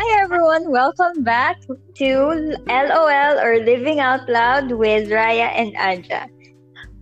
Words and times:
Hi 0.00 0.24
everyone, 0.24 0.72
welcome 0.72 1.20
back 1.24 1.60
to 2.00 2.08
LOL 2.72 3.36
or 3.36 3.60
Living 3.60 4.00
Out 4.00 4.26
Loud 4.30 4.72
with 4.72 5.12
Raya 5.12 5.52
and 5.52 5.76
Anja. 5.76 6.24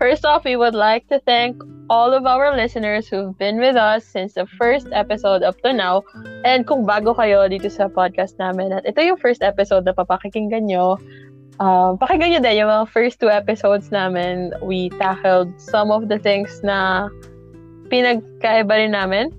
First 0.02 0.26
off, 0.26 0.42
we 0.42 0.56
would 0.56 0.74
like 0.74 1.06
to 1.06 1.22
thank 1.22 1.62
all 1.88 2.10
of 2.10 2.26
our 2.26 2.56
listeners 2.56 3.06
who've 3.06 3.38
been 3.38 3.62
with 3.62 3.76
us 3.76 4.02
since 4.02 4.34
the 4.34 4.50
first 4.58 4.88
episode 4.90 5.44
up 5.44 5.62
to 5.62 5.72
now. 5.72 6.02
And 6.42 6.66
kung 6.66 6.90
bago 6.90 7.14
kayo 7.14 7.46
dito 7.46 7.70
sa 7.70 7.86
podcast 7.86 8.34
namin 8.42 8.74
at 8.74 8.82
ito 8.82 8.98
yung 8.98 9.22
first 9.22 9.46
episode 9.46 9.86
na 9.86 9.94
papakikinggan 9.94 10.66
nyo, 10.66 10.98
uh, 11.62 11.94
pakinggan 12.02 12.34
nyo 12.34 12.40
din 12.42 12.66
yung 12.66 12.70
mga 12.82 12.90
first 12.90 13.22
two 13.22 13.30
episodes 13.30 13.94
namin. 13.94 14.50
We 14.58 14.90
tackled 14.98 15.54
some 15.62 15.94
of 15.94 16.10
the 16.10 16.18
things 16.18 16.50
na 16.66 17.06
pinagkaiba 17.94 18.74
rin 18.74 18.90
namin. 18.90 19.30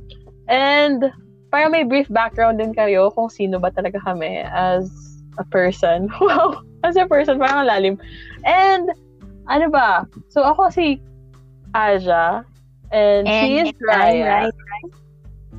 And 0.48 1.12
para 1.50 1.70
may 1.70 1.84
brief 1.84 2.08
background 2.10 2.62
din 2.62 2.74
kayo 2.74 3.10
kung 3.14 3.30
sino 3.30 3.58
ba 3.58 3.74
talaga 3.74 3.98
kami 4.02 4.46
as 4.46 4.90
a 5.38 5.46
person. 5.46 6.10
Wow! 6.22 6.62
As 6.84 6.96
a 6.96 7.06
person, 7.06 7.40
parang 7.42 7.68
lalim. 7.68 8.00
And, 8.48 8.88
ano 9.52 9.68
ba? 9.68 10.08
So, 10.32 10.48
ako 10.48 10.72
si 10.72 11.04
Aja. 11.76 12.48
And, 12.90 13.28
and 13.28 13.46
she 13.46 13.60
is 13.60 13.76
Raya. 13.84 14.48
Right, 14.48 14.56
right. 14.56 14.92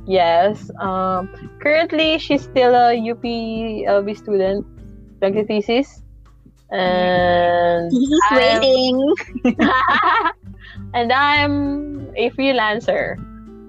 Yes. 0.09 0.71
Um, 0.81 1.29
currently, 1.61 2.17
she's 2.17 2.41
still 2.41 2.73
a 2.73 2.97
UP 2.97 3.21
LB 3.21 4.17
student. 4.17 4.65
Nag-thesis. 5.21 6.01
And... 6.71 7.91
He's 7.93 8.25
waiting. 8.31 8.97
and 10.97 11.13
I'm 11.13 12.09
a 12.17 12.31
freelancer. 12.31 13.21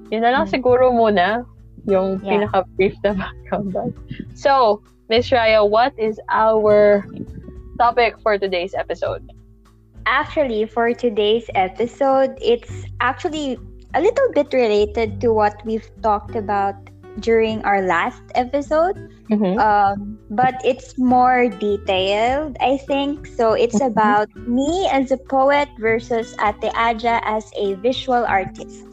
Yun 0.08 0.22
na 0.24 0.32
lang 0.32 0.46
siguro 0.48 0.88
muna 0.88 1.44
yung 1.86 2.20
yeah. 2.22 2.30
pinaka-brief 2.38 2.94
na 3.04 3.12
background 3.14 3.94
So, 4.34 4.82
Miss 5.08 5.30
Raya, 5.30 5.68
what 5.68 5.92
is 5.98 6.20
our 6.30 7.04
topic 7.78 8.16
for 8.22 8.38
today's 8.38 8.74
episode? 8.74 9.26
Actually, 10.06 10.66
for 10.66 10.94
today's 10.94 11.46
episode, 11.54 12.34
it's 12.42 12.86
actually 13.00 13.58
a 13.94 14.00
little 14.00 14.30
bit 14.32 14.52
related 14.52 15.20
to 15.20 15.32
what 15.32 15.54
we've 15.64 15.88
talked 16.02 16.34
about 16.34 16.74
during 17.20 17.62
our 17.64 17.82
last 17.82 18.22
episode. 18.34 18.96
Mm-hmm. 19.30 19.58
Um, 19.60 20.18
but 20.30 20.54
it's 20.64 20.98
more 20.98 21.48
detailed, 21.48 22.56
I 22.60 22.78
think. 22.78 23.26
So 23.26 23.52
it's 23.52 23.76
mm-hmm. 23.76 23.92
about 23.92 24.34
me 24.48 24.88
as 24.90 25.12
a 25.12 25.18
poet 25.18 25.68
versus 25.78 26.34
Ate 26.40 26.72
Aja 26.74 27.20
as 27.24 27.50
a 27.56 27.74
visual 27.74 28.24
artist. 28.24 28.91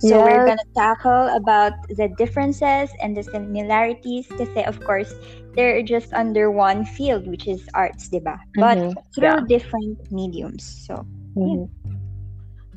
So 0.00 0.16
yes. 0.16 0.24
we're 0.24 0.46
gonna 0.48 0.70
tackle 0.72 1.28
about 1.36 1.76
the 1.92 2.08
differences 2.16 2.88
and 3.04 3.12
the 3.12 3.22
similarities 3.22 4.26
kasi 4.32 4.64
of 4.64 4.80
course 4.80 5.12
they're 5.52 5.84
just 5.84 6.12
under 6.16 6.50
one 6.50 6.88
field 6.88 7.28
which 7.28 7.44
is 7.46 7.68
arts, 7.74 8.08
diba? 8.08 8.40
But 8.56 8.78
mm-hmm. 8.78 8.96
through 9.12 9.44
yeah. 9.44 9.48
different 9.48 10.00
mediums. 10.08 10.64
So, 10.64 11.04
mm-hmm. 11.36 11.68
yeah. 11.68 11.68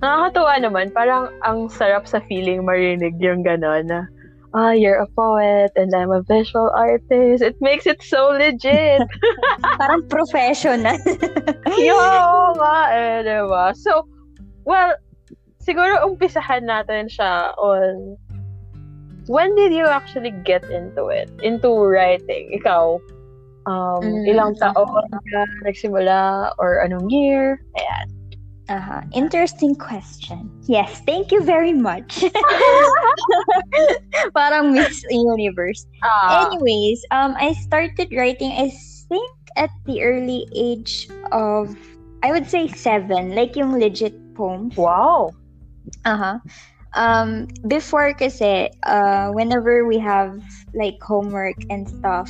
Nakakatuwa 0.04 0.54
naman. 0.60 0.86
Parang 0.92 1.32
ang 1.48 1.72
sarap 1.72 2.12
sa 2.12 2.20
feeling 2.28 2.68
marinig 2.68 3.16
yung 3.24 3.40
gano'n 3.40 3.88
na, 3.88 4.04
ah, 4.52 4.70
oh, 4.70 4.74
you're 4.76 5.00
a 5.00 5.08
poet 5.16 5.72
and 5.80 5.96
I'm 5.96 6.12
a 6.12 6.20
visual 6.28 6.68
artist. 6.76 7.40
It 7.40 7.56
makes 7.64 7.88
it 7.88 8.04
so 8.04 8.36
legit. 8.36 9.00
Parang 9.80 10.04
professional. 10.12 11.00
Yo, 11.80 12.04
nga 12.60 12.78
eh, 12.92 13.24
diba? 13.24 13.72
So, 13.80 14.12
well, 14.68 14.92
siguro 15.64 16.04
umpisahan 16.04 16.68
natin 16.68 17.08
siya 17.08 17.56
on 17.56 18.20
when 19.28 19.56
did 19.56 19.72
you 19.72 19.88
actually 19.88 20.36
get 20.44 20.64
into 20.68 21.08
it? 21.08 21.32
Into 21.40 21.72
writing? 21.72 22.52
Ikaw, 22.60 23.00
um, 23.66 24.04
mm, 24.04 24.28
ilang 24.28 24.60
taon 24.60 25.08
ka 25.32 25.42
nagsimula 25.64 26.52
or 26.60 26.84
anong 26.84 27.08
year? 27.08 27.64
Ayan. 27.80 28.12
Uh-huh. 28.70 29.02
Interesting 29.12 29.76
question. 29.76 30.50
Yes, 30.64 31.02
thank 31.06 31.32
you 31.32 31.44
very 31.44 31.74
much. 31.74 32.24
Parang 34.36 34.72
Miss 34.72 35.04
Universe. 35.12 35.86
Uh, 36.00 36.48
Anyways, 36.48 37.04
um, 37.12 37.36
I 37.36 37.54
started 37.60 38.08
writing, 38.16 38.56
I 38.56 38.72
think, 39.12 39.32
at 39.58 39.70
the 39.86 40.02
early 40.02 40.48
age 40.56 41.10
of, 41.32 41.76
I 42.24 42.32
would 42.32 42.50
say 42.50 42.72
seven, 42.72 43.36
like 43.36 43.60
yung 43.60 43.78
legit 43.78 44.16
poems. 44.34 44.78
Wow. 44.78 45.36
Uh-huh. 46.06 46.40
Um, 46.94 47.48
before 47.68 48.14
kasi, 48.14 48.70
uh, 48.84 49.34
whenever 49.34 49.86
we 49.86 49.98
have 49.98 50.38
like 50.74 51.02
homework 51.02 51.58
and 51.70 51.90
stuff 51.90 52.30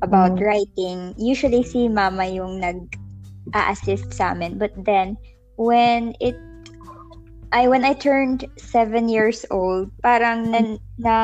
about 0.00 0.38
mm. 0.38 0.44
writing, 0.44 1.14
usually 1.18 1.62
si 1.62 1.88
mama 1.88 2.24
yung 2.24 2.60
nag-assist 2.60 4.14
sa 4.14 4.32
amin. 4.32 4.56
But 4.56 4.72
then, 4.76 5.16
when 5.60 6.16
it 6.20 6.36
I 7.52 7.68
when 7.68 7.84
I 7.84 7.92
turned 7.96 8.44
seven 8.56 9.08
years 9.08 9.44
old, 9.50 9.92
parang 10.04 10.52
na, 10.52 10.60
na 11.00 11.16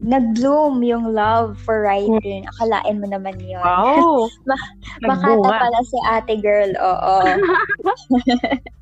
nag-bloom 0.00 0.80
yung 0.84 1.12
love 1.12 1.60
for 1.60 1.84
writing. 1.84 2.48
Akalain 2.56 3.00
mo 3.00 3.06
naman 3.08 3.36
yun. 3.42 3.60
Wow! 3.60 4.28
Ma- 4.48 4.72
makata 5.04 5.48
pala 5.52 5.80
si 5.84 5.98
ate 6.08 6.34
girl, 6.40 6.72
oo. 6.80 7.18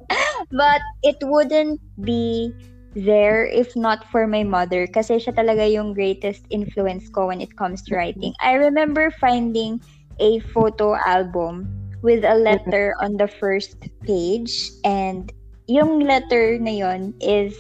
But 0.51 0.81
it 1.03 1.17
wouldn't 1.23 1.81
be 2.01 2.53
there 2.97 3.45
if 3.45 3.77
not 3.77 4.09
for 4.09 4.27
my 4.27 4.43
mother 4.43 4.89
kasi 4.89 5.21
siya 5.21 5.37
talaga 5.37 5.69
yung 5.69 5.93
greatest 5.93 6.49
influence 6.49 7.13
ko 7.13 7.29
when 7.29 7.45
it 7.45 7.53
comes 7.57 7.85
to 7.85 7.95
writing. 7.95 8.33
I 8.41 8.57
remember 8.57 9.13
finding 9.21 9.85
a 10.17 10.41
photo 10.57 10.97
album 10.97 11.69
with 12.01 12.25
a 12.25 12.35
letter 12.41 12.97
on 13.05 13.21
the 13.21 13.29
first 13.29 13.77
page 14.09 14.73
and 14.85 15.29
yung 15.69 16.01
letter 16.01 16.57
na 16.57 16.73
yon 16.73 17.13
is 17.21 17.53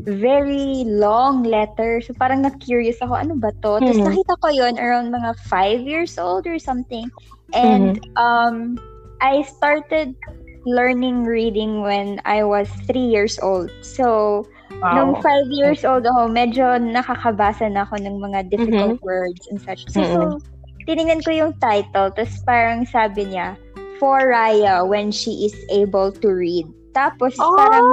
very 0.00 0.88
long 0.88 1.42
letter. 1.42 2.00
So 2.00 2.14
parang 2.16 2.42
na-curious 2.42 3.04
ako, 3.04 3.20
ano 3.20 3.36
ba 3.36 3.52
to? 3.60 3.76
Mm-hmm. 3.76 3.84
Tapos 3.84 4.00
nakita 4.00 4.34
ko 4.40 4.48
yon 4.48 4.74
around 4.80 5.12
mga 5.12 5.36
five 5.44 5.80
years 5.84 6.16
old 6.16 6.46
or 6.46 6.58
something. 6.58 7.10
And 7.52 8.00
mm-hmm. 8.00 8.16
um, 8.16 8.80
I 9.20 9.42
started 9.42 10.16
learning 10.66 11.24
reading 11.24 11.82
when 11.82 12.20
I 12.24 12.44
was 12.44 12.68
three 12.86 13.06
years 13.06 13.38
old. 13.40 13.70
So, 13.82 14.44
wow. 14.82 14.94
nung 14.96 15.12
five 15.22 15.48
years 15.48 15.84
old 15.84 16.04
ako, 16.06 16.28
medyo 16.28 16.76
nakakabasa 16.76 17.72
na 17.72 17.88
ako 17.88 18.00
ng 18.00 18.16
mga 18.20 18.50
difficult 18.50 19.00
mm-hmm. 19.00 19.06
words 19.06 19.42
and 19.48 19.60
such. 19.60 19.88
So, 19.88 20.00
mm-hmm. 20.00 20.38
so, 20.38 20.44
tinignan 20.84 21.24
ko 21.24 21.30
yung 21.32 21.52
title, 21.60 22.12
tapos 22.12 22.40
parang 22.44 22.84
sabi 22.88 23.30
niya, 23.30 23.56
For 24.00 24.32
Raya 24.32 24.88
when 24.88 25.12
she 25.12 25.44
is 25.44 25.56
able 25.68 26.08
to 26.24 26.28
read. 26.32 26.64
Tapos 26.96 27.36
oh! 27.36 27.52
parang 27.56 27.84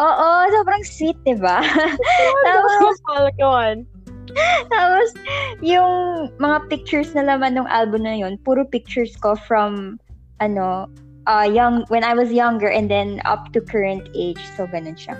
Oo, 0.00 0.28
sobrang 0.48 0.84
sweet, 0.88 1.18
di 1.28 1.36
ba? 1.36 1.60
Tapos, 2.48 2.96
on. 3.44 3.84
Tapos, 4.72 5.08
yung 5.60 6.32
mga 6.40 6.58
pictures 6.72 7.12
na 7.12 7.28
laman 7.28 7.60
ng 7.60 7.68
album 7.68 8.08
na 8.08 8.16
yun, 8.16 8.40
puro 8.40 8.64
pictures 8.64 9.12
ko 9.20 9.36
from, 9.44 10.00
ano, 10.40 10.88
uh, 11.26 11.48
young, 11.48 11.84
when 11.88 12.04
I 12.04 12.14
was 12.14 12.32
younger 12.32 12.68
and 12.68 12.90
then 12.90 13.20
up 13.24 13.52
to 13.52 13.60
current 13.60 14.08
age. 14.14 14.40
So, 14.56 14.66
ganun 14.66 14.98
siya. 14.98 15.18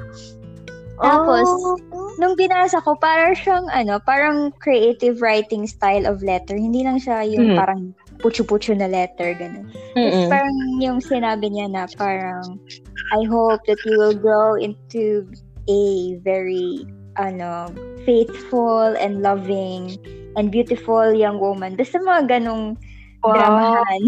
Tapos, 1.03 1.49
oh. 1.49 2.15
nung 2.23 2.39
binasa 2.39 2.79
ko, 2.85 2.95
parang 2.95 3.35
siyang, 3.35 3.67
ano, 3.75 3.99
parang 4.05 4.55
creative 4.63 5.19
writing 5.19 5.67
style 5.67 6.07
of 6.07 6.23
letter. 6.23 6.55
Hindi 6.55 6.87
lang 6.87 7.03
siya 7.03 7.27
yung 7.27 7.53
hmm. 7.53 7.59
parang 7.59 7.83
putyo-putyo 8.23 8.79
na 8.79 8.87
letter, 8.87 9.35
ganun. 9.35 9.67
Tapos 9.99 10.31
parang 10.31 10.57
yung 10.79 11.03
sinabi 11.03 11.51
niya 11.51 11.67
na 11.67 11.91
parang, 11.99 12.61
I 13.11 13.27
hope 13.27 13.67
that 13.67 13.83
you 13.83 13.99
will 13.99 14.15
grow 14.15 14.55
into 14.55 15.27
a 15.67 15.83
very, 16.23 16.87
ano, 17.19 17.73
faithful 18.07 18.95
and 18.95 19.27
loving 19.27 19.99
and 20.39 20.55
beautiful 20.55 21.11
young 21.11 21.43
woman. 21.43 21.75
Basta 21.75 21.99
mga 21.99 22.39
ganong 22.39 22.79
wow. 23.27 23.35
dramahan. 23.35 24.01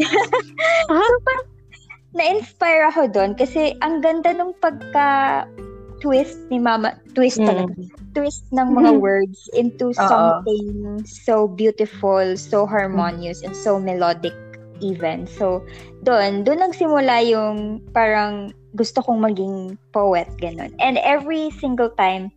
so, 0.88 0.94
parang, 1.26 1.53
na-inspire 2.14 2.88
ako 2.88 3.10
doon 3.10 3.34
kasi 3.34 3.74
ang 3.82 3.98
ganda 4.00 4.30
nung 4.30 4.54
pagka 4.62 5.44
twist 5.98 6.38
ni 6.52 6.60
mama, 6.60 6.94
twist 7.16 7.40
mm. 7.40 7.48
talaga. 7.48 7.74
Twist 8.14 8.46
ng 8.54 8.76
mga 8.76 8.92
mm. 8.94 9.00
words 9.00 9.50
into 9.56 9.90
Uh-oh. 9.96 10.06
something 10.06 11.02
so 11.02 11.48
beautiful, 11.48 12.22
so 12.36 12.68
harmonious, 12.68 13.42
and 13.42 13.56
so 13.56 13.80
melodic 13.80 14.36
even. 14.84 15.26
So, 15.26 15.64
doon, 16.04 16.44
doon 16.44 16.60
nagsimula 16.60 17.24
yung 17.24 17.80
parang 17.96 18.52
gusto 18.76 19.00
kong 19.00 19.22
maging 19.22 19.78
poet, 19.96 20.28
ganun. 20.38 20.74
And 20.76 21.00
every 21.00 21.50
single 21.56 21.90
time, 21.96 22.28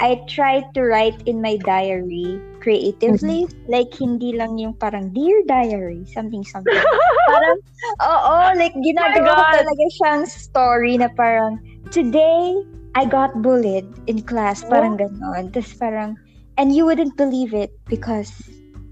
I 0.00 0.24
try 0.24 0.64
to 0.72 0.80
write 0.80 1.20
in 1.28 1.44
my 1.44 1.60
diary 1.60 2.40
creatively. 2.64 3.44
Mm-hmm. 3.44 3.68
Like, 3.68 3.92
hindi 3.92 4.32
lang 4.32 4.56
yung 4.56 4.72
parang, 4.80 5.12
Dear 5.12 5.44
Diary, 5.44 6.08
something, 6.08 6.44
something. 6.44 6.72
parang, 7.28 7.58
oo, 8.00 8.34
like, 8.56 8.72
ginagawa 8.80 9.36
ko 9.36 9.44
talaga 9.60 9.84
siyang 10.00 10.24
story 10.24 10.96
na 10.96 11.12
parang, 11.12 11.60
today, 11.92 12.56
I 12.96 13.04
got 13.04 13.44
bullied 13.44 13.86
in 14.08 14.24
class, 14.24 14.64
parang 14.64 14.96
oh. 14.96 15.04
ganon. 15.04 15.52
Tapos 15.52 15.76
parang, 15.76 16.16
and 16.56 16.72
you 16.72 16.88
wouldn't 16.88 17.16
believe 17.20 17.52
it 17.52 17.70
because 17.84 18.32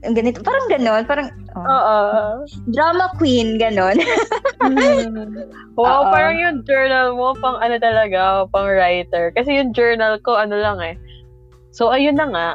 ganito, 0.02 0.42
parang 0.46 0.66
ganon, 0.70 1.02
parang, 1.06 1.28
oh, 1.58 1.66
Oo. 1.66 1.98
drama 2.70 3.10
queen, 3.18 3.58
ganon. 3.58 3.98
Mm. 4.58 5.54
wow, 5.78 6.02
Oo. 6.02 6.10
parang 6.10 6.34
yung 6.34 6.66
journal 6.66 7.14
mo, 7.14 7.30
pang 7.38 7.62
ano 7.62 7.78
talaga, 7.78 8.42
pang 8.50 8.66
writer. 8.66 9.30
Kasi 9.30 9.54
yung 9.54 9.70
journal 9.70 10.18
ko, 10.26 10.34
ano 10.34 10.58
lang 10.58 10.82
eh. 10.82 10.98
So, 11.70 11.94
ayun 11.94 12.18
na 12.18 12.26
nga. 12.26 12.48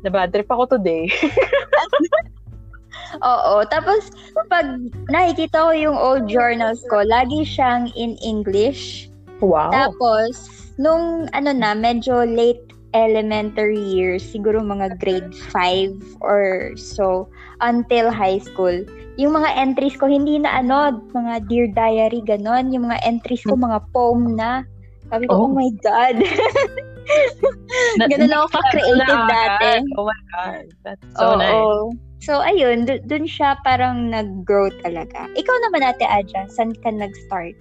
Nabad 0.00 0.32
trip 0.32 0.48
ako 0.48 0.64
today. 0.64 1.12
Oo. 3.20 3.68
Tapos, 3.68 4.08
pag 4.48 4.80
nakikita 5.12 5.68
ko 5.68 5.70
yung 5.76 5.98
old 6.00 6.24
journals 6.24 6.80
ko, 6.88 7.04
lagi 7.04 7.44
siyang 7.44 7.92
in 8.00 8.16
English. 8.24 9.12
Wow. 9.44 9.68
Tapos, 9.68 10.48
nung 10.80 11.28
ano 11.36 11.52
na, 11.52 11.76
medyo 11.76 12.24
late 12.24 12.75
elementary 12.96 13.76
years, 13.78 14.24
siguro 14.24 14.64
mga 14.64 14.96
grade 14.96 15.28
5 15.52 15.92
or 16.24 16.72
so, 16.74 17.28
until 17.60 18.08
high 18.08 18.40
school, 18.40 18.72
yung 19.16 19.36
mga 19.36 19.52
entries 19.54 19.96
ko, 19.96 20.08
hindi 20.08 20.40
na 20.40 20.60
ano, 20.60 20.96
mga 21.12 21.44
dear 21.48 21.68
diary, 21.68 22.24
ganon. 22.24 22.72
Yung 22.72 22.88
mga 22.88 23.00
entries 23.04 23.44
ko, 23.44 23.52
mga 23.52 23.84
poem 23.92 24.32
na. 24.36 24.64
Sabi 25.12 25.28
ko, 25.28 25.44
oh, 25.44 25.48
Oh. 25.48 25.52
my 25.52 25.68
God. 25.80 26.16
Na- 28.00 28.10
Ganun 28.10 28.34
ako 28.34 28.46
ka-creative 28.50 28.98
na- 28.98 29.30
dati. 29.30 29.78
Oh 29.94 30.04
my 30.10 30.20
God. 30.34 30.64
That's 30.82 31.06
so 31.14 31.32
Oo. 31.32 31.38
nice. 31.38 31.54
So, 32.26 32.42
ayun, 32.42 32.88
du- 32.88 33.04
dun 33.06 33.28
siya 33.28 33.54
parang 33.62 34.10
nag-grow 34.10 34.72
talaga. 34.82 35.30
Ikaw 35.38 35.56
naman 35.68 35.86
ate 35.86 36.02
Aja, 36.02 36.48
saan 36.50 36.74
ka 36.82 36.90
nag-start? 36.90 37.54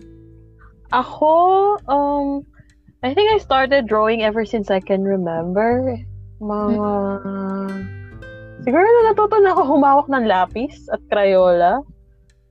Ako, 0.89 1.33
um, 1.85 2.41
I 3.03 3.13
think 3.13 3.31
I 3.33 3.37
started 3.37 3.87
drawing 3.87 4.23
ever 4.23 4.45
since 4.45 4.71
I 4.71 4.79
can 4.79 5.03
remember. 5.03 5.97
Mga... 6.41 6.91
Siguro 8.65 8.81
na 8.81 9.13
natuto 9.13 9.37
na 9.43 9.53
ako 9.53 9.77
humawak 9.77 10.07
ng 10.09 10.25
lapis 10.25 10.89
at 10.89 10.97
Crayola. 11.11 11.85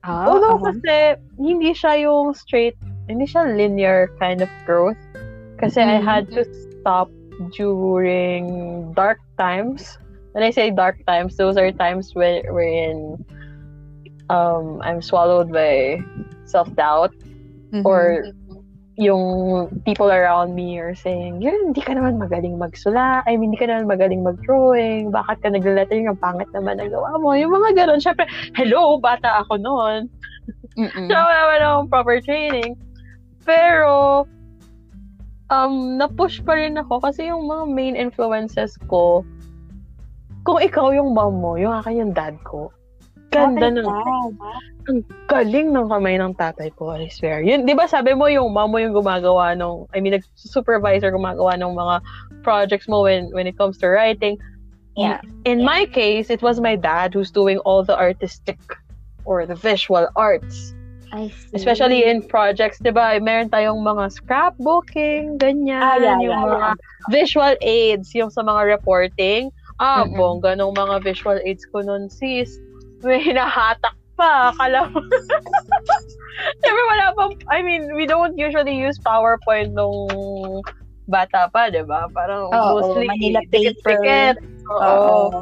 Ah, 0.05 0.29
Although 0.29 0.61
kasi 0.61 1.17
hindi 1.35 1.73
siya 1.73 2.07
yung 2.07 2.31
straight, 2.37 2.77
hindi 3.09 3.25
siya 3.25 3.51
linear 3.51 4.07
kind 4.21 4.39
of 4.39 4.47
growth. 4.63 4.97
Kasi 5.59 5.81
I 5.81 5.99
Mhm. 5.99 6.05
had 6.05 6.23
to 6.37 6.45
stop 6.79 7.09
during 7.57 8.45
dark 8.95 9.19
times. 9.35 9.97
When 10.31 10.43
I 10.43 10.51
say 10.51 10.71
dark 10.71 10.99
times, 11.07 11.35
those 11.35 11.57
are 11.59 11.71
times 11.73 12.15
where 12.15 12.43
wherein 12.53 13.19
um, 14.31 14.79
I'm 14.83 15.01
swallowed 15.01 15.51
by 15.51 15.99
self-doubt 16.47 17.11
Mm-hmm. 17.73 17.83
or 17.83 18.29
yung 18.95 19.67
people 19.83 20.07
around 20.07 20.55
me 20.55 20.79
are 20.79 20.95
saying, 20.95 21.43
yun, 21.43 21.71
hindi 21.71 21.83
ka 21.83 21.91
naman 21.99 22.15
magaling 22.15 22.55
magsula. 22.55 23.27
I 23.27 23.35
mean, 23.35 23.51
hindi 23.51 23.59
ka 23.59 23.67
naman 23.67 23.91
magaling 23.91 24.23
mag-drawing. 24.23 25.11
Bakit 25.11 25.43
ka 25.43 25.51
nagla-lettering? 25.51 26.07
Ang 26.07 26.19
pangit 26.19 26.47
naman 26.55 26.79
ang 26.79 26.95
gawa 26.95 27.19
mo. 27.19 27.35
Yung 27.35 27.51
mga 27.51 27.75
ganun. 27.75 27.99
Syempre, 27.99 28.23
hello, 28.55 28.95
bata 28.99 29.43
ako 29.43 29.59
noon. 29.59 30.07
So, 30.75 31.15
wala 31.15 31.39
naman 31.39 31.61
akong 31.63 31.89
proper 31.89 32.19
training. 32.19 32.75
Pero, 33.47 34.27
um, 35.47 35.95
na-push 35.95 36.43
pa 36.43 36.59
rin 36.59 36.75
ako 36.75 36.99
kasi 36.99 37.31
yung 37.31 37.47
mga 37.47 37.63
main 37.71 37.95
influences 37.95 38.75
ko, 38.91 39.23
kung 40.45 40.59
ikaw 40.61 40.93
yung 40.93 41.15
mom 41.15 41.41
mo, 41.41 41.57
yung 41.57 41.73
akin 41.73 42.05
yung 42.05 42.13
dad 42.13 42.37
ko, 42.45 42.69
ganda 43.35 43.67
ng, 43.67 43.89
ang 44.87 44.99
galing 45.27 45.75
ng 45.75 45.87
kamay 45.91 46.15
ng 46.15 46.33
tatay 46.39 46.71
ko, 46.79 46.95
I 46.95 47.11
swear. 47.11 47.43
Yun, 47.43 47.67
di 47.67 47.75
ba 47.75 47.85
sabi 47.91 48.15
mo 48.15 48.31
yung 48.31 48.55
mom 48.55 48.71
mo 48.71 48.79
yung 48.79 48.95
gumagawa 48.95 49.51
nung, 49.51 49.91
I 49.91 49.99
mean, 49.99 50.15
nag-supervisor 50.15 51.11
gumagawa 51.11 51.59
ng 51.59 51.75
mga 51.75 51.95
projects 52.47 52.87
mo 52.87 53.03
when, 53.03 53.27
when 53.35 53.45
it 53.45 53.59
comes 53.59 53.77
to 53.83 53.91
writing. 53.91 54.39
Yeah. 54.95 55.19
In 55.43 55.59
my 55.67 55.85
case, 55.91 56.31
it 56.31 56.39
was 56.39 56.63
my 56.63 56.79
dad 56.79 57.11
who's 57.11 57.29
doing 57.29 57.59
all 57.67 57.83
the 57.83 57.97
artistic 57.97 58.59
or 59.27 59.43
the 59.45 59.55
visual 59.59 60.07
arts. 60.15 60.71
I 61.11 61.29
see. 61.29 61.55
Especially 61.55 62.03
in 62.03 62.23
projects, 62.23 62.79
di 62.79 62.91
ba? 62.91 63.19
Meron 63.19 63.51
tayong 63.51 63.83
mga 63.83 64.11
scrapbooking, 64.11 65.37
ganyan. 65.37 65.83
Ah, 65.83 65.99
yeah, 65.99 66.19
yung 66.19 66.39
yeah, 66.39 66.47
mga 66.47 66.69
visual 67.11 67.55
aids, 67.61 68.15
yung 68.15 68.31
sa 68.31 68.41
mga 68.41 68.79
reporting. 68.79 69.51
Ah, 69.79 70.07
Mm-mm. 70.07 70.15
bongga 70.15 70.55
nung 70.55 70.71
mga 70.71 71.03
visual 71.03 71.39
aids 71.43 71.67
ko 71.67 71.83
nun, 71.83 72.07
sis. 72.07 72.59
May 73.03 73.19
hinahatak 73.19 73.95
pa. 74.15 74.53
Akala 74.53 74.87
mo. 74.91 74.99
Siyempre 76.61 76.83
wala 76.91 77.05
pang, 77.15 77.33
I 77.47 77.63
mean, 77.63 77.95
we 77.95 78.05
don't 78.05 78.35
usually 78.35 78.75
use 78.75 78.99
PowerPoint 78.99 79.71
nung 79.71 80.07
bata 81.07 81.47
pa, 81.51 81.71
di 81.71 81.83
ba? 81.85 82.11
Parang 82.11 82.51
Oo, 82.51 82.79
mostly 82.79 83.07
Manila 83.07 83.39
paper. 83.49 83.51
dikit-dikit. 83.51 84.35
Oo. 84.67 84.83
Oo. 85.31 85.41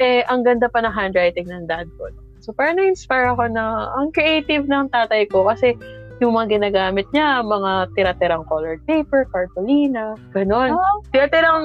Eh, 0.00 0.24
ang 0.32 0.40
ganda 0.40 0.68
pa 0.72 0.80
ng 0.80 0.92
handwriting 0.92 1.44
ng 1.44 1.68
dad 1.68 1.84
ko. 2.00 2.08
So, 2.40 2.56
parang 2.56 2.80
na-inspire 2.80 3.36
ako 3.36 3.52
na 3.52 3.92
ang 4.00 4.16
creative 4.16 4.64
ng 4.64 4.88
tatay 4.88 5.28
ko 5.28 5.44
kasi 5.44 5.76
yung 6.24 6.36
mga 6.36 6.60
ginagamit 6.60 7.08
niya, 7.12 7.40
mga 7.44 7.92
tira-tirang 7.96 8.44
colored 8.48 8.80
paper, 8.88 9.28
cartolina, 9.28 10.16
ganon. 10.32 10.72
Oh. 10.76 10.96
Tira-tirang, 11.12 11.64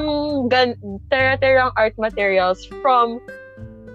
gan- 0.51 0.79
tira-tirang 1.11 1.71
art 1.75 1.95
materials 1.95 2.67
from 2.83 3.19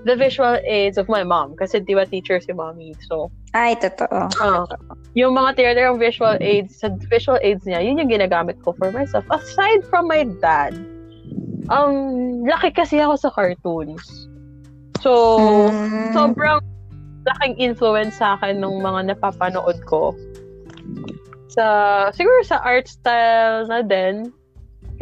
the 0.05 0.17
visual 0.17 0.57
aids 0.65 0.97
of 0.97 1.09
my 1.09 1.23
mom. 1.25 1.57
Kasi 1.57 1.81
di 1.81 1.93
ba 1.93 2.07
teacher 2.09 2.41
si 2.41 2.53
mommy. 2.53 2.95
So, 3.09 3.29
Ay, 3.53 3.75
totoo. 3.77 4.31
ah, 4.41 4.65
yung 5.19 5.35
mga 5.35 5.59
tira-tirang 5.59 5.99
visual 5.99 6.39
aids, 6.41 6.79
sa 6.79 6.89
visual 7.11 7.39
aids 7.43 7.67
niya, 7.67 7.83
yun 7.83 7.99
yung 7.99 8.11
ginagamit 8.11 8.57
ko 8.63 8.73
for 8.79 8.95
myself. 8.95 9.27
Aside 9.35 9.83
from 9.91 10.07
my 10.07 10.23
dad, 10.39 10.73
um, 11.69 12.47
laki 12.47 12.71
kasi 12.71 13.03
ako 13.03 13.19
sa 13.19 13.31
cartoons. 13.35 14.07
So, 15.03 15.13
Mm. 15.75 16.13
sobrang 16.15 16.59
laking 17.27 17.57
influence 17.59 18.17
sa 18.17 18.39
akin 18.39 18.61
ng 18.63 18.81
mga 18.81 19.13
napapanood 19.13 19.77
ko. 19.85 20.15
Sa, 21.51 21.67
siguro 22.15 22.41
sa 22.47 22.63
art 22.63 22.87
style 22.87 23.67
na 23.67 23.83
din. 23.83 24.31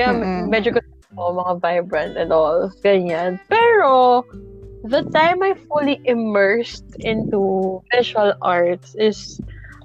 Kaya 0.01 0.17
Mm-mm. 0.17 0.49
medyo 0.49 0.73
gusto 0.73 0.89
ko 1.19 1.37
mga 1.37 1.53
vibrant 1.61 2.15
and 2.17 2.33
all. 2.33 2.71
Ganyan. 2.81 3.37
Pero, 3.51 4.23
the 4.85 5.03
time 5.11 5.43
I 5.43 5.55
fully 5.67 6.01
immersed 6.05 6.97
into 7.01 7.83
visual 7.95 8.35
arts 8.43 8.95
is, 8.99 9.41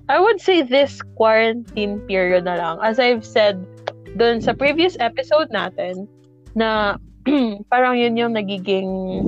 I 0.09 0.19
would 0.19 0.41
say 0.41 0.61
this 0.61 1.01
quarantine 1.15 1.99
period 2.05 2.45
na 2.45 2.55
lang. 2.55 2.75
As 2.83 2.99
I've 2.99 3.25
said 3.25 3.65
dun 4.17 4.41
sa 4.41 4.53
previous 4.53 4.97
episode 4.99 5.49
natin, 5.49 6.05
na 6.53 7.01
parang 7.73 7.97
yun 7.97 8.17
yung 8.17 8.33
nagiging 8.37 9.25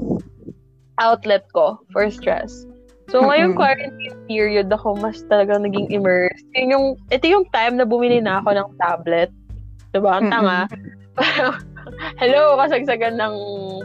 outlet 1.01 1.45
ko 1.51 1.81
for 1.91 2.07
stress. 2.11 2.65
So, 3.13 3.21
ngayong 3.21 3.53
quarantine 3.53 4.17
period 4.25 4.73
ako, 4.73 4.97
mas 4.97 5.21
talagang 5.29 5.61
naging 5.61 5.93
immersed. 5.93 6.45
Yun 6.57 6.73
yung, 6.73 6.85
ito 7.13 7.25
yung 7.29 7.45
time 7.53 7.77
na 7.77 7.85
bumili 7.85 8.17
na 8.17 8.41
ako 8.41 8.57
ng 8.57 8.69
tablet. 8.81 9.29
Diba? 9.93 10.17
Ang 10.17 10.33
tanga. 10.33 10.65
Parang, 11.17 11.53
hello, 12.17 12.57
kasagsagan 12.57 13.17
ng 13.19 13.35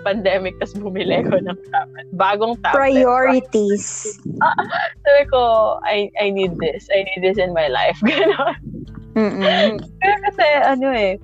pandemic, 0.02 0.56
tapos 0.58 0.76
bumili 0.80 1.24
ko 1.26 1.36
ng 1.40 1.58
tablet. 1.70 2.06
Bagong 2.16 2.54
tablet. 2.64 2.76
Priorities. 2.76 4.16
Sabi 5.04 5.22
ko, 5.28 5.76
I, 5.84 6.08
I 6.20 6.30
need 6.32 6.56
this. 6.58 6.88
I 6.92 7.04
need 7.04 7.20
this 7.24 7.38
in 7.38 7.52
my 7.52 7.68
life. 7.68 7.98
Ganon. 8.08 9.82
Kasi, 10.00 10.46
ano 10.64 10.88
eh, 10.94 11.20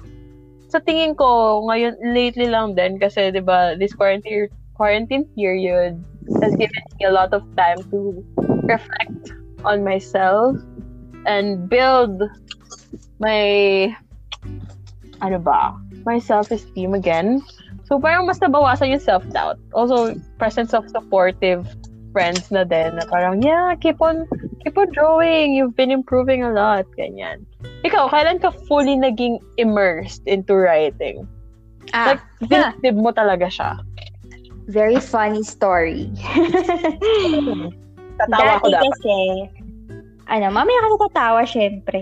sa 0.68 0.82
tingin 0.82 1.14
ko, 1.14 1.62
ngayon, 1.70 1.96
lately 2.12 2.50
lang 2.50 2.74
din, 2.74 2.98
kasi, 3.00 3.30
di 3.32 3.40
ba, 3.40 3.78
this 3.78 3.94
quarantine, 3.94 4.50
quarantine 4.74 5.24
period 5.38 5.96
has 6.42 6.52
given 6.58 6.82
me 6.98 7.06
a 7.06 7.12
lot 7.14 7.30
of 7.32 7.46
time 7.54 7.78
to 7.88 8.20
reflect 8.66 9.32
on 9.64 9.86
myself 9.86 10.58
and 11.24 11.70
build 11.70 12.18
my, 13.22 13.88
ano 15.22 15.38
ba, 15.38 15.78
my 16.06 16.18
self-esteem 16.18 16.94
again. 16.94 17.42
So, 17.84 17.98
parang 17.98 18.26
mas 18.26 18.38
nabawasan 18.38 18.94
yung 18.94 19.02
self-doubt. 19.02 19.58
Also, 19.74 20.14
presence 20.38 20.72
of 20.72 20.86
supportive 20.90 21.66
friends 22.10 22.48
na 22.50 22.64
din, 22.64 22.96
na 22.96 23.04
parang, 23.06 23.42
yeah, 23.42 23.74
keep 23.76 24.00
on, 24.00 24.24
keep 24.64 24.74
on 24.74 24.88
drawing. 24.90 25.52
You've 25.52 25.76
been 25.76 25.90
improving 25.90 26.42
a 26.42 26.50
lot. 26.50 26.86
Ganyan. 26.96 27.44
Ikaw, 27.84 28.08
kailan 28.08 28.40
ka 28.40 28.50
fully 28.66 28.96
naging 28.96 29.38
immersed 29.58 30.22
into 30.26 30.54
writing? 30.56 31.28
Ah, 31.92 32.16
Like, 32.16 32.22
dinitib 32.50 32.96
mo 32.96 33.10
talaga 33.12 33.46
siya. 33.46 33.78
very 34.66 34.98
funny 34.98 35.46
story. 35.46 36.10
Tatawa 38.18 38.58
ko 38.58 38.66
Dati 38.66 38.74
dapat. 38.74 38.90
kasi, 38.98 39.16
ano, 40.26 40.46
mamaya 40.50 40.78
ka 40.82 40.88
natatawa, 40.90 41.40
syempre. 41.46 42.00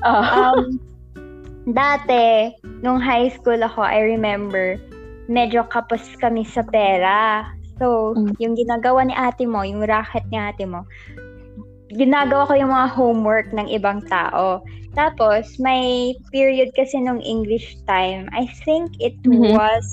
Ah. 0.00 0.54
Um, 0.56 0.80
dati, 1.72 2.54
nung 2.84 3.00
high 3.00 3.28
school 3.32 3.60
ako, 3.60 3.82
I 3.84 4.04
remember, 4.04 4.76
medyo 5.30 5.66
kapos 5.70 6.02
kami 6.18 6.44
sa 6.46 6.64
pera. 6.66 7.46
So, 7.80 8.12
Mm. 8.16 8.36
yung 8.42 8.54
ginagawa 8.58 9.08
ni 9.08 9.14
ate 9.16 9.48
mo, 9.48 9.64
yung 9.64 9.84
racket 9.86 10.26
ni 10.28 10.36
ate 10.36 10.68
mo, 10.68 10.84
ginagawa 11.90 12.46
ko 12.46 12.54
yung 12.54 12.72
mga 12.72 12.88
homework 12.92 13.48
ng 13.56 13.66
ibang 13.72 14.04
tao. 14.06 14.60
Tapos, 14.94 15.56
may 15.62 16.12
period 16.34 16.74
kasi 16.74 16.98
nung 16.98 17.22
English 17.22 17.78
time, 17.86 18.26
I 18.34 18.50
think 18.66 18.92
it 18.98 19.16
Mhm. 19.24 19.54
was 19.54 19.86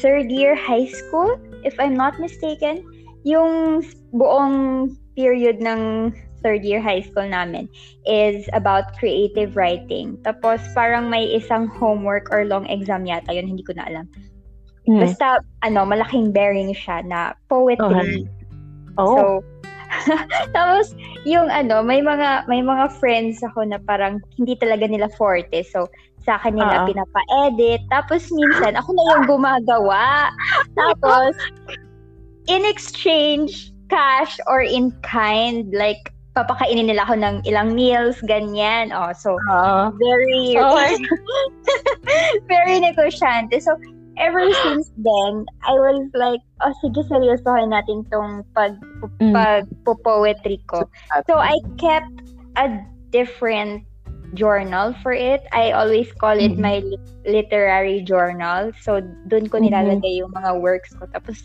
third 0.00 0.32
year 0.32 0.56
high 0.56 0.88
school. 0.88 1.36
if 1.64 1.76
I'm 1.76 1.96
not 1.96 2.16
mistaken, 2.16 2.84
yung 3.24 3.84
buong 4.16 4.88
period 5.16 5.60
ng 5.60 6.12
third 6.42 6.64
year 6.64 6.80
high 6.80 7.00
school 7.00 7.26
namin 7.26 7.68
is 8.04 8.48
about 8.52 8.96
creative 8.98 9.56
writing. 9.56 10.18
Tapos 10.24 10.60
parang 10.72 11.08
may 11.08 11.28
isang 11.36 11.68
homework 11.68 12.28
or 12.32 12.44
long 12.44 12.66
exam 12.66 13.04
yata, 13.04 13.32
yun 13.32 13.46
hindi 13.46 13.62
ko 13.62 13.76
na 13.76 13.86
alam. 13.88 14.06
Hmm. 14.88 15.00
Basta 15.04 15.44
ano, 15.62 15.84
malaking 15.84 16.32
bearing 16.32 16.72
siya 16.72 17.04
na 17.04 17.36
poetry. 17.48 18.26
Oh. 18.98 19.16
So 19.16 19.22
tapos 20.56 20.94
yung 21.26 21.50
ano, 21.50 21.82
may 21.82 22.00
mga 22.00 22.46
may 22.46 22.62
mga 22.62 22.94
friends 22.96 23.42
ako 23.42 23.66
na 23.66 23.78
parang 23.82 24.22
hindi 24.38 24.54
talaga 24.56 24.86
nila 24.86 25.10
forte. 25.18 25.62
So 25.66 25.90
sa 26.24 26.36
akin 26.36 26.56
nila 26.56 26.84
Ah. 26.84 26.86
pinapa-edit. 26.86 27.80
Tapos 27.88 28.28
minsan 28.32 28.76
ako 28.76 28.92
na 28.92 29.02
yung 29.16 29.24
gumagawa. 29.36 30.28
Tapos 30.80 31.32
in 32.48 32.64
exchange 32.64 33.72
cash 33.90 34.38
or 34.46 34.62
in 34.62 34.94
kind 35.02 35.72
like 35.74 36.14
papakainin 36.34 36.86
nila 36.86 37.02
ako 37.04 37.14
ng 37.18 37.34
ilang 37.42 37.74
meals, 37.74 38.18
ganyan. 38.22 38.94
Oh, 38.94 39.10
so 39.12 39.34
Ah. 39.50 39.90
very 39.98 40.54
Oh 40.56 40.78
very 42.52 42.78
negosyante. 42.78 43.58
So, 43.58 43.74
ever 44.20 44.44
since 44.62 44.92
then, 45.00 45.46
I 45.66 45.74
was 45.74 46.06
like, 46.14 46.40
oh, 46.62 46.74
sige, 46.84 47.02
seryosohin 47.08 47.72
natin 47.74 48.06
tong 48.12 48.44
pag, 48.54 48.76
Mm. 49.18 49.32
pag 49.34 49.64
poetry 50.04 50.60
ko. 50.68 50.86
So, 51.26 51.40
I 51.40 51.56
kept 51.80 52.12
a 52.60 52.78
different 53.10 53.84
journal 54.38 54.94
for 55.02 55.10
it. 55.10 55.42
I 55.50 55.74
always 55.74 56.06
call 56.14 56.38
it 56.38 56.54
Mhm. 56.54 56.62
my 56.62 56.78
lit- 56.78 57.10
literary 57.26 57.98
journal. 58.06 58.70
So, 58.78 59.02
dun 59.26 59.50
ko 59.50 59.58
Mhm. 59.58 59.66
nilalagay 59.66 60.22
yung 60.22 60.30
mga 60.30 60.62
works 60.62 60.94
ko. 60.94 61.10
Tapos, 61.10 61.40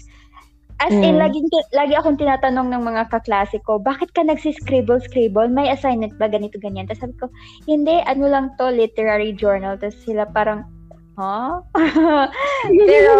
as 0.84 0.92
in, 0.92 1.16
Mm. 1.16 1.24
laging, 1.24 1.48
lagi 1.72 1.96
akong 1.96 2.20
tinatanong 2.20 2.68
ng 2.68 2.84
mga 2.84 3.08
kaklase 3.08 3.64
ko, 3.64 3.80
bakit 3.80 4.12
ka 4.12 4.28
nagsiscribble-scribble? 4.28 5.48
May 5.48 5.72
assignment 5.72 6.12
ba? 6.20 6.28
Ganito, 6.28 6.60
ganyan. 6.60 6.92
Tapos 6.92 7.08
sabi 7.08 7.16
ko, 7.16 7.26
hindi, 7.64 8.04
ano 8.04 8.28
lang 8.28 8.46
to, 8.60 8.68
literary 8.68 9.32
journal. 9.32 9.80
Tapos 9.80 9.96
sila 10.04 10.28
parang, 10.28 10.68
huh? 11.16 11.64
Pero, 12.92 13.12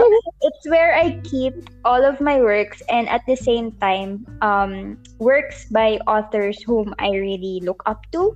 it's 0.44 0.64
where 0.68 1.00
I 1.00 1.16
keep 1.24 1.56
all 1.88 2.04
of 2.04 2.20
my 2.20 2.44
works 2.44 2.84
and 2.92 3.08
at 3.08 3.24
the 3.24 3.40
same 3.40 3.72
time, 3.80 4.28
um, 4.44 5.00
works 5.24 5.72
by 5.72 5.96
authors 6.12 6.60
whom 6.60 6.92
I 7.00 7.16
really 7.16 7.64
look 7.64 7.80
up 7.88 8.04
to. 8.12 8.36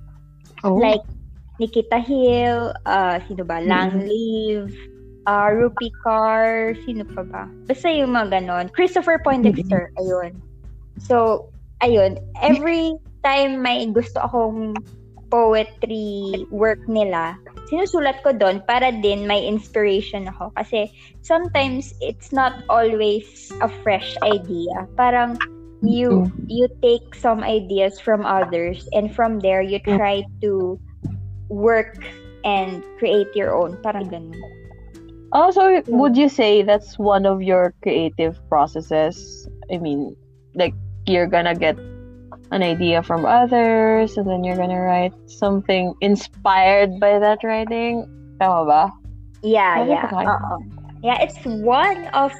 Oh. 0.64 0.80
Like, 0.80 1.04
Nikita 1.60 2.00
Hill, 2.00 2.72
uh, 2.88 3.20
sino 3.28 3.44
ba? 3.44 3.60
Mm. 3.60 3.68
Langleaf, 3.68 4.72
uh, 5.26 5.48
Rupi 5.52 5.90
Kaur, 6.04 6.76
sino 6.84 7.04
pa 7.04 7.22
ba? 7.26 7.42
Basta 7.66 7.88
yung 7.90 8.16
mga 8.16 8.40
ganon. 8.40 8.66
Christopher 8.72 9.20
Poindexter, 9.20 9.92
ayun. 10.00 10.38
So, 11.00 11.48
ayun. 11.84 12.20
Every 12.40 12.96
time 13.24 13.60
may 13.60 13.88
gusto 13.90 14.20
akong 14.20 14.76
poetry 15.30 16.44
work 16.50 16.82
nila, 16.90 17.38
sinusulat 17.70 18.20
ko 18.26 18.34
doon 18.34 18.60
para 18.66 18.90
din 18.90 19.24
may 19.24 19.46
inspiration 19.46 20.26
ako. 20.26 20.50
Kasi 20.58 20.90
sometimes 21.22 21.94
it's 22.02 22.34
not 22.34 22.66
always 22.66 23.52
a 23.62 23.68
fresh 23.86 24.18
idea. 24.26 24.90
Parang 24.98 25.38
you 25.80 26.28
you 26.44 26.68
take 26.84 27.14
some 27.16 27.40
ideas 27.40 27.96
from 27.96 28.26
others 28.26 28.84
and 28.92 29.08
from 29.14 29.40
there 29.40 29.64
you 29.64 29.80
try 29.96 30.20
to 30.44 30.76
work 31.48 31.96
and 32.44 32.84
create 32.98 33.30
your 33.32 33.56
own. 33.56 33.78
Parang 33.80 34.10
ganun. 34.10 34.59
Oh, 35.32 35.50
so 35.50 35.82
would 35.86 36.16
you 36.16 36.28
say 36.28 36.62
that's 36.62 36.98
one 36.98 37.24
of 37.26 37.42
your 37.42 37.74
creative 37.82 38.38
processes? 38.48 39.46
I 39.70 39.78
mean, 39.78 40.16
like 40.54 40.74
you're 41.06 41.30
gonna 41.30 41.54
get 41.54 41.78
an 42.50 42.62
idea 42.62 43.02
from 43.02 43.24
others 43.24 44.18
and 44.18 44.26
then 44.26 44.42
you're 44.42 44.58
gonna 44.58 44.80
write 44.80 45.14
something 45.30 45.94
inspired 46.00 46.98
by 46.98 47.18
that 47.22 47.46
writing. 47.46 48.02
Tama 48.42 48.66
ba? 48.66 48.82
Yeah, 49.46 49.86
Ano 49.86 49.86
yeah. 49.86 50.10
Oo. 50.10 50.54
Yeah, 51.00 51.18
it's 51.22 51.38
one 51.46 52.10
of 52.12 52.34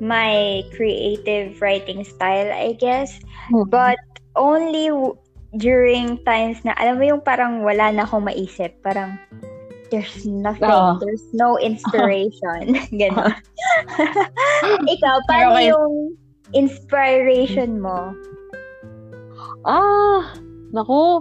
my 0.00 0.64
creative 0.72 1.60
writing 1.60 2.06
style, 2.06 2.48
I 2.48 2.72
guess. 2.78 3.12
But 3.68 4.00
only 4.38 4.88
w- 4.88 5.18
during 5.58 6.16
times 6.24 6.64
na, 6.64 6.72
alam 6.80 6.96
mo 6.96 7.04
yung 7.04 7.20
parang 7.20 7.60
wala 7.60 7.92
na 7.92 8.08
akong 8.08 8.24
maisip. 8.24 8.80
Parang, 8.80 9.20
there's 9.90 10.26
nothing. 10.26 10.70
Oo. 10.70 10.98
There's 10.98 11.26
no 11.34 11.58
inspiration. 11.58 12.74
Ganon. 13.00 13.34
Ikaw, 14.94 15.16
paano 15.28 15.54
Okay. 15.58 15.68
yung 15.70 15.92
inspiration 16.54 17.78
mo? 17.82 18.14
Ah, 19.66 20.34
naku. 20.72 21.20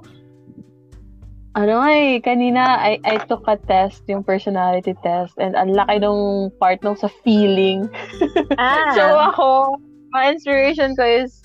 Ano 1.57 1.81
eh, 1.83 2.21
kanina 2.21 2.77
I, 2.79 3.01
I 3.03 3.17
took 3.25 3.43
a 3.49 3.57
test, 3.57 4.05
yung 4.07 4.23
personality 4.23 4.93
test, 5.01 5.35
and 5.41 5.57
ang 5.57 5.73
laki 5.75 5.99
nung 5.99 6.53
part 6.61 6.79
nung 6.85 6.95
sa 6.95 7.09
feeling. 7.25 7.89
Ah, 8.55 8.93
So 8.95 9.03
ako, 9.03 9.47
my 10.13 10.29
inspiration 10.31 10.95
ko 10.95 11.03
is 11.03 11.41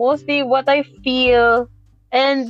mostly 0.00 0.42
what 0.42 0.66
I 0.66 0.82
feel 1.04 1.68
and 2.10 2.48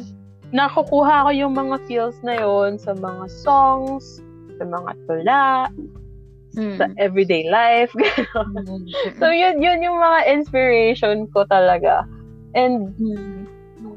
nakukuha 0.52 1.26
ko 1.26 1.30
yung 1.32 1.56
mga 1.56 1.76
feels 1.88 2.16
na 2.20 2.36
yon 2.38 2.76
sa 2.76 2.92
mga 2.92 3.24
songs, 3.28 4.20
sa 4.60 4.64
mga 4.68 4.90
tula, 5.08 5.44
mm. 6.56 6.76
sa 6.76 6.84
everyday 7.00 7.48
life. 7.48 7.92
Mm. 8.36 8.88
so 9.20 9.32
yun, 9.32 9.60
yun 9.60 9.80
yung 9.80 9.96
mga 9.96 10.28
inspiration 10.28 11.26
ko 11.32 11.44
talaga. 11.48 12.04
And 12.52 12.92
Mm. 13.00 13.48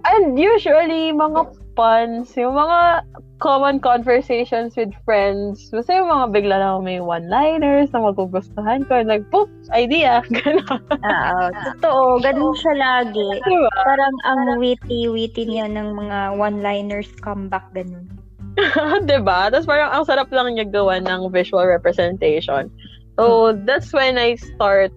And 0.06 0.38
usually, 0.38 1.10
mga 1.14 1.50
puns, 1.76 2.32
yung 2.40 2.56
mga 2.56 3.04
common 3.44 3.84
conversations 3.84 4.74
with 4.80 4.96
friends, 5.04 5.68
basta 5.70 6.00
yung 6.00 6.08
mga 6.08 6.26
bigla 6.32 6.56
lang 6.58 6.88
may 6.88 7.04
one-liners 7.04 7.92
na 7.92 8.10
magugustuhan 8.10 8.88
ko, 8.88 9.04
like, 9.04 9.28
poop, 9.30 9.52
idea, 9.76 10.24
gano'n. 10.40 10.82
Oo, 10.90 11.46
totoo. 11.52 12.04
Ganun 12.24 12.56
siya 12.56 12.74
lagi. 12.80 13.28
Diba? 13.44 13.70
Parang 13.76 14.16
ang 14.24 14.42
witty-witty 14.58 15.44
niya 15.52 15.68
ng 15.68 15.94
mga 15.94 16.40
one-liners 16.40 17.12
comeback, 17.20 17.68
ganun. 17.76 18.08
diba? 19.10 19.52
Tapos 19.52 19.68
parang 19.68 19.92
ang 19.92 20.08
sarap 20.08 20.32
lang 20.32 20.56
niya 20.56 20.66
gawa 20.72 21.04
ng 21.04 21.28
visual 21.30 21.68
representation. 21.68 22.72
So, 23.20 23.56
that's 23.68 23.92
when 23.92 24.16
I 24.16 24.36
start, 24.40 24.92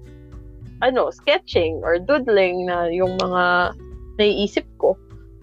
ano, 0.82 1.11
sketching 1.11 1.82
or 1.82 1.99
doodling 1.99 2.66
na 2.66 2.87
yung 2.90 3.18
mga 3.18 3.75
naiisip 4.18 4.66
ko. 4.78 4.99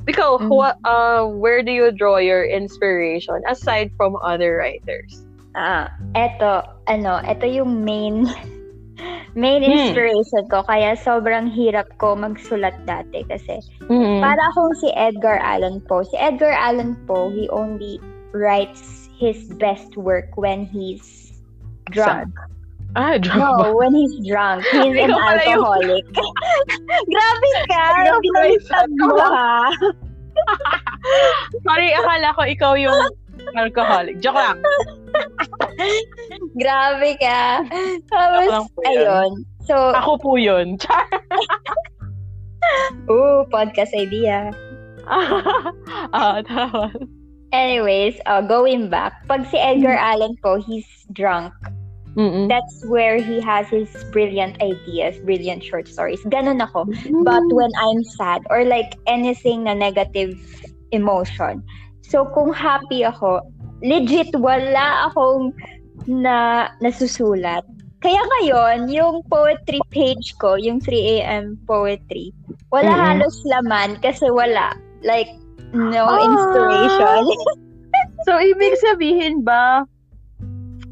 Ikaw, 0.06 0.38
Mhm. 0.46 0.50
what, 0.54 0.78
uh, 0.86 1.26
where 1.26 1.66
do 1.66 1.74
you 1.74 1.90
draw 1.90 2.18
your 2.22 2.46
inspiration 2.46 3.42
aside 3.50 3.90
from 3.98 4.18
other 4.22 4.62
writers? 4.62 5.26
Ah, 5.58 5.90
eto, 6.14 6.62
ano, 6.86 7.24
eto 7.26 7.48
yung 7.48 7.82
main 7.82 8.28
main 9.36 9.64
Hmm. 9.64 9.72
inspiration 9.72 10.46
ko. 10.48 10.64
Kaya 10.64 10.96
sobrang 10.96 11.52
hirap 11.52 11.90
ko 12.00 12.16
magsulat 12.16 12.76
dati 12.88 13.24
kasi 13.28 13.60
Mm. 13.90 14.24
para 14.24 14.42
akong 14.52 14.74
si 14.80 14.90
Edgar 14.96 15.40
Allan 15.44 15.84
Poe. 15.84 16.06
Si 16.08 16.16
Edgar 16.16 16.54
Allan 16.56 16.96
Poe, 17.08 17.32
he 17.32 17.50
only 17.52 18.00
writes 18.32 19.08
his 19.16 19.48
best 19.60 19.96
work 19.96 20.36
when 20.36 20.68
he's 20.68 21.32
drunk. 21.92 22.32
Ah, 22.96 23.20
drama. 23.20 23.64
No, 23.64 23.76
when 23.76 23.92
he's 23.94 24.16
drunk. 24.24 24.64
He's 24.72 24.96
an 25.04 25.12
yung- 25.12 25.20
alcoholic. 25.20 26.06
Grabe 27.12 27.50
ka! 27.68 27.84
Grabe 27.92 28.24
Binaliktad 28.24 28.90
mo 28.96 29.16
ha! 29.20 29.70
Sorry, 31.68 31.92
akala 31.92 32.32
ko 32.36 32.42
ikaw 32.48 32.74
yung 32.80 32.96
alcoholic. 33.60 34.20
Joke 34.24 34.40
lang. 34.40 34.60
Grabe 36.56 37.20
ka! 37.20 37.68
Tapos, 38.08 38.72
po 38.72 38.80
ayun. 38.88 39.32
So, 39.68 39.76
Ako 39.76 40.12
po 40.22 40.32
yun. 40.40 40.76
Char. 40.82 41.04
ooh, 43.12 43.44
podcast 43.52 43.92
idea. 43.92 44.56
ah, 46.16 46.40
tama. 46.48 46.96
Anyways, 47.52 48.20
uh, 48.26 48.42
going 48.42 48.90
back, 48.90 49.14
pag 49.28 49.46
si 49.48 49.56
Edgar 49.60 49.96
Allan 49.96 50.36
Poe, 50.44 50.60
he's 50.60 50.88
drunk. 51.14 51.54
Mm-mm. 52.16 52.48
That's 52.48 52.84
where 52.88 53.20
he 53.20 53.40
has 53.44 53.68
his 53.68 53.92
brilliant 54.12 54.62
ideas, 54.64 55.20
brilliant 55.24 55.64
short 55.64 55.88
stories. 55.88 56.24
Ganon 56.32 56.64
ako. 56.64 56.88
But 57.28 57.44
when 57.52 57.72
I'm 57.76 58.04
sad 58.16 58.44
or 58.50 58.64
like 58.64 58.96
anything 59.06 59.68
na 59.68 59.76
negative 59.76 60.40
emotion. 60.92 61.60
So 62.08 62.26
kung 62.32 62.56
happy 62.56 63.04
ako, 63.04 63.44
legit 63.84 64.32
wala 64.40 65.12
akong 65.12 65.52
na 66.08 66.70
nasusulat. 66.80 67.68
Kaya 68.00 68.22
ngayon, 68.22 68.94
yung 68.94 69.26
poetry 69.28 69.82
page 69.90 70.38
ko, 70.38 70.56
yung 70.56 70.78
3 70.80 71.20
a.m. 71.20 71.58
poetry, 71.66 72.30
wala 72.70 72.94
Mm-mm. 72.94 73.02
halos 73.18 73.36
laman 73.50 73.98
kasi 74.00 74.30
wala. 74.30 74.78
Like, 75.02 75.28
no 75.74 76.06
Ah. 76.06 76.22
inspiration. 76.22 77.22
So, 78.30 78.38
ibig 78.38 78.78
sabihin 78.82 79.42
ba, 79.42 79.90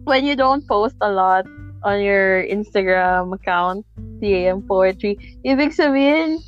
when 0.06 0.26
you 0.26 0.36
don't 0.36 0.68
post 0.68 0.96
a 1.02 1.12
lot 1.12 1.46
on 1.84 2.02
your 2.02 2.44
Instagram 2.44 3.36
account, 3.36 3.86
3am 4.20 4.68
poetry, 4.68 5.18
ibig 5.46 5.76
sabihin, 5.76 6.40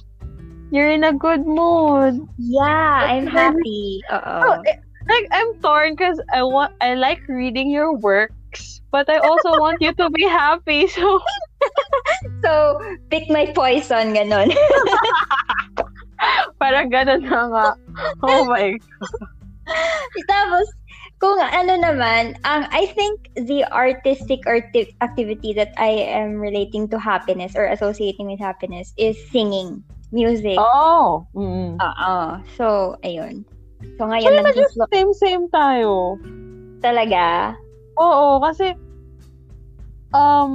you're 0.72 0.90
in 0.90 1.04
a 1.04 1.14
good 1.14 1.46
mood. 1.46 2.28
Yeah, 2.38 3.08
I'm 3.08 3.28
happy. 3.28 4.02
Oo. 4.12 4.40
Oh, 4.44 4.62
eh, 4.66 4.78
like, 5.08 5.28
I'm 5.32 5.54
torn 5.62 5.96
because 5.96 6.20
I 6.34 6.44
want, 6.44 6.74
I 6.82 6.96
like 6.96 7.22
reading 7.28 7.70
your 7.70 7.94
works, 7.94 8.82
but 8.92 9.10
I 9.10 9.18
also 9.20 9.60
want 9.60 9.82
you 9.82 9.94
to 9.96 10.10
be 10.10 10.24
happy. 10.24 10.88
So, 10.96 11.20
so 12.44 12.80
pick 13.10 13.30
my 13.30 13.52
poison, 13.52 14.14
ganon. 14.14 14.54
Parang 16.62 16.94
ganun 16.94 17.26
na 17.26 17.50
nga. 17.50 17.68
Oh 18.22 18.46
my 18.46 18.78
God. 18.78 19.10
Tapos, 20.30 20.66
kung 21.26 21.42
ano 21.42 21.74
naman, 21.82 22.38
ang 22.46 22.70
I 22.70 22.86
think 22.94 23.34
the 23.34 23.66
artistic 23.74 24.46
or 24.46 24.62
t- 24.70 24.94
activity 25.02 25.58
that 25.58 25.74
I 25.82 26.06
am 26.14 26.38
relating 26.38 26.86
to 26.94 27.02
happiness 27.02 27.58
or 27.58 27.66
associating 27.66 28.30
with 28.30 28.38
happiness 28.38 28.94
is 28.94 29.18
singing 29.34 29.82
music. 30.14 30.62
Oh. 30.62 31.26
Mm. 31.34 31.82
Oo. 31.82 32.14
So, 32.54 32.94
ayun. 33.02 33.42
So, 33.98 34.06
ngayon, 34.06 34.38
Kaya 34.38 34.46
na 34.46 34.54
nag- 34.54 34.62
just 34.62 34.78
same-same 34.94 35.50
tayo. 35.50 36.22
talaga. 36.86 37.58
Oo, 37.98 38.38
kasi 38.38 38.78
um, 40.14 40.54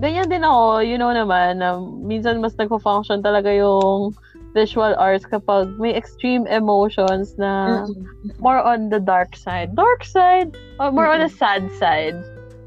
ganyan 0.00 0.32
din 0.32 0.40
ako, 0.40 0.80
you 0.80 0.96
know 0.96 1.12
naman, 1.12 1.60
na 1.60 1.76
minsan 2.00 2.40
mas 2.40 2.56
nagpo-function 2.56 3.20
talaga 3.20 3.52
yung 3.52 4.16
visual 4.56 4.96
arts 4.96 5.28
kapag 5.28 5.76
may 5.76 5.92
extreme 5.92 6.48
emotions 6.48 7.36
na 7.36 7.84
Mm-mm. 7.84 8.32
more 8.40 8.56
on 8.56 8.88
the 8.88 8.96
dark 8.96 9.36
side. 9.36 9.76
Dark 9.76 10.00
side? 10.02 10.56
Or 10.80 10.88
more 10.88 11.04
on 11.04 11.20
the 11.20 11.28
sad 11.28 11.68
side. 11.76 12.16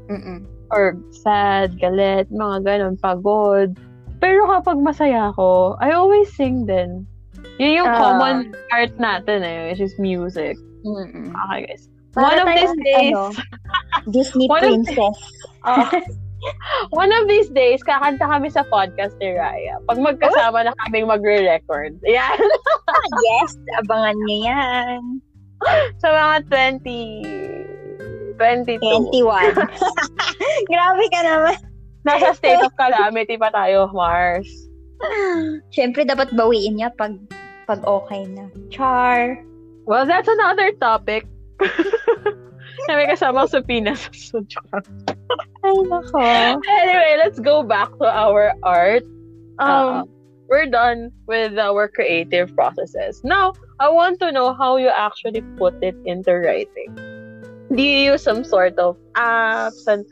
Mm-mm. 0.06 0.46
Or 0.70 0.94
sad, 1.10 1.82
galit, 1.82 2.30
mga 2.30 2.62
ganon, 2.62 2.94
pagod. 2.94 3.74
Pero 4.22 4.46
kapag 4.46 4.78
masaya 4.78 5.34
ako, 5.34 5.74
I 5.82 5.90
always 5.90 6.30
sing 6.30 6.62
din. 6.62 7.02
Yun 7.58 7.82
yung 7.82 7.90
Ah. 7.90 7.98
common 7.98 8.54
art 8.70 8.94
natin 8.94 9.42
eh, 9.42 9.74
which 9.74 9.82
is 9.82 9.98
music. 9.98 10.54
Mm-mm. 10.86 11.34
Okay, 11.34 11.74
guys. 11.74 11.90
Para 12.14 12.26
One 12.26 12.38
of 12.42 12.48
these 12.54 12.76
days, 12.80 13.14
ano, 13.14 13.34
Disney 14.14 14.46
One 14.46 14.62
of- 14.62 14.86
princess. 14.86 15.18
Ah. 16.40 16.88
One 17.00 17.12
of 17.12 17.28
these 17.28 17.48
days, 17.52 17.84
kakanta 17.84 18.24
kami 18.24 18.48
sa 18.48 18.64
podcast 18.68 19.16
ni 19.20 19.36
Raya. 19.36 19.76
Pag 19.84 20.00
magkasama 20.00 20.64
na 20.64 20.72
kaming 20.86 21.08
magre-record. 21.08 22.00
Yan. 22.04 22.38
yes, 23.28 23.56
abangan 23.84 24.16
niyo 24.24 24.36
yan. 24.48 25.00
sa 26.00 26.08
mga 26.08 26.36
20... 26.80 27.60
22. 28.40 28.80
21. 28.80 29.52
Grabe 30.72 31.04
ka 31.12 31.20
naman. 31.20 31.60
Nasa 32.08 32.32
state 32.32 32.64
of 32.64 32.72
calamity 32.80 33.36
pa 33.36 33.52
tayo, 33.52 33.92
Mars. 33.92 34.48
Siyempre, 35.76 36.08
dapat 36.08 36.32
bawiin 36.32 36.80
niya 36.80 36.88
pag 36.96 37.20
pag 37.68 37.84
okay 37.84 38.24
na. 38.32 38.48
Char. 38.72 39.36
Well, 39.84 40.08
that's 40.08 40.28
another 40.28 40.72
topic. 40.80 41.28
na 42.88 42.96
may 42.96 43.06
kasamang 43.12 43.48
sa 43.52 43.60
Pinas. 43.60 44.08
So, 44.16 44.40
char. 44.48 44.80
Ay, 45.64 45.76
nako. 45.86 46.18
anyway, 46.68 47.14
let's 47.18 47.38
go 47.38 47.62
back 47.62 47.90
to 47.98 48.06
our 48.06 48.52
art. 48.62 49.04
Um, 49.60 50.08
we're 50.48 50.66
done 50.66 51.12
with 51.26 51.58
our 51.58 51.86
creative 51.86 52.54
processes. 52.56 53.22
Now, 53.22 53.54
I 53.78 53.88
want 53.88 54.18
to 54.20 54.32
know 54.32 54.52
how 54.52 54.76
you 54.76 54.88
actually 54.88 55.42
put 55.56 55.78
it 55.82 55.96
into 56.04 56.34
writing. 56.34 56.96
Do 57.70 57.82
you 57.82 58.12
use 58.12 58.22
some 58.22 58.42
sort 58.42 58.76
of 58.78 58.98
apps 59.14 59.86
and 59.86 60.04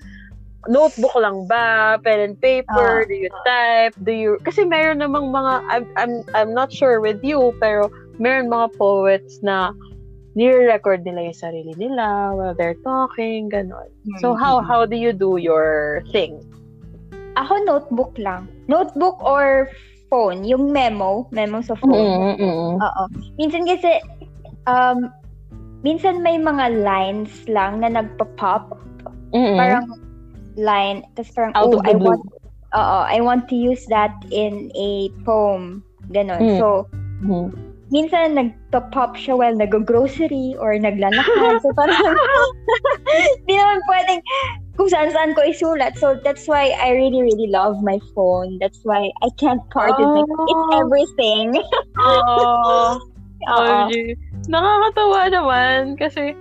notebook 0.68 1.14
lang 1.16 1.48
ba? 1.48 1.98
Pen 2.04 2.20
and 2.20 2.40
paper? 2.40 3.02
Ah. 3.02 3.09
do 3.09 3.14
you 3.14 3.31
type? 3.44 3.94
Do 4.04 4.12
you... 4.12 4.38
Kasi 4.44 4.62
meron 4.62 5.02
namang 5.02 5.35
mga... 5.35 5.66
I'm, 5.66 5.87
I'm, 5.96 6.14
I'm 6.35 6.52
not 6.54 6.70
sure 6.70 7.00
with 7.00 7.18
you, 7.24 7.50
pero 7.59 7.90
meron 8.22 8.46
mga 8.46 8.78
poets 8.78 9.42
na 9.42 9.74
nire-record 10.38 11.03
nila 11.03 11.27
yung 11.27 11.38
sarili 11.38 11.74
nila 11.74 12.31
while 12.31 12.55
they're 12.55 12.79
talking, 12.87 13.51
ganon. 13.51 13.90
So, 14.22 14.38
how 14.38 14.62
how 14.62 14.87
do 14.87 14.94
you 14.94 15.11
do 15.11 15.42
your 15.42 16.07
thing? 16.14 16.38
Ako 17.35 17.59
notebook 17.66 18.14
lang. 18.22 18.46
Notebook 18.70 19.18
or 19.18 19.66
phone. 20.07 20.46
Yung 20.46 20.70
memo. 20.70 21.27
Memo 21.35 21.59
sa 21.59 21.74
phone. 21.74 22.38
Oo. 22.79 23.03
Minsan 23.35 23.66
kasi, 23.66 23.98
um, 24.70 25.11
minsan 25.83 26.22
may 26.22 26.38
mga 26.38 26.87
lines 26.87 27.46
lang 27.51 27.83
na 27.83 27.90
nagpa-pop. 27.90 28.79
Parang 29.35 29.87
line. 30.55 31.03
Tapos 31.18 31.31
parang, 31.35 31.53
Out 31.59 31.74
oh, 31.74 31.83
I 31.83 31.94
blue. 31.98 32.14
want, 32.14 32.22
oo, 32.79 32.98
I 33.07 33.18
want 33.18 33.51
to 33.51 33.57
use 33.59 33.87
that 33.90 34.14
in 34.31 34.70
a 34.79 35.11
poem. 35.27 35.83
Ganon. 36.14 36.42
Mm. 36.42 36.59
So, 36.59 36.87
minsan 37.88 38.37
nagpa-pop 38.37 39.16
siya 39.16 39.37
while 39.37 39.57
nag-grocery 39.57 40.57
or 40.61 40.77
naglalakad. 40.77 41.55
So 41.64 41.72
parang, 41.72 41.96
di 43.48 43.55
naman 43.57 43.81
pwedeng 43.88 44.20
kung 44.77 44.88
saan-saan 44.92 45.35
ko 45.35 45.42
isulat. 45.42 45.96
So 45.98 46.20
that's 46.22 46.46
why 46.46 46.77
I 46.79 46.94
really, 46.94 47.22
really 47.24 47.48
love 47.48 47.81
my 47.83 47.98
phone. 48.14 48.61
That's 48.61 48.79
why 48.85 49.11
I 49.24 49.29
can't 49.40 49.62
part 49.72 49.96
with 49.96 50.12
it. 50.14 50.27
It's 50.46 50.66
Oh. 50.70 50.81
everything. 50.85 51.46
Oo. 51.98 52.98
Oo. 53.48 53.59
OMG. 53.59 53.92
Nakakatawa 54.53 55.20
naman 55.33 55.96
kasi 55.98 56.37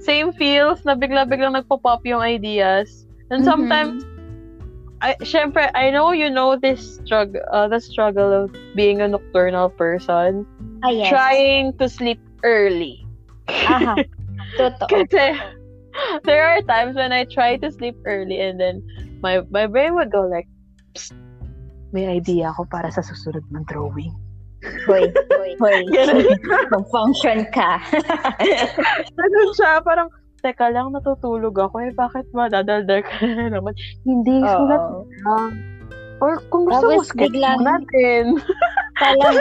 same 0.00 0.32
feels 0.36 0.84
na 0.84 0.94
bigla-biglang 0.94 1.56
nagpo-pop 1.58 2.04
yung 2.06 2.20
ideas. 2.22 3.04
And 3.32 3.42
Mhm. 3.42 3.48
sometimes, 3.48 4.00
I, 5.04 5.16
syempre, 5.20 5.68
I 5.76 5.90
know 5.92 6.12
you 6.16 6.30
know 6.32 6.56
this 6.56 7.00
struggle, 7.02 7.44
uh, 7.52 7.68
the 7.68 7.80
struggle 7.80 8.32
of 8.32 8.48
being 8.72 9.00
a 9.04 9.08
nocturnal 9.08 9.68
person. 9.68 10.48
Ah, 10.84 10.92
yes. 10.92 11.08
Trying 11.08 11.72
to 11.80 11.88
sleep 11.88 12.20
early. 12.44 13.00
Aha. 13.48 13.96
Totoo. 14.60 14.84
Kasi, 14.92 15.32
there 16.28 16.44
are 16.44 16.60
times 16.68 16.94
when 16.94 17.08
I 17.08 17.24
try 17.24 17.56
to 17.56 17.72
sleep 17.72 17.96
early 18.04 18.36
and 18.36 18.60
then 18.60 18.84
my 19.24 19.40
my 19.48 19.64
brain 19.64 19.96
would 19.96 20.12
go 20.12 20.28
like, 20.28 20.44
Psst, 20.92 21.16
may 21.96 22.04
idea 22.06 22.52
ako 22.52 22.68
para 22.68 22.92
sa 22.92 23.00
susunod 23.00 23.42
ng 23.48 23.64
drawing. 23.64 24.12
Hoy, 24.88 25.08
hoy, 25.32 25.52
hoy. 25.62 25.80
Mag-function 26.72 27.44
ka. 27.52 27.80
Ganun 29.20 29.50
siya, 29.56 29.80
parang, 29.84 30.08
teka 30.40 30.72
lang, 30.72 30.92
natutulog 30.92 31.52
ako 31.56 31.84
eh, 31.84 31.92
bakit 31.92 32.24
madadaldal 32.32 33.00
ka 33.04 33.24
na 33.24 33.52
naman? 33.52 33.72
Hindi, 34.04 34.40
sulat 34.44 34.82
Oo. 34.88 35.04
lang. 35.24 35.52
Or 36.20 36.40
kung 36.48 36.64
gusto 36.64 36.92
mo, 36.92 37.00
Tapos 37.00 37.12
biglang- 37.12 37.60
mo 37.60 37.76
natin. 37.76 38.40
Parang 38.96 39.36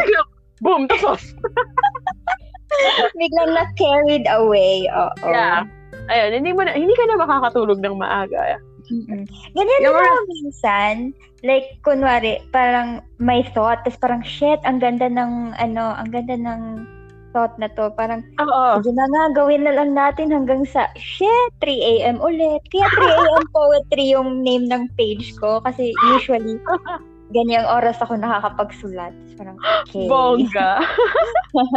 boom, 0.63 0.87
tapos. 0.87 1.21
biglang 3.19 3.51
na-carried 3.53 4.25
away. 4.33 4.87
Oo. 4.89 5.27
Yeah. 5.27 5.67
Ayun, 6.09 6.41
hindi 6.41 6.51
mo 6.51 6.65
na, 6.65 6.73
hindi 6.73 6.93
ka 6.97 7.05
na 7.07 7.21
makakatulog 7.21 7.79
ng 7.79 7.95
maaga. 7.95 8.57
Mm-mm. 8.91 9.23
Ganyan 9.55 9.83
Yung 9.85 9.95
na 9.95 10.01
mga- 10.03 10.11
ako 10.11 10.21
minsan. 10.27 10.95
Like, 11.43 11.67
kunwari, 11.83 12.39
parang 12.55 13.03
may 13.19 13.43
thought, 13.51 13.83
tapos 13.83 13.99
parang, 13.99 14.23
shit, 14.23 14.59
ang 14.63 14.79
ganda 14.79 15.11
ng, 15.11 15.55
ano, 15.59 15.91
ang 15.95 16.07
ganda 16.11 16.39
ng 16.39 16.87
thought 17.35 17.51
na 17.59 17.67
to. 17.75 17.91
Parang, 17.99 18.23
Oo. 18.39 18.79
sige 18.79 18.95
na 18.95 19.05
nga, 19.11 19.23
gawin 19.43 19.67
na 19.67 19.75
lang 19.75 19.91
natin 19.91 20.31
hanggang 20.31 20.63
sa, 20.63 20.87
shit, 20.95 21.51
3 21.59 21.99
a.m. 21.99 22.17
ulit. 22.23 22.63
Kaya 22.71 22.87
3 22.95 23.11
a.m. 23.11 23.45
poetry 23.51 24.15
yung 24.15 24.39
name 24.39 24.71
ng 24.71 24.87
page 24.95 25.35
ko. 25.35 25.59
Kasi 25.63 25.91
usually, 26.15 26.55
ganyang 27.33 27.65
oras 27.65 27.97
ako 27.99 28.15
nakakapagsulat. 28.15 29.11
Parang, 29.35 29.57
okay. 29.83 30.05
Bongga. 30.05 30.85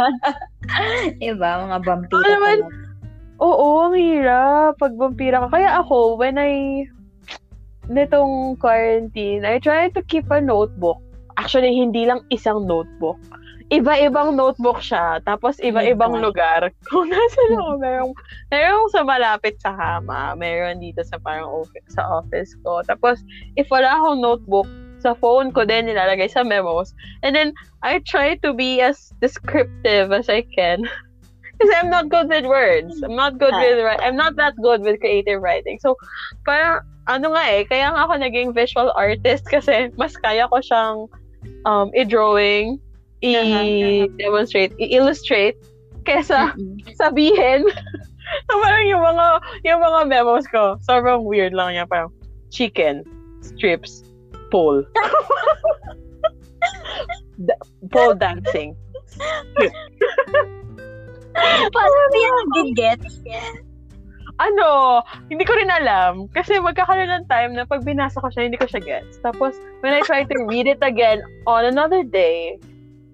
diba? 1.21 1.51
Mga 1.65 1.77
vampira 1.83 2.17
Ano 2.21 2.29
naman? 2.29 2.57
Oo, 3.37 3.89
ang 3.89 3.95
hirap. 3.97 4.77
Pag 4.81 4.93
vampira 4.97 5.45
ka. 5.45 5.57
Kaya 5.57 5.81
ako, 5.81 6.17
when 6.17 6.37
I, 6.37 6.85
nitong 7.89 8.57
quarantine, 8.61 9.45
I 9.45 9.61
try 9.61 9.89
to 9.93 10.01
keep 10.05 10.29
a 10.33 10.41
notebook. 10.41 11.01
Actually, 11.37 11.73
hindi 11.73 12.09
lang 12.09 12.25
isang 12.33 12.65
notebook. 12.65 13.17
Iba-ibang 13.67 14.39
notebook 14.39 14.79
siya. 14.79 15.21
Tapos, 15.21 15.59
iba-ibang 15.61 16.17
lugar. 16.17 16.71
Kung 16.89 17.11
nasa 17.11 17.41
loob, 17.51 17.83
merong, 17.83 18.15
merong 18.49 18.87
sa 18.89 19.03
malapit 19.05 19.59
sa 19.61 19.75
kama. 19.75 20.33
Meron 20.39 20.81
dito 20.81 21.03
sa 21.05 21.21
parang 21.21 21.51
office, 21.51 21.93
sa 21.93 22.01
office 22.23 22.57
ko. 22.65 22.81
Tapos, 22.87 23.21
if 23.59 23.69
wala 23.69 23.91
akong 23.91 24.23
notebook, 24.23 24.65
sa 25.07 25.15
phone 25.15 25.55
ko 25.55 25.63
din 25.63 25.87
nilalagay 25.87 26.27
sa 26.27 26.43
memos. 26.43 26.91
And 27.23 27.31
then, 27.31 27.55
I 27.79 28.03
try 28.03 28.35
to 28.43 28.51
be 28.51 28.83
as 28.83 29.15
descriptive 29.23 30.11
as 30.11 30.27
I 30.27 30.43
can. 30.43 30.83
Kasi 31.57 31.71
I'm 31.73 31.89
not 31.89 32.11
good 32.11 32.27
with 32.27 32.45
words. 32.45 33.01
I'm 33.01 33.15
not 33.15 33.39
good 33.39 33.55
with 33.55 33.81
I'm 34.03 34.19
not 34.19 34.35
that 34.35 34.53
good 34.61 34.83
with 34.83 34.99
creative 34.99 35.41
writing. 35.41 35.79
So, 35.81 35.95
parang, 36.45 36.85
ano 37.07 37.33
nga 37.33 37.43
eh, 37.49 37.63
kaya 37.65 37.95
nga 37.95 38.03
ako 38.03 38.13
naging 38.19 38.51
visual 38.51 38.91
artist 38.93 39.47
kasi 39.53 39.89
mas 39.95 40.13
kaya 40.19 40.45
ko 40.51 40.59
siyang 40.61 41.07
um, 41.65 41.89
i-drawing, 41.97 42.77
i-demonstrate, 43.23 44.75
i-illustrate, 44.77 45.57
kesa 46.05 46.53
sabihin. 47.01 47.65
so, 48.45 48.53
parang 48.61 48.85
yung 48.85 49.01
mga, 49.01 49.25
yung 49.65 49.81
mga 49.81 49.99
memos 50.05 50.45
ko, 50.53 50.77
sobrang 50.85 51.25
weird 51.25 51.57
lang 51.57 51.73
niya. 51.73 51.89
Parang, 51.89 52.13
chicken, 52.53 53.03
strips, 53.41 54.06
pole. 54.49 54.83
Da- 57.37 57.61
pole 57.93 58.17
dancing. 58.17 58.73
Paano 61.73 61.93
mo 61.93 62.17
yan 62.17 62.45
nag-gets? 62.57 63.21
Ano, 64.37 65.01
hindi 65.29 65.45
ko 65.45 65.53
rin 65.57 65.69
alam. 65.69 66.29
Kasi 66.29 66.61
magkakaroon 66.61 67.09
ng 67.09 67.25
time 67.29 67.57
na 67.57 67.65
pag 67.65 67.81
binasa 67.81 68.21
ko 68.21 68.29
siya, 68.29 68.45
hindi 68.45 68.57
ko 68.57 68.69
siya 68.69 68.81
gets. 68.81 69.17
Tapos, 69.21 69.57
when 69.81 69.93
I 69.93 70.01
try 70.05 70.25
to 70.25 70.37
read 70.45 70.69
it 70.69 70.81
again 70.85 71.21
on 71.49 71.65
another 71.65 72.05
day, 72.05 72.57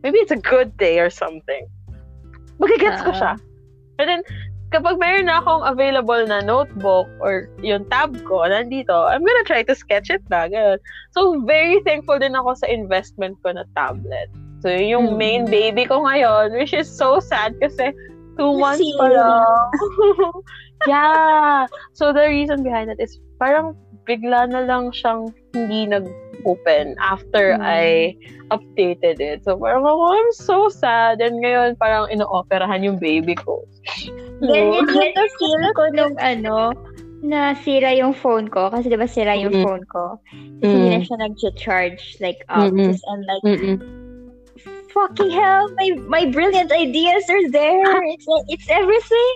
maybe 0.04 0.20
it's 0.20 0.36
a 0.36 0.40
good 0.40 0.76
day 0.76 1.00
or 1.00 1.08
something, 1.08 1.64
magigets 2.60 3.00
ko 3.04 3.12
Ah. 3.16 3.20
siya. 3.20 3.34
And 4.00 4.08
then, 4.08 4.22
kapag 4.74 4.98
mayroon 4.98 5.30
na 5.30 5.38
akong 5.38 5.62
available 5.62 6.26
na 6.26 6.42
notebook 6.42 7.06
or 7.22 7.46
yung 7.62 7.86
tab 7.94 8.18
ko 8.26 8.42
nandito, 8.42 8.92
I'm 8.92 9.22
gonna 9.22 9.46
try 9.46 9.62
to 9.62 9.78
sketch 9.78 10.10
it 10.10 10.26
na. 10.34 10.50
Ganun. 10.50 10.82
So, 11.14 11.38
very 11.46 11.78
thankful 11.86 12.18
din 12.18 12.34
ako 12.34 12.58
sa 12.58 12.66
investment 12.66 13.38
ko 13.46 13.54
na 13.54 13.70
tablet. 13.78 14.34
So, 14.66 14.74
yung 14.74 15.14
Mm. 15.14 15.18
main 15.22 15.44
baby 15.46 15.86
ko 15.86 16.02
ngayon, 16.02 16.58
which 16.58 16.74
is 16.74 16.90
so 16.90 17.22
sad 17.22 17.54
kasi 17.62 17.94
two 18.42 18.58
months 18.58 18.82
pa 18.98 19.06
lang. 19.14 19.70
yeah. 20.90 21.70
So, 21.94 22.10
the 22.10 22.26
reason 22.26 22.66
behind 22.66 22.90
it 22.90 22.98
is 22.98 23.22
parang 23.38 23.78
bigla 24.04 24.48
na 24.52 24.64
lang 24.68 24.92
siyang 24.92 25.32
hindi 25.56 25.88
nag-open 25.88 26.96
after 27.00 27.56
Mm. 27.56 27.64
I 27.64 27.86
updated 28.52 29.18
it. 29.24 29.42
So, 29.48 29.58
parang 29.58 29.88
ako, 29.88 30.04
I'm 30.14 30.32
so 30.36 30.58
sad. 30.70 31.22
And 31.24 31.42
ngayon, 31.42 31.80
parang 31.80 32.12
ino-operahan 32.12 32.84
yung 32.84 33.00
baby 33.00 33.34
ko. 33.34 33.64
Ganyan 34.44 34.86
yung 34.92 35.14
na-feel 35.16 35.64
ko 35.74 35.84
nung 35.96 36.16
ano, 36.20 36.76
na 37.24 37.56
sira 37.56 37.96
yung 37.96 38.12
phone 38.12 38.52
ko. 38.52 38.68
Kasi 38.68 38.92
diba 38.92 39.08
sira 39.08 39.34
yung 39.40 39.56
Mm. 39.56 39.64
phone 39.64 39.86
ko. 39.88 40.20
Tapos 40.60 40.70
hindi 40.76 40.88
na 40.92 41.00
siya 41.02 41.18
nag-charge 41.24 42.20
like 42.20 42.44
up. 42.52 42.68
Mm-mm. 42.68 42.92
Tapos 42.92 43.04
I'm 43.08 43.24
like, 43.24 43.44
Mm-mm. 43.48 43.78
fucking 44.92 45.32
hell, 45.32 45.72
my 45.80 45.90
my 46.06 46.24
brilliant 46.30 46.70
ideas 46.70 47.26
are 47.32 47.48
there. 47.50 47.96
It's 48.14 48.28
it's 48.52 48.68
everything. 48.70 49.36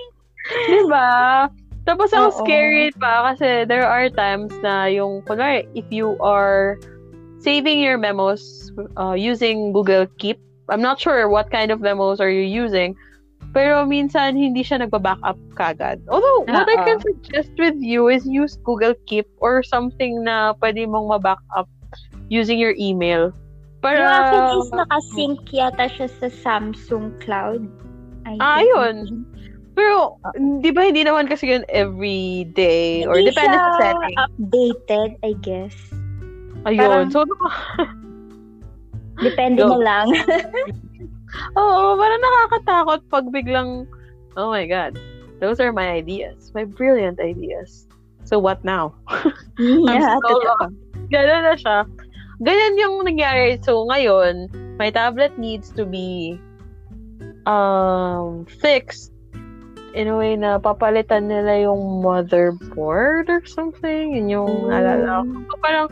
Diba? 0.70 1.48
Tapos 1.88 2.12
ang 2.12 2.36
Oo. 2.36 2.44
scary 2.44 2.92
pa 3.00 3.32
kasi 3.32 3.64
there 3.64 3.88
are 3.88 4.12
times 4.12 4.52
na 4.60 4.92
yung, 4.92 5.24
kunwari, 5.24 5.64
if 5.72 5.88
you 5.88 6.20
are 6.20 6.76
saving 7.40 7.80
your 7.80 7.96
memos 7.96 8.70
uh, 9.00 9.16
using 9.16 9.72
Google 9.72 10.04
Keep, 10.20 10.36
I'm 10.68 10.84
not 10.84 11.00
sure 11.00 11.32
what 11.32 11.48
kind 11.48 11.72
of 11.72 11.80
memos 11.80 12.20
are 12.20 12.30
you 12.30 12.44
using, 12.44 12.92
pero 13.56 13.88
minsan 13.88 14.36
hindi 14.36 14.68
siya 14.68 14.84
nagba-backup 14.84 15.40
kagad. 15.56 16.04
Although, 16.12 16.44
what 16.52 16.68
I 16.68 16.76
can 16.84 17.00
suggest 17.00 17.56
with 17.56 17.80
you 17.80 18.12
is 18.12 18.28
use 18.28 18.60
Google 18.68 18.94
Keep 19.08 19.32
or 19.40 19.64
something 19.64 20.28
na 20.28 20.60
pwede 20.60 20.84
mong 20.92 21.08
ma-backup 21.08 21.72
using 22.28 22.60
your 22.60 22.76
email. 22.76 23.32
Para, 23.80 24.04
Yung 24.04 24.12
akin 24.12 24.44
is 24.60 24.70
nakasync 24.76 25.42
yata 25.56 25.88
siya 25.88 26.12
sa 26.20 26.28
Samsung 26.28 27.16
Cloud. 27.24 27.64
I 28.28 28.36
Ah, 28.44 28.60
yun. 28.60 29.24
Pero, 29.78 30.18
di 30.60 30.74
ba 30.74 30.90
hindi 30.90 31.06
naman 31.06 31.30
kasi 31.30 31.54
yun 31.54 31.62
every 31.70 32.50
day? 32.58 33.06
Or 33.06 33.22
Hindi 33.22 33.30
depende 33.30 33.56
sa 33.62 33.72
setting. 33.78 34.18
updated, 34.18 35.10
I 35.22 35.32
guess. 35.46 35.76
Ayun. 36.66 36.82
parang- 36.82 37.14
So, 37.14 37.22
Depende 39.22 39.66
Go. 39.66 39.78
na 39.78 39.80
lang. 39.82 40.08
oo, 41.62 41.84
parang 41.98 42.22
nakakatakot 42.22 43.02
pag 43.10 43.26
biglang, 43.34 43.86
oh 44.38 44.50
my 44.50 44.66
God, 44.66 44.98
those 45.42 45.58
are 45.62 45.74
my 45.74 45.90
ideas. 45.90 46.54
My 46.54 46.66
brilliant 46.66 47.18
ideas. 47.18 47.90
So, 48.26 48.38
what 48.38 48.62
now? 48.62 48.94
yeah, 49.58 50.18
so 50.22 50.38
totoo. 50.38 50.70
Ganun 51.10 51.44
na 51.50 51.56
siya. 51.58 51.78
Ganyan 52.46 52.78
yung 52.78 52.96
nangyari. 53.06 53.58
So, 53.66 53.90
ngayon, 53.90 54.50
my 54.78 54.94
tablet 54.94 55.34
needs 55.42 55.74
to 55.74 55.86
be 55.86 56.38
um, 57.50 58.46
fixed 58.62 59.10
in 59.98 60.08
a 60.08 60.16
way 60.16 60.38
na 60.38 60.62
papalitan 60.62 61.26
nila 61.26 61.66
yung 61.66 62.06
motherboard 62.06 63.28
or 63.34 63.42
something. 63.50 64.14
Yun 64.14 64.30
yung 64.30 64.52
naalala 64.70 65.26
ko. 65.26 65.34
So, 65.34 65.56
parang 65.60 65.88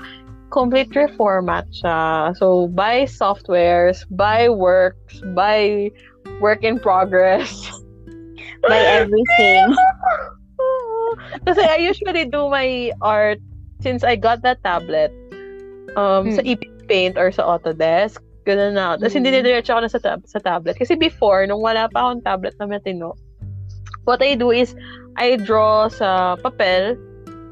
complete 0.53 0.93
reformat 0.93 1.65
siya. 1.73 2.31
So, 2.37 2.69
buy 2.69 3.09
softwares, 3.09 4.05
buy 4.13 4.47
works, 4.47 5.17
buy 5.33 5.89
work 6.37 6.61
in 6.61 6.77
progress. 6.77 7.49
By 8.65 8.81
everything. 8.81 9.69
Kasi 11.45 11.61
I 11.61 11.77
usually 11.85 12.25
do 12.25 12.49
my 12.49 12.89
art 12.97 13.37
since 13.77 14.01
I 14.01 14.17
got 14.17 14.41
that 14.41 14.57
tablet 14.65 15.13
um, 15.93 16.33
sa 16.33 16.41
Hmm. 16.41 16.49
EP 16.57 16.61
Paint 16.89 17.13
or 17.17 17.29
sa 17.29 17.45
Autodesk. 17.45 18.21
Ganun 18.45 18.73
na. 18.73 18.97
Tapos 18.97 19.13
hindi 19.13 19.29
Hmm. 19.29 19.41
nidiretso 19.41 19.73
ako 19.73 19.81
na 19.85 19.91
sa, 19.93 20.01
tab- 20.01 20.25
sa 20.25 20.41
tablet. 20.41 20.77
Kasi 20.77 20.97
before, 20.97 21.45
nung 21.45 21.61
wala 21.61 21.85
pa 21.93 22.09
akong 22.09 22.25
tablet 22.25 22.57
na 22.57 22.65
matino, 22.65 23.13
what 24.05 24.21
I 24.21 24.33
do 24.37 24.49
is, 24.49 24.73
I 25.17 25.35
draw 25.35 25.89
sa 25.89 26.35
papel, 26.39 26.97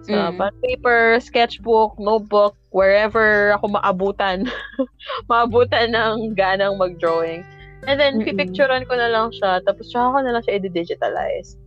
sa 0.03 0.31
Mm. 0.35 0.51
paper, 0.61 1.19
sketchbook, 1.19 1.95
notebook, 1.99 2.55
wherever 2.71 3.55
ako 3.59 3.77
maabutan. 3.77 4.47
maabutan 5.31 5.95
ng 5.95 6.35
ganang 6.35 6.79
mag-drawing. 6.79 7.43
And 7.83 7.99
then, 7.99 8.23
Mm-mm. 8.23 8.27
pipicturean 8.31 8.87
ko 8.87 8.95
na 8.95 9.11
lang 9.11 9.35
siya, 9.35 9.59
tapos 9.67 9.91
tsaka 9.91 10.15
ko 10.15 10.19
na 10.23 10.31
lang 10.35 10.43
siya 10.47 10.55
i-digitalize. 10.59 11.59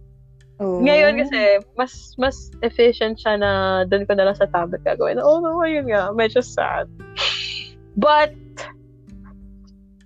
Oh. 0.57 0.81
Ngayon 0.81 1.20
kasi, 1.20 1.61
mas 1.77 2.16
mas 2.16 2.49
efficient 2.64 3.20
siya 3.20 3.37
na 3.37 3.51
doon 3.85 4.09
ko 4.09 4.16
na 4.16 4.25
lang 4.25 4.37
sa 4.37 4.49
tablet 4.49 4.81
gagawin. 4.88 5.20
Oh 5.20 5.37
no, 5.44 5.61
ayun 5.61 5.92
nga, 5.92 6.09
medyo 6.16 6.40
sad. 6.40 6.88
But, 7.96 8.33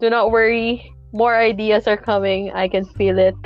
do 0.02 0.10
not 0.10 0.34
worry. 0.34 0.82
More 1.14 1.34
ideas 1.34 1.86
are 1.86 1.98
coming. 1.98 2.50
I 2.54 2.66
can 2.66 2.86
feel 2.98 3.18
it. 3.18 3.38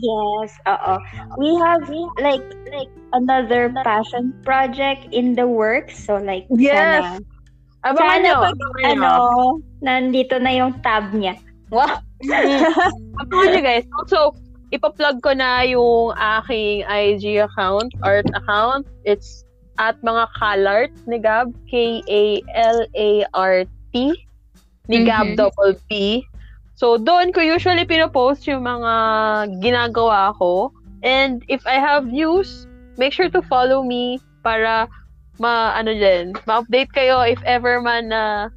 Yes, 0.00 0.50
oo. 0.66 0.94
We 1.38 1.54
have 1.58 1.88
like 2.20 2.44
like 2.70 2.90
another 3.12 3.72
passion 3.82 4.32
project 4.44 5.06
in 5.10 5.34
the 5.34 5.46
works. 5.46 5.98
So 5.98 6.16
like 6.16 6.46
Yes. 6.52 7.02
sana, 7.02 7.20
Abangan 7.80 8.20
sana 8.22 8.44
pag 8.44 8.58
abangan 8.60 8.98
ano, 9.00 9.12
nandito 9.80 10.36
na 10.36 10.52
yung 10.52 10.76
tab 10.84 11.16
niya. 11.16 11.32
Wow. 11.72 11.96
Abangan 13.24 13.48
nyo 13.56 13.62
guys. 13.64 13.86
Also, 14.04 14.36
ipa-plug 14.70 15.24
ko 15.24 15.32
na 15.32 15.64
yung 15.64 16.12
aking 16.14 16.84
IG 16.84 17.40
account, 17.40 17.88
art 18.04 18.28
account. 18.36 18.84
It's 19.08 19.48
at 19.80 19.96
mga 20.04 20.28
Kalart 20.36 20.92
ni 21.08 21.16
Gab. 21.18 21.56
K-A-L-A-R-T 21.72 22.12
ni 24.90 24.98
Gab 25.06 25.26
Mhm. 25.32 25.36
double 25.40 25.74
P. 25.88 26.20
So, 26.80 26.96
doon 26.96 27.36
ko 27.36 27.44
usually 27.44 27.84
pinopost 27.84 28.48
yung 28.48 28.64
mga 28.64 28.92
ginagawa 29.60 30.32
ko. 30.40 30.72
And 31.04 31.44
if 31.52 31.60
I 31.68 31.76
have 31.76 32.08
news, 32.08 32.64
make 32.96 33.12
sure 33.12 33.28
to 33.28 33.44
follow 33.44 33.84
me 33.84 34.16
para 34.40 34.88
ma 35.36 35.76
ano 35.76 35.92
din, 35.92 36.32
ma-update 36.48 36.96
kayo 36.96 37.20
if 37.20 37.40
ever 37.44 37.84
man 37.84 38.08
na 38.08 38.48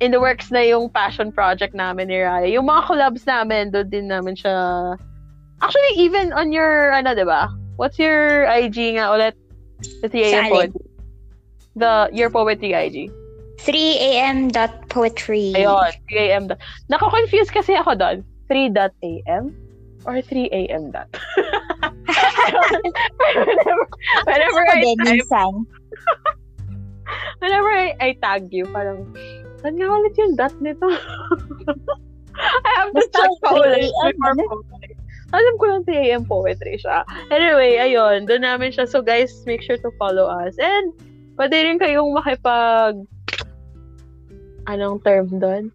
in 0.00 0.08
the 0.08 0.20
works 0.24 0.48
na 0.48 0.64
yung 0.64 0.88
passion 0.88 1.28
project 1.28 1.76
namin 1.76 2.08
ni 2.08 2.24
Raya. 2.24 2.48
Yung 2.48 2.64
mga 2.64 2.88
collabs 2.88 3.28
namin, 3.28 3.68
doon 3.76 3.92
din 3.92 4.08
namin 4.08 4.40
siya 4.40 4.56
Actually, 5.64 5.96
even 5.96 6.32
on 6.32 6.52
your, 6.52 6.92
ano, 6.92 7.16
di 7.16 7.24
ba? 7.24 7.48
What's 7.76 7.96
your 7.96 8.44
IG 8.44 9.00
nga 9.00 9.08
ulit? 9.12 9.32
The 10.04 10.08
3 10.08 10.20
a.m. 10.20 10.32
Sa 10.32 10.40
alin? 10.40 10.52
poetry. 10.52 10.84
The, 11.76 11.92
your 12.12 12.28
poetry 12.28 12.72
IG. 12.76 12.96
3 13.60 13.98
a.m. 14.00 14.48
dot 14.48 14.88
poetry. 14.90 15.54
Ayun, 15.54 15.92
3 16.10 16.26
a.m. 16.30 16.44
dot. 16.50 16.58
Nako-confuse 16.90 17.50
kasi 17.50 17.74
ako 17.78 17.94
doon. 17.94 18.26
3 18.50 18.74
dot 18.74 18.92
a.m. 19.02 19.54
or 20.04 20.20
3 20.20 20.50
a.m. 20.52 20.90
dot. 20.90 21.08
whenever, 23.34 23.86
whenever 24.26 24.62
I 24.68 24.80
din 24.82 24.98
minsan. 25.06 25.64
whenever 27.40 27.70
I, 27.70 27.94
I 28.00 28.10
tag 28.20 28.50
you, 28.52 28.66
parang, 28.68 29.06
saan 29.62 29.78
nga 29.78 29.88
ulit 29.88 30.14
yung 30.18 30.34
dot 30.36 30.54
nito? 30.60 30.84
I 32.34 32.70
have 32.82 32.90
to 32.90 32.98
Basta 32.98 33.18
check 33.22 33.30
pa 33.40 33.50
3 33.54 33.62
ulit 33.62 33.90
before 33.94 34.34
ano? 34.34 34.42
poetry. 34.50 34.92
Alam 35.34 35.54
ko 35.58 35.64
lang 35.66 35.82
3 35.86 35.98
a.m. 35.98 36.22
poetry 36.26 36.74
siya. 36.78 37.02
Anyway, 37.30 37.78
ayun, 37.78 38.26
doon 38.26 38.42
namin 38.46 38.70
siya. 38.70 38.86
So 38.86 39.02
guys, 39.02 39.30
make 39.46 39.62
sure 39.62 39.78
to 39.78 39.90
follow 39.98 40.30
us. 40.30 40.54
And, 40.62 40.94
pwede 41.34 41.54
rin 41.66 41.78
kayong 41.82 42.14
makipag, 42.14 43.02
anong 44.66 45.02
term 45.02 45.28
doon? 45.38 45.70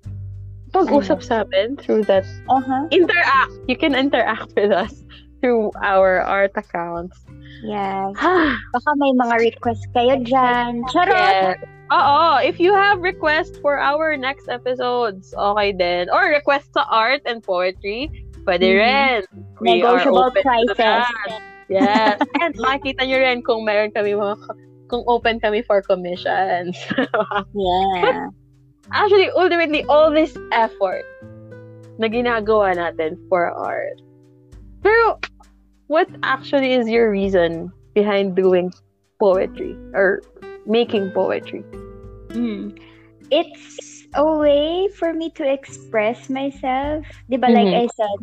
Pag-usap 0.69 1.25
sa 1.25 1.41
amin 1.41 1.77
through 1.77 2.05
that 2.05 2.25
Uh-huh. 2.45 2.85
interact. 2.93 3.53
You 3.65 3.73
can 3.73 3.97
interact 3.97 4.53
with 4.53 4.69
us 4.69 5.01
through 5.41 5.73
our 5.81 6.21
art 6.21 6.53
accounts. 6.53 7.17
Yes. 7.65 8.13
Baka 8.71 8.89
may 8.95 9.11
mga 9.17 9.35
request 9.51 9.83
kayo 9.91 10.21
dyan. 10.21 10.85
Charot! 10.93 11.57
Yes. 11.57 11.59
Oo, 11.89 12.37
if 12.37 12.61
you 12.61 12.69
have 12.69 13.01
requests 13.01 13.57
for 13.57 13.81
our 13.81 14.13
next 14.13 14.45
episodes, 14.45 15.33
okay 15.33 15.73
din. 15.73 16.05
Or 16.13 16.29
requests 16.29 16.69
sa 16.77 16.85
art 16.85 17.25
and 17.25 17.41
poetry, 17.41 18.13
pwede 18.45 18.61
rin. 18.77 19.25
We 19.57 19.81
are 19.81 19.97
Negotiable 19.97 20.29
open 20.29 20.45
to 20.45 20.45
prices. 20.45 20.77
that. 20.77 21.41
Yes. 21.65 22.21
and 22.45 22.53
makikita 22.61 23.09
nyo 23.09 23.17
rin 23.17 23.41
kung 23.41 23.65
meron 23.65 23.89
kami 23.89 24.13
mga 24.13 24.37
kung 24.85 25.01
open 25.09 25.41
kami 25.41 25.65
for 25.65 25.81
commissions. 25.81 26.77
Yeah. 27.57 28.29
Actually, 28.91 29.29
ultimately, 29.31 29.85
all 29.85 30.11
this 30.11 30.33
effort 30.51 31.05
na 31.99 32.07
ginagawa 32.07 32.73
natin 32.73 33.19
for 33.29 33.51
art. 33.51 34.01
Pero, 34.81 35.19
what 35.91 36.07
actually 36.23 36.73
is 36.73 36.87
your 36.87 37.11
reason 37.11 37.69
behind 37.93 38.35
doing 38.35 38.71
poetry 39.19 39.75
or 39.93 40.23
making 40.65 41.11
poetry? 41.11 41.61
Mm. 42.33 42.77
It's 43.29 44.07
a 44.15 44.25
way 44.25 44.89
for 44.97 45.13
me 45.13 45.29
to 45.37 45.45
express 45.45 46.29
myself. 46.29 47.05
Diba, 47.29 47.51
like 47.51 47.69
Mhm. 47.69 47.85
I 47.85 47.85
said, 47.93 48.17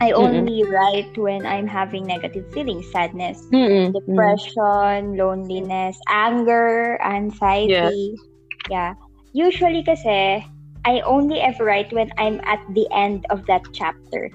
I 0.00 0.12
Mhm. 0.12 0.46
only 0.46 0.62
write 0.64 1.12
when 1.18 1.44
I'm 1.44 1.66
having 1.66 2.06
negative 2.06 2.46
feelings, 2.54 2.86
sadness, 2.94 3.42
Mm-mm. 3.50 3.90
depression, 3.92 5.18
loneliness, 5.18 5.98
anger, 6.08 6.96
anxiety. 7.02 8.16
Yeah. 8.70 8.94
Usually 9.32 9.82
kasi, 9.86 10.42
I 10.84 11.00
only 11.06 11.38
ever 11.40 11.64
write 11.64 11.92
when 11.92 12.10
I'm 12.18 12.40
at 12.48 12.60
the 12.74 12.88
end 12.90 13.26
of 13.30 13.46
that 13.46 13.62
chapter. 13.72 14.30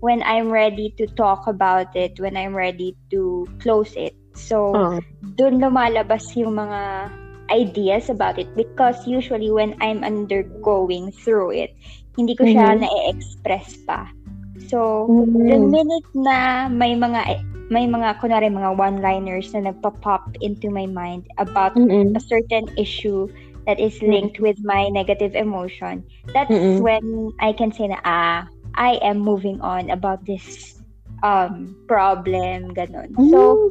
When 0.00 0.24
I'm 0.24 0.48
ready 0.50 0.94
to 0.96 1.06
talk 1.14 1.46
about 1.46 1.92
it, 1.94 2.18
when 2.18 2.36
I'm 2.36 2.56
ready 2.56 2.96
to 3.12 3.46
close 3.60 3.92
it. 3.94 4.16
So, 4.32 4.72
Oh. 4.74 4.98
dun 5.36 5.60
lumalabas 5.60 6.32
yung 6.34 6.56
mga 6.56 7.12
ideas 7.52 8.08
about 8.08 8.38
it 8.38 8.48
because 8.56 8.96
usually 9.04 9.50
when 9.50 9.76
I'm 9.82 10.00
undergoing 10.06 11.12
through 11.12 11.50
it, 11.52 11.76
hindi 12.16 12.32
ko 12.34 12.46
siya 12.48 12.78
Mhm. 12.78 12.80
na-express 12.80 13.76
pa. 13.84 14.08
So, 14.70 15.10
the 15.36 15.58
Mm. 15.58 15.70
minute 15.70 16.08
na 16.14 16.68
may 16.70 16.94
mga 16.96 17.44
may 17.70 17.86
mga 17.86 18.18
kunwari 18.18 18.50
mga 18.50 18.74
one-liners 18.74 19.54
na 19.54 19.70
nagpa-pop 19.70 20.34
into 20.42 20.70
my 20.74 20.90
mind 20.90 21.26
about 21.38 21.74
Mm-mm. 21.78 22.18
a 22.18 22.20
certain 22.20 22.66
issue 22.74 23.30
that 23.70 23.78
is 23.78 24.02
Mm. 24.02 24.10
linked 24.10 24.42
with 24.42 24.58
my 24.66 24.90
negative 24.90 25.38
emotion, 25.38 26.02
that's 26.34 26.50
Mm-mm. 26.50 26.82
when 26.82 27.30
I 27.38 27.54
can 27.54 27.70
say 27.70 27.86
na, 27.86 28.02
ah, 28.02 28.50
I 28.74 28.98
am 28.98 29.22
moving 29.22 29.62
on 29.62 29.94
about 29.94 30.26
this 30.26 30.74
um 31.22 31.78
problem, 31.86 32.74
ganun. 32.74 33.14
So, 33.30 33.70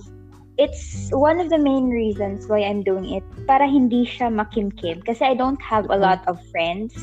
it's 0.55 1.11
one 1.11 1.39
of 1.43 1.51
the 1.51 1.59
main 1.59 1.91
reasons 1.91 2.47
why 2.47 2.63
I'm 2.63 2.83
doing 2.83 3.11
it 3.11 3.23
para 3.47 3.67
hindi 3.67 4.05
siya 4.07 4.31
makimkim 4.31 5.03
kasi 5.03 5.25
I 5.25 5.35
don't 5.35 5.59
have 5.63 5.89
a 5.89 5.99
lot 5.99 6.23
of 6.31 6.39
friends 6.55 6.95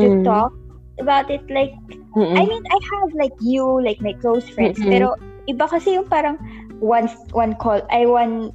to 0.00 0.08
Mm. 0.08 0.24
talk 0.24 0.52
about 1.00 1.30
it 1.30 1.42
like 1.50 1.74
Mm-mm. 2.16 2.38
I 2.38 2.42
mean 2.46 2.64
I 2.70 2.78
have 2.78 3.10
like 3.18 3.36
you 3.42 3.66
like 3.82 3.98
my 4.00 4.14
close 4.22 4.46
friends 4.54 4.78
Mm-mm. 4.78 4.90
pero 4.90 5.18
iba 5.50 5.66
kasi 5.66 5.98
yung 5.98 6.06
parang 6.06 6.38
one 6.78 7.10
one 7.34 7.58
call 7.58 7.82
I 7.90 8.06
one 8.06 8.54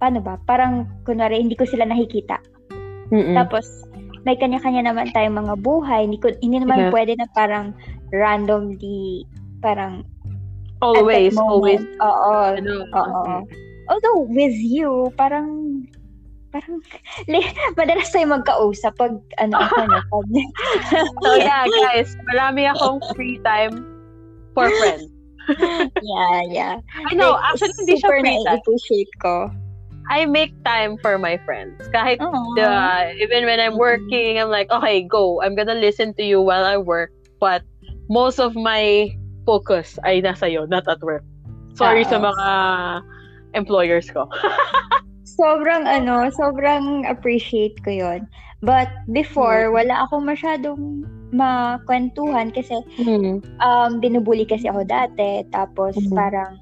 paano 0.00 0.24
ba 0.24 0.40
parang 0.48 0.88
kunwari 1.04 1.44
hindi 1.44 1.56
ko 1.58 1.68
sila 1.68 1.84
nakikita 1.84 2.40
Mm-mm. 3.10 3.34
tapos 3.34 3.66
may 4.22 4.36
kanya-kanya 4.36 4.92
naman 4.92 5.10
tayong 5.10 5.38
mga 5.38 5.54
buhay 5.60 6.06
hindi 6.06 6.18
hindi 6.40 6.58
naman 6.60 6.88
Yeah. 6.88 6.92
pwede 6.92 7.12
na 7.16 7.26
parang 7.32 7.72
randomly 8.10 9.24
parang 9.60 10.04
always, 10.80 11.36
always. 11.36 11.84
oo 12.00 12.32
Ano, 12.56 12.84
Oo. 12.96 13.44
Although, 13.90 14.22
with 14.30 14.54
you, 14.54 15.10
parang, 15.18 15.82
parang, 16.54 16.78
li- 17.32 17.42
madalas 17.74 18.06
tayo 18.08 18.30
magkausap 18.30 18.94
pag, 18.96 19.18
ano, 19.36 19.58
ako 19.58 19.82
na, 19.90 19.98
pag, 20.14 20.26
So 21.20 21.34
yeah, 21.36 21.66
guys, 21.66 22.14
marami 22.30 22.70
akong 22.70 23.02
free 23.12 23.42
time 23.42 23.82
for 24.54 24.70
friends. 24.78 25.10
yeah, 26.06 26.38
yeah. 26.46 26.74
I 27.10 27.18
know, 27.18 27.34
Like, 27.34 27.58
actually, 27.58 27.74
hindi 27.82 27.94
siya 27.98 28.08
super 28.08 28.18
free 28.22 28.30
time. 28.30 28.44
na-appreciate 28.46 29.12
ko. 29.18 29.34
I 30.10 30.26
make 30.26 30.50
time 30.66 30.98
for 30.98 31.16
my 31.22 31.38
friends. 31.46 31.78
Kahit, 31.94 32.18
Oo. 32.18 32.58
uh, 32.58 33.14
even 33.14 33.46
when 33.46 33.62
I'm 33.62 33.78
working, 33.78 34.42
I'm 34.42 34.50
like, 34.50 34.66
okay, 34.68 35.06
go. 35.06 35.38
I'm 35.40 35.54
gonna 35.54 35.78
listen 35.78 36.12
to 36.18 36.24
you 36.26 36.42
while 36.42 36.66
I 36.66 36.76
work. 36.76 37.14
But 37.38 37.62
most 38.10 38.42
of 38.42 38.58
my 38.58 39.14
focus 39.46 39.96
ay 40.02 40.20
nasa 40.20 40.50
iyo, 40.50 40.66
not 40.66 40.84
at 40.90 40.98
work. 41.00 41.22
Sorry 41.78 42.02
Oo. 42.02 42.10
sa 42.10 42.18
mga 42.18 42.48
employers 43.54 44.10
ko. 44.10 44.26
sobrang, 45.40 45.86
ano, 45.88 46.28
sobrang 46.34 47.06
appreciate 47.08 47.78
ko 47.86 47.90
yon 47.94 48.20
But 48.60 48.92
before, 49.08 49.72
Mm. 49.72 49.72
wala 49.72 49.94
akong 50.04 50.28
masyadong 50.28 51.08
makwentuhan 51.32 52.52
kasi 52.52 52.76
Hmm. 53.00 53.40
um, 53.62 53.90
binubuli 54.04 54.44
kasi 54.44 54.68
ako 54.68 54.84
dati. 54.84 55.46
Tapos 55.48 55.96
Mhm. 55.96 56.12
parang 56.12 56.60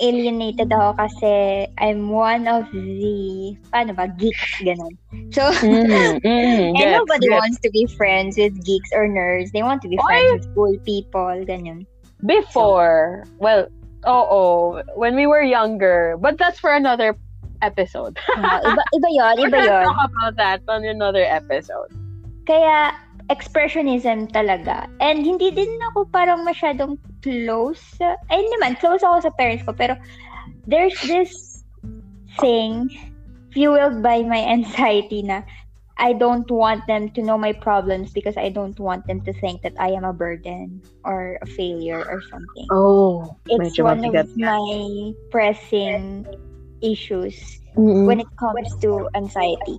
alienated 0.00 0.70
ako 0.72 0.94
kasi 0.98 1.32
I'm 1.78 2.08
one 2.10 2.46
of 2.46 2.66
the, 2.72 3.54
paano 3.70 3.94
ba, 3.94 4.08
geeks, 4.18 4.62
ganun. 4.62 4.94
So, 5.34 5.50
Mm, 5.60 6.20
mm, 6.24 6.72
and 6.78 6.88
nobody 6.92 7.28
gets. 7.28 7.40
wants 7.40 7.58
to 7.60 7.70
be 7.70 7.86
friends 7.98 8.38
with 8.38 8.54
geeks 8.64 8.90
or 8.94 9.06
nerds. 9.08 9.52
They 9.52 9.62
want 9.62 9.82
to 9.82 9.88
be 9.88 9.98
Oy! 9.98 10.04
friends 10.06 10.30
with 10.32 10.46
cool 10.54 10.74
people, 10.84 11.34
ganyan. 11.46 11.86
Before, 12.24 13.24
well, 13.38 13.66
oo, 14.06 14.82
when 14.94 15.14
we 15.14 15.26
were 15.26 15.42
younger, 15.42 16.16
but 16.20 16.38
that's 16.38 16.58
for 16.58 16.74
another 16.74 17.16
episode. 17.62 18.18
Uh, 18.38 18.60
iba, 18.62 18.82
iba 18.94 19.08
yon 19.10 19.34
We're 19.38 19.50
iba 19.50 19.58
gonna 19.58 19.66
yon 19.66 19.84
talk 19.86 20.10
about 20.10 20.34
that 20.36 20.60
on 20.68 20.84
another 20.84 21.22
episode. 21.26 21.90
Kaya, 22.46 22.94
expressionism 23.28 24.32
talaga. 24.32 24.88
And 25.00 25.24
hindi 25.24 25.52
din 25.52 25.68
ako 25.92 26.08
parang 26.08 26.44
masyadong 26.44 26.96
close. 27.20 27.82
Ay, 28.00 28.40
hindi 28.40 28.50
naman, 28.56 28.80
close 28.80 29.04
ako 29.04 29.28
sa 29.28 29.32
parents 29.36 29.64
ko. 29.64 29.72
Pero, 29.76 29.94
there's 30.68 30.96
this 31.04 31.62
thing 32.40 32.88
fueled 33.52 34.00
by 34.04 34.24
my 34.24 34.40
anxiety 34.44 35.22
na 35.24 35.44
I 35.98 36.14
don't 36.14 36.46
want 36.46 36.86
them 36.86 37.10
to 37.10 37.22
know 37.22 37.36
my 37.36 37.52
problems 37.52 38.14
because 38.14 38.38
I 38.38 38.54
don't 38.54 38.78
want 38.78 39.06
them 39.10 39.20
to 39.26 39.32
think 39.42 39.62
that 39.62 39.74
I 39.80 39.90
am 39.90 40.04
a 40.04 40.12
burden 40.14 40.80
or 41.02 41.38
a 41.42 41.46
failure 41.46 41.98
or 41.98 42.22
something. 42.30 42.68
Oh, 42.70 43.34
It's 43.50 43.80
one 43.82 44.04
of 44.06 44.36
my 44.38 45.12
pressing 45.34 46.22
issues 46.80 47.60
Mm-mm. 47.74 48.06
when 48.06 48.20
it 48.20 48.30
comes 48.38 48.70
to 48.86 49.10
anxiety. 49.18 49.74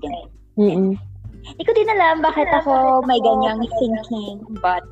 Ganun. 0.59 0.99
Hindi 1.43 1.63
ko 1.63 1.71
din 1.73 1.89
alam 1.91 2.21
bakit 2.21 2.47
ako 2.51 3.03
may 3.07 3.19
ganyang 3.19 3.63
thinking, 3.79 4.43
but 4.59 4.83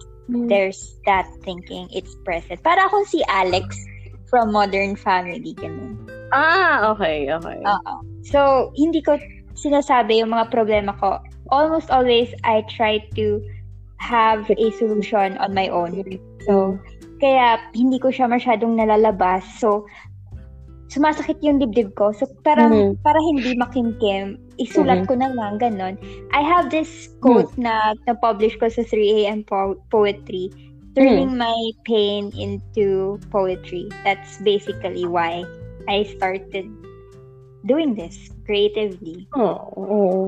there's 0.48 1.00
that 1.06 1.28
thinking. 1.44 1.88
It's 1.92 2.16
present. 2.28 2.60
Para 2.64 2.88
akong 2.88 3.08
si 3.08 3.24
Alex 3.32 3.76
from 4.28 4.52
Modern 4.52 4.96
Family. 5.00 5.56
Ganun. 5.56 5.96
Ah, 6.36 6.92
okay, 6.92 7.32
okay. 7.32 7.60
Oo. 7.64 7.94
So, 8.28 8.72
hindi 8.76 9.00
ko 9.00 9.16
sinasabi 9.56 10.20
yung 10.20 10.36
mga 10.36 10.52
problema 10.52 10.92
ko. 11.00 11.24
Almost 11.48 11.88
always, 11.88 12.36
I 12.44 12.68
try 12.68 13.00
to 13.16 13.40
have 14.04 14.52
a 14.52 14.68
solution 14.76 15.40
on 15.40 15.56
my 15.56 15.72
own. 15.72 16.04
So, 16.44 16.76
kaya 17.24 17.58
hindi 17.72 17.98
ko 17.98 18.12
siya 18.12 18.28
masyadong 18.28 18.76
nalalabas. 18.76 19.48
So, 19.58 19.88
sumasakit 20.88 21.40
yung 21.44 21.60
dibdib 21.60 21.94
ko. 21.96 22.16
So, 22.16 22.28
parang, 22.44 22.72
Mhm. 22.72 22.92
para 23.04 23.20
hindi 23.20 23.56
makimkim, 23.60 24.40
isulat 24.58 25.04
Mhm. 25.04 25.08
ko 25.08 25.14
na 25.20 25.30
lang, 25.36 25.60
ganon. 25.60 25.96
I 26.32 26.42
have 26.42 26.72
this 26.72 27.12
quote 27.20 27.52
na 27.60 27.94
na-publish 28.08 28.56
ko 28.58 28.72
sa 28.72 28.84
3am 28.88 29.44
po- 29.44 29.80
poetry, 29.92 30.50
turning 30.98 31.38
my 31.38 31.54
pain 31.86 32.34
into 32.34 33.20
poetry. 33.30 33.86
That's 34.02 34.42
basically 34.42 35.06
why 35.06 35.46
I 35.86 36.08
started 36.10 36.66
doing 37.70 37.94
this 37.94 38.34
creatively. 38.50 39.30
Oh, 39.38 39.62
oh. 39.78 40.26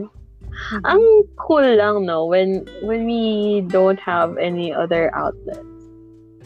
Ang 0.86 1.26
cool 1.40 1.66
lang, 1.80 2.06
no, 2.06 2.28
when 2.28 2.68
when 2.84 3.08
we 3.08 3.64
don't 3.72 3.98
have 3.98 4.36
any 4.38 4.76
other 4.76 5.10
outlet, 5.16 5.64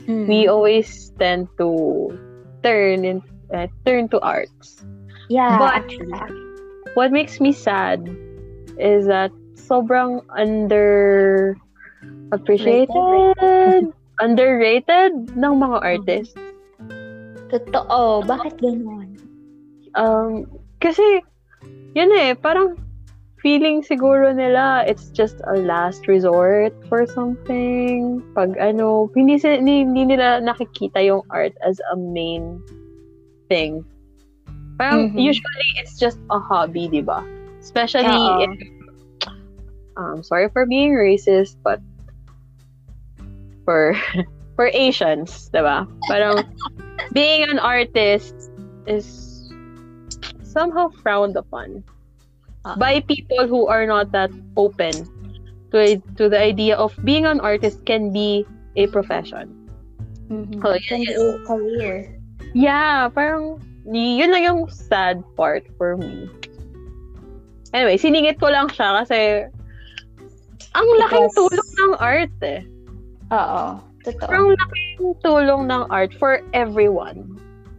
Mm. 0.06 0.28
we 0.30 0.48
always 0.48 1.12
tend 1.18 1.50
to 1.58 2.08
turn 2.62 3.04
in, 3.04 3.20
uh, 3.54 3.68
turn 3.86 4.10
to 4.10 4.20
arts. 4.20 4.84
yeah, 5.30 5.58
but- 5.58 5.74
actually. 5.74 6.12
What 6.94 7.10
makes 7.12 7.42
me 7.42 7.54
sad 7.54 8.06
is 8.78 9.08
that 9.08 9.34
sobrang 9.58 10.22
under 10.38 11.58
appreciated, 12.30 13.90
underrated 14.20 15.14
ng 15.42 15.54
mga 15.58 15.78
artists. 15.82 16.38
Totoo. 17.50 18.26
Bakit 18.26 18.62
ganon? 18.62 19.18
Um, 19.94 20.46
kasi, 20.82 21.22
yun 21.98 22.14
eh, 22.14 22.34
parang 22.38 22.78
feeling 23.42 23.84
siguro 23.84 24.32
nila 24.34 24.88
it's 24.88 25.12
just 25.14 25.38
a 25.50 25.58
last 25.62 26.06
resort 26.10 26.74
for 26.90 27.06
something. 27.06 28.22
Pag 28.38 28.58
ano, 28.58 29.10
hindi, 29.14 29.38
hindi 29.42 30.02
nila 30.06 30.42
nakikita 30.42 31.02
yung 31.02 31.26
art 31.30 31.54
as 31.62 31.78
a 31.94 31.98
main 31.98 32.62
thing. 33.54 33.86
Parang 34.82 35.14
Mhm. 35.14 35.22
usually 35.22 35.70
it's 35.78 36.02
just 36.02 36.18
a 36.34 36.42
hobby, 36.42 36.90
di 36.90 37.06
ba? 37.06 37.22
Especially 37.62 38.10
Oo. 38.10 38.42
if, 38.50 38.52
um, 39.94 40.26
sorry 40.26 40.50
for 40.50 40.66
being 40.66 40.98
racist, 40.98 41.62
but 41.62 41.78
for 43.62 43.94
for 44.58 44.74
Asians, 44.74 45.54
di 45.54 45.62
ba? 45.62 45.86
Parang 46.10 46.42
being 47.14 47.46
an 47.46 47.62
artist 47.62 48.34
is 48.90 49.06
somehow 50.42 50.90
frowned 51.06 51.38
upon 51.38 51.86
Ah. 52.66 52.80
by 52.80 53.04
people 53.04 53.44
who 53.46 53.68
are 53.68 53.84
not 53.86 54.10
that 54.16 54.32
open 54.56 54.96
to 55.76 56.00
to 56.16 56.32
the 56.32 56.40
idea 56.40 56.80
of 56.80 56.96
being 57.04 57.28
an 57.28 57.44
artist 57.44 57.84
can 57.86 58.08
be 58.10 58.48
a 58.80 58.88
profession. 58.88 59.52
Mhm. 60.32 60.64
Oh, 60.64 60.72
Can 60.88 61.04
be 61.04 61.12
a 61.12 61.44
career. 61.44 62.23
Yeah, 62.54 63.10
parang 63.10 63.58
yun 63.86 64.32
lang 64.32 64.44
yung 64.46 64.62
sad 64.70 65.22
part 65.36 65.66
for 65.78 65.98
me. 65.98 66.30
Anyway, 67.74 67.98
siningit 67.98 68.38
ko 68.38 68.54
lang 68.54 68.70
siya 68.70 69.02
kasi 69.04 69.50
ang 70.74 70.88
laking 71.02 71.28
Because- 71.30 71.38
tulong 71.38 71.70
ng 71.82 71.94
art 71.98 72.36
eh. 72.46 72.62
Oo. 73.34 73.82
Totoo. 74.04 74.30
Ang 74.30 74.48
laking 74.54 75.14
tulong 75.26 75.62
ng 75.72 75.84
art 75.90 76.14
for 76.14 76.46
everyone. 76.54 77.26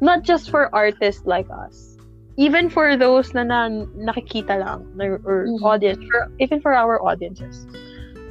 Not 0.03 0.27
just 0.27 0.51
for 0.51 0.73
artists 0.75 1.23
like 1.25 1.47
us. 1.53 1.95
Even 2.35 2.67
for 2.67 2.99
those 2.99 3.31
na, 3.31 3.47
na 3.47 3.87
nakikita 3.95 4.59
lang 4.59 4.83
na, 4.99 5.23
or 5.23 5.47
Mhm. 5.47 5.63
audience, 5.63 6.03
for, 6.11 6.27
even 6.43 6.59
for 6.59 6.75
our 6.75 6.99
audiences. 6.99 7.63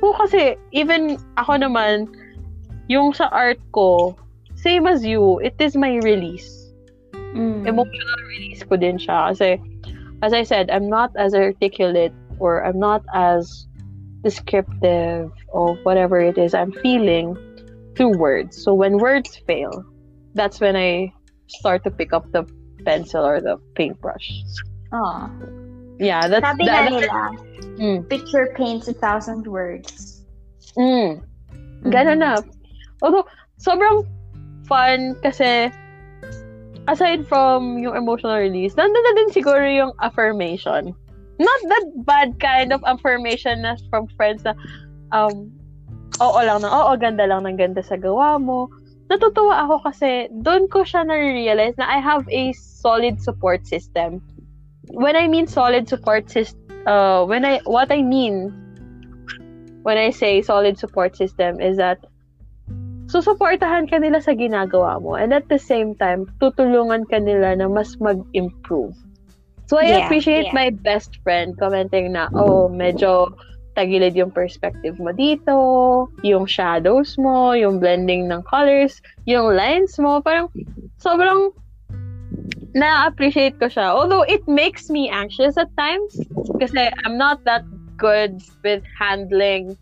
O 0.04 0.12
kasi, 0.12 0.60
even 0.76 1.16
ako 1.40 1.64
naman, 1.64 2.12
yung 2.92 3.16
sa 3.16 3.32
art 3.32 3.62
ko, 3.72 4.12
same 4.64 4.88
as 4.88 5.04
you, 5.04 5.40
it 5.44 5.60
is 5.60 5.76
my 5.76 6.00
release. 6.02 6.48
Mm. 7.36 7.68
Emotional 7.68 8.22
release 8.32 8.64
ko 8.64 8.80
din 8.80 8.96
siya. 8.96 9.36
Kasi, 9.36 9.60
as 10.24 10.32
I 10.32 10.48
said, 10.48 10.72
I'm 10.72 10.88
not 10.88 11.12
as 11.20 11.36
articulate 11.36 12.16
or 12.40 12.64
I'm 12.64 12.80
not 12.80 13.04
as 13.14 13.68
descriptive 14.24 15.28
of 15.52 15.78
whatever 15.84 16.24
it 16.24 16.40
is 16.40 16.56
I'm 16.56 16.72
feeling 16.80 17.36
through 18.00 18.16
words. 18.18 18.56
So 18.56 18.74
when 18.74 18.98
words 18.98 19.36
fail, 19.46 19.84
that's 20.34 20.64
when 20.64 20.80
I 20.80 21.12
start 21.52 21.84
to 21.84 21.92
pick 21.92 22.14
up 22.16 22.32
the 22.32 22.48
pencil 22.88 23.22
or 23.26 23.44
the 23.44 23.60
paintbrush. 23.76 24.32
Oo. 24.96 25.28
Yeah, 26.00 26.26
that's 26.32 26.42
Sabi 26.42 26.66
that, 26.66 26.90
nga 26.90 27.04
nila, 27.04 27.22
Mm. 27.74 28.06
picture 28.10 28.54
paints 28.56 28.88
a 28.88 28.96
thousand 28.96 29.46
words. 29.46 30.24
Mm. 30.78 31.22
Ganun 31.90 32.22
na. 32.22 32.42
Although, 33.02 33.26
sobrang 33.60 34.06
fun 34.66 35.16
kasi 35.22 35.72
aside 36.88 37.28
from 37.28 37.80
yung 37.80 37.96
emotional 37.96 38.38
release, 38.38 38.76
nandun 38.76 39.04
na 39.04 39.14
din 39.16 39.30
siguro 39.32 39.64
yung 39.64 39.92
affirmation. 40.04 40.92
Not 41.40 41.60
that 41.70 41.86
bad 42.06 42.30
kind 42.40 42.72
of 42.72 42.84
affirmation 42.86 43.64
na 43.64 43.80
from 43.90 44.08
friends 44.20 44.44
na 44.44 44.54
um, 45.12 45.50
oo 46.22 46.40
lang 46.44 46.62
na, 46.62 46.70
oo, 46.70 46.92
ganda 47.00 47.26
lang 47.26 47.48
ng 47.48 47.58
ganda 47.58 47.82
sa 47.82 47.98
gawa 47.98 48.38
mo. 48.38 48.70
Natutuwa 49.10 49.68
ako 49.68 49.76
kasi 49.90 50.30
doon 50.42 50.70
ko 50.70 50.86
siya 50.86 51.04
na-realize 51.04 51.76
na 51.78 51.90
I 51.90 52.00
have 52.00 52.24
a 52.30 52.54
solid 52.54 53.20
support 53.20 53.66
system. 53.68 54.22
When 54.94 55.16
I 55.16 55.28
mean 55.28 55.48
solid 55.48 55.90
support 55.90 56.30
system, 56.30 56.60
uh, 56.86 57.26
when 57.26 57.44
I, 57.46 57.60
what 57.66 57.92
I 57.92 58.04
mean 58.04 58.52
when 59.84 59.98
I 59.98 60.10
say 60.10 60.42
solid 60.42 60.80
support 60.80 61.16
system 61.16 61.60
is 61.60 61.78
that 61.78 62.00
susuportahan 63.08 63.90
ka 63.90 64.00
nila 64.00 64.20
sa 64.24 64.36
ginagawa 64.36 65.00
mo 65.02 65.16
and 65.16 65.34
at 65.34 65.48
the 65.50 65.60
same 65.60 65.96
time, 65.98 66.28
tutulungan 66.40 67.04
ka 67.08 67.20
nila 67.20 67.56
na 67.58 67.68
mas 67.68 67.96
mag-improve. 68.00 68.96
So 69.68 69.80
I 69.80 69.96
Yeah, 69.96 70.06
appreciate 70.06 70.52
yeah. 70.52 70.58
my 70.58 70.70
best 70.70 71.18
friend 71.24 71.56
commenting 71.58 72.14
na, 72.14 72.30
oh, 72.36 72.68
medyo 72.70 73.32
tagilid 73.74 74.14
yung 74.14 74.30
perspective 74.30 75.00
mo 75.02 75.10
dito, 75.16 75.58
yung 76.22 76.46
shadows 76.46 77.18
mo, 77.18 77.58
yung 77.58 77.82
blending 77.82 78.30
ng 78.30 78.46
colors, 78.46 79.02
yung 79.26 79.56
lines 79.58 79.98
mo, 79.98 80.22
parang 80.22 80.46
sobrang 81.02 81.50
na-appreciate 82.74 83.58
ko 83.58 83.70
siya. 83.70 83.94
Although 83.94 84.26
it 84.26 84.46
makes 84.46 84.90
me 84.90 85.10
anxious 85.10 85.58
at 85.58 85.70
times 85.78 86.22
kasi 86.62 86.90
I'm 87.06 87.18
not 87.18 87.42
that 87.46 87.66
good 87.98 88.42
with 88.66 88.82
handling 88.98 89.78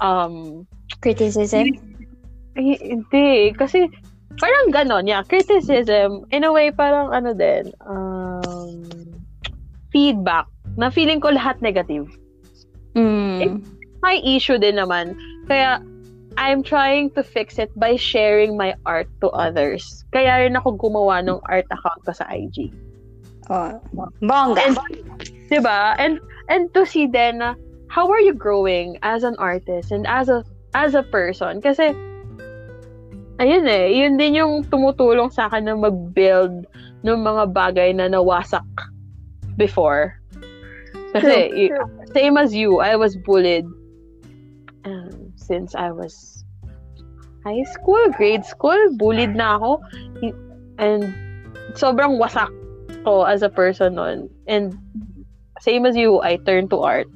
um 0.00 0.64
Criticism? 1.00 1.87
Hindi 2.58 3.54
kasi 3.54 3.86
parang 4.38 4.74
ganon 4.74 5.06
yeah 5.06 5.22
criticism 5.22 6.26
in 6.34 6.42
a 6.42 6.50
way 6.50 6.70
parang 6.74 7.14
ano 7.14 7.32
din 7.32 7.70
um 7.86 8.82
feedback 9.94 10.46
na 10.76 10.90
feeling 10.90 11.22
ko 11.22 11.30
lahat 11.30 11.58
negative 11.62 12.10
Mm. 12.98 13.62
my 14.02 14.18
issue 14.26 14.58
din 14.58 14.74
naman 14.74 15.14
kaya 15.46 15.78
I'm 16.34 16.66
trying 16.66 17.14
to 17.14 17.22
fix 17.22 17.58
it 17.62 17.70
by 17.78 17.94
sharing 17.94 18.58
my 18.58 18.74
art 18.82 19.06
to 19.22 19.30
others 19.30 20.02
kaya 20.10 20.42
rin 20.42 20.58
ako 20.58 20.74
gumawa 20.74 21.22
ng 21.22 21.38
art 21.46 21.68
account 21.70 22.02
ko 22.02 22.10
sa 22.10 22.26
IG 22.26 22.74
Oh. 23.48 23.80
Bongga. 24.20 24.60
And, 24.60 24.76
diba? 25.48 25.96
And 25.96 26.20
and 26.48 26.68
to 26.74 26.84
see 26.84 27.08
then 27.08 27.40
how 27.88 28.04
are 28.12 28.20
you 28.20 28.36
growing 28.36 29.00
as 29.02 29.24
an 29.24 29.36
artist 29.40 29.90
and 29.90 30.06
as 30.06 30.28
a 30.28 30.44
as 30.76 30.92
a 30.92 31.02
person 31.02 31.64
kasi 31.64 31.96
ayun 33.38 33.64
eh, 33.66 33.94
yun 33.94 34.18
din 34.18 34.38
yung 34.38 34.66
tumutulong 34.66 35.30
sa 35.30 35.46
akin 35.46 35.66
na 35.66 35.74
mag-build 35.78 36.66
ng 37.02 37.18
mga 37.22 37.44
bagay 37.54 37.90
na 37.94 38.10
nawasak 38.10 38.66
before. 39.54 40.18
Kasi 41.14 41.50
y- 41.70 41.74
same 42.12 42.36
as 42.36 42.52
you, 42.52 42.82
I 42.82 42.98
was 42.98 43.16
bullied 43.16 43.64
um, 44.84 45.32
since 45.38 45.74
I 45.74 45.90
was 45.90 46.44
high 47.46 47.64
school, 47.72 48.10
grade 48.12 48.44
school, 48.44 48.78
bullied 48.98 49.34
na 49.34 49.56
ako. 49.56 49.80
And 50.78 51.14
sobrang 51.74 52.20
wasak 52.20 52.50
ko 53.04 53.24
as 53.24 53.42
a 53.42 53.48
person 53.48 53.96
nun. 53.96 54.28
And 54.46 54.76
same 55.60 55.86
as 55.86 55.96
you, 55.96 56.20
I 56.20 56.36
turned 56.36 56.70
to 56.70 56.80
art. 56.82 57.08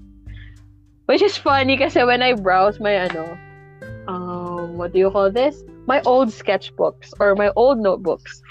Which 1.07 1.23
is 1.23 1.37
funny 1.37 1.77
kasi 1.77 2.07
when 2.07 2.23
I 2.23 2.33
browse 2.39 2.81
my 2.81 3.11
ano, 3.11 3.37
um, 4.63 4.79
what 4.79 4.93
do 4.93 4.99
you 4.99 5.11
call 5.11 5.31
this? 5.31 5.63
My 5.87 6.01
old 6.03 6.29
sketchbooks 6.29 7.13
or 7.19 7.35
my 7.35 7.51
old 7.57 7.79
notebooks. 7.79 8.43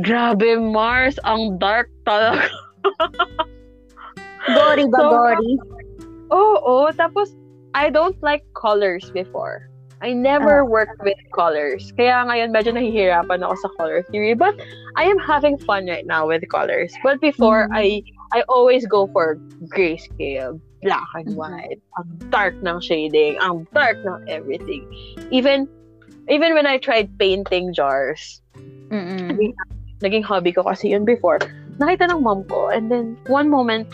Grabe, 0.00 0.56
Mars, 0.60 1.18
ang 1.24 1.58
dark 1.58 1.90
talaga. 2.06 2.48
Gory 4.46 4.86
ba, 4.86 4.98
So, 4.98 5.10
gory? 5.10 5.52
Oo, 6.30 6.90
tapos 6.94 7.34
I 7.74 7.90
don't 7.90 8.16
like 8.22 8.46
colors 8.54 9.10
before. 9.10 9.68
I 10.02 10.12
never 10.12 10.64
worked 10.64 11.02
with 11.02 11.16
colors. 11.32 11.90
Kaya 11.96 12.28
ngayon 12.28 12.52
medyo 12.52 12.76
nahihirapan 12.76 13.40
ako 13.40 13.54
sa 13.56 13.68
color 13.80 14.04
theory. 14.12 14.36
But 14.36 14.54
I 14.94 15.08
am 15.08 15.18
having 15.18 15.56
fun 15.58 15.88
right 15.88 16.04
now 16.06 16.28
with 16.28 16.44
colors. 16.52 16.92
But 17.02 17.18
before, 17.24 17.66
Mm. 17.72 17.74
I 17.74 17.86
I 18.36 18.44
always 18.52 18.84
go 18.86 19.08
for 19.08 19.40
grayscale, 19.72 20.60
black 20.86 21.10
and 21.18 21.34
Mhm. 21.34 21.36
white. 21.36 21.82
Ang 21.98 22.08
dark 22.30 22.54
ng 22.62 22.78
shading, 22.78 23.34
ang 23.42 23.66
dark 23.74 23.98
ng 24.06 24.22
everything. 24.30 24.86
Even 25.34 25.66
even 26.30 26.54
when 26.54 26.66
I 26.66 26.78
tried 26.78 27.10
painting 27.18 27.74
jars, 27.74 28.38
Mm-mm. 28.90 29.34
naging 30.02 30.22
hobby 30.22 30.54
ko 30.54 30.62
kasi 30.62 30.94
yun 30.94 31.02
before. 31.02 31.42
Nakita 31.82 32.08
ng 32.08 32.22
mom 32.22 32.46
ko, 32.48 32.70
and 32.70 32.88
then 32.88 33.18
one 33.28 33.50
moment, 33.50 33.90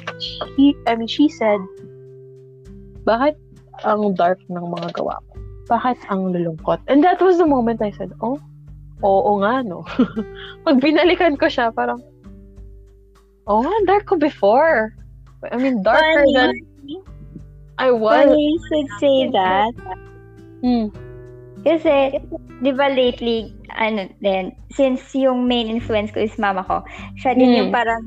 she, 0.54 0.76
I 0.86 0.94
mean, 0.94 1.10
she 1.10 1.26
said, 1.28 1.58
bakit 3.02 3.34
ang 3.82 4.14
dark 4.14 4.38
ng 4.46 4.62
mga 4.62 4.94
gawa 4.94 5.18
ko? 5.18 5.32
Bakit 5.66 5.98
ang 6.06 6.30
lulungkot? 6.30 6.78
And 6.86 7.02
that 7.02 7.18
was 7.18 7.42
the 7.42 7.48
moment 7.48 7.82
I 7.82 7.90
said, 7.90 8.14
oh, 8.22 8.38
oo 9.02 9.42
nga, 9.42 9.66
no. 9.66 9.82
Pag 10.64 10.78
binalikan 10.78 11.34
ko 11.34 11.50
siya, 11.50 11.74
parang, 11.74 11.98
oh 13.50 13.66
dark 13.90 14.06
ko 14.06 14.14
before. 14.14 14.94
I 15.50 15.58
mean, 15.58 15.82
darker 15.82 16.22
Funny. 16.22 16.34
than 16.38 16.50
I 17.78 17.90
was. 17.90 18.12
Funny 18.26 18.36
you 18.36 18.58
should 18.68 18.90
say 19.00 19.18
that. 19.32 19.72
Hmm. 20.62 20.86
Kasi, 21.62 22.18
di 22.58 22.72
ba 22.74 22.90
lately, 22.90 23.54
ano 23.78 24.10
din, 24.18 24.50
since 24.74 25.14
yung 25.14 25.46
main 25.46 25.70
influence 25.70 26.10
ko 26.10 26.18
is 26.18 26.34
mama 26.34 26.66
ko, 26.66 26.82
siya 27.22 27.38
din 27.38 27.54
Mm. 27.54 27.58
yung 27.58 27.70
parang 27.70 28.02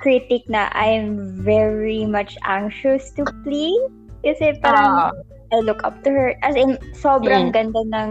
critic 0.00 0.44
na 0.48 0.72
I'm 0.72 1.20
very 1.44 2.08
much 2.08 2.36
anxious 2.48 3.12
to 3.20 3.24
please. 3.44 3.84
Kasi 4.24 4.56
parang 4.64 5.12
Ah. 5.12 5.52
I 5.52 5.60
look 5.60 5.84
up 5.84 6.00
to 6.02 6.10
her. 6.10 6.32
As 6.40 6.56
in, 6.56 6.80
sobrang 6.96 7.52
Mm. 7.52 7.54
ganda 7.54 7.80
ng 7.92 8.10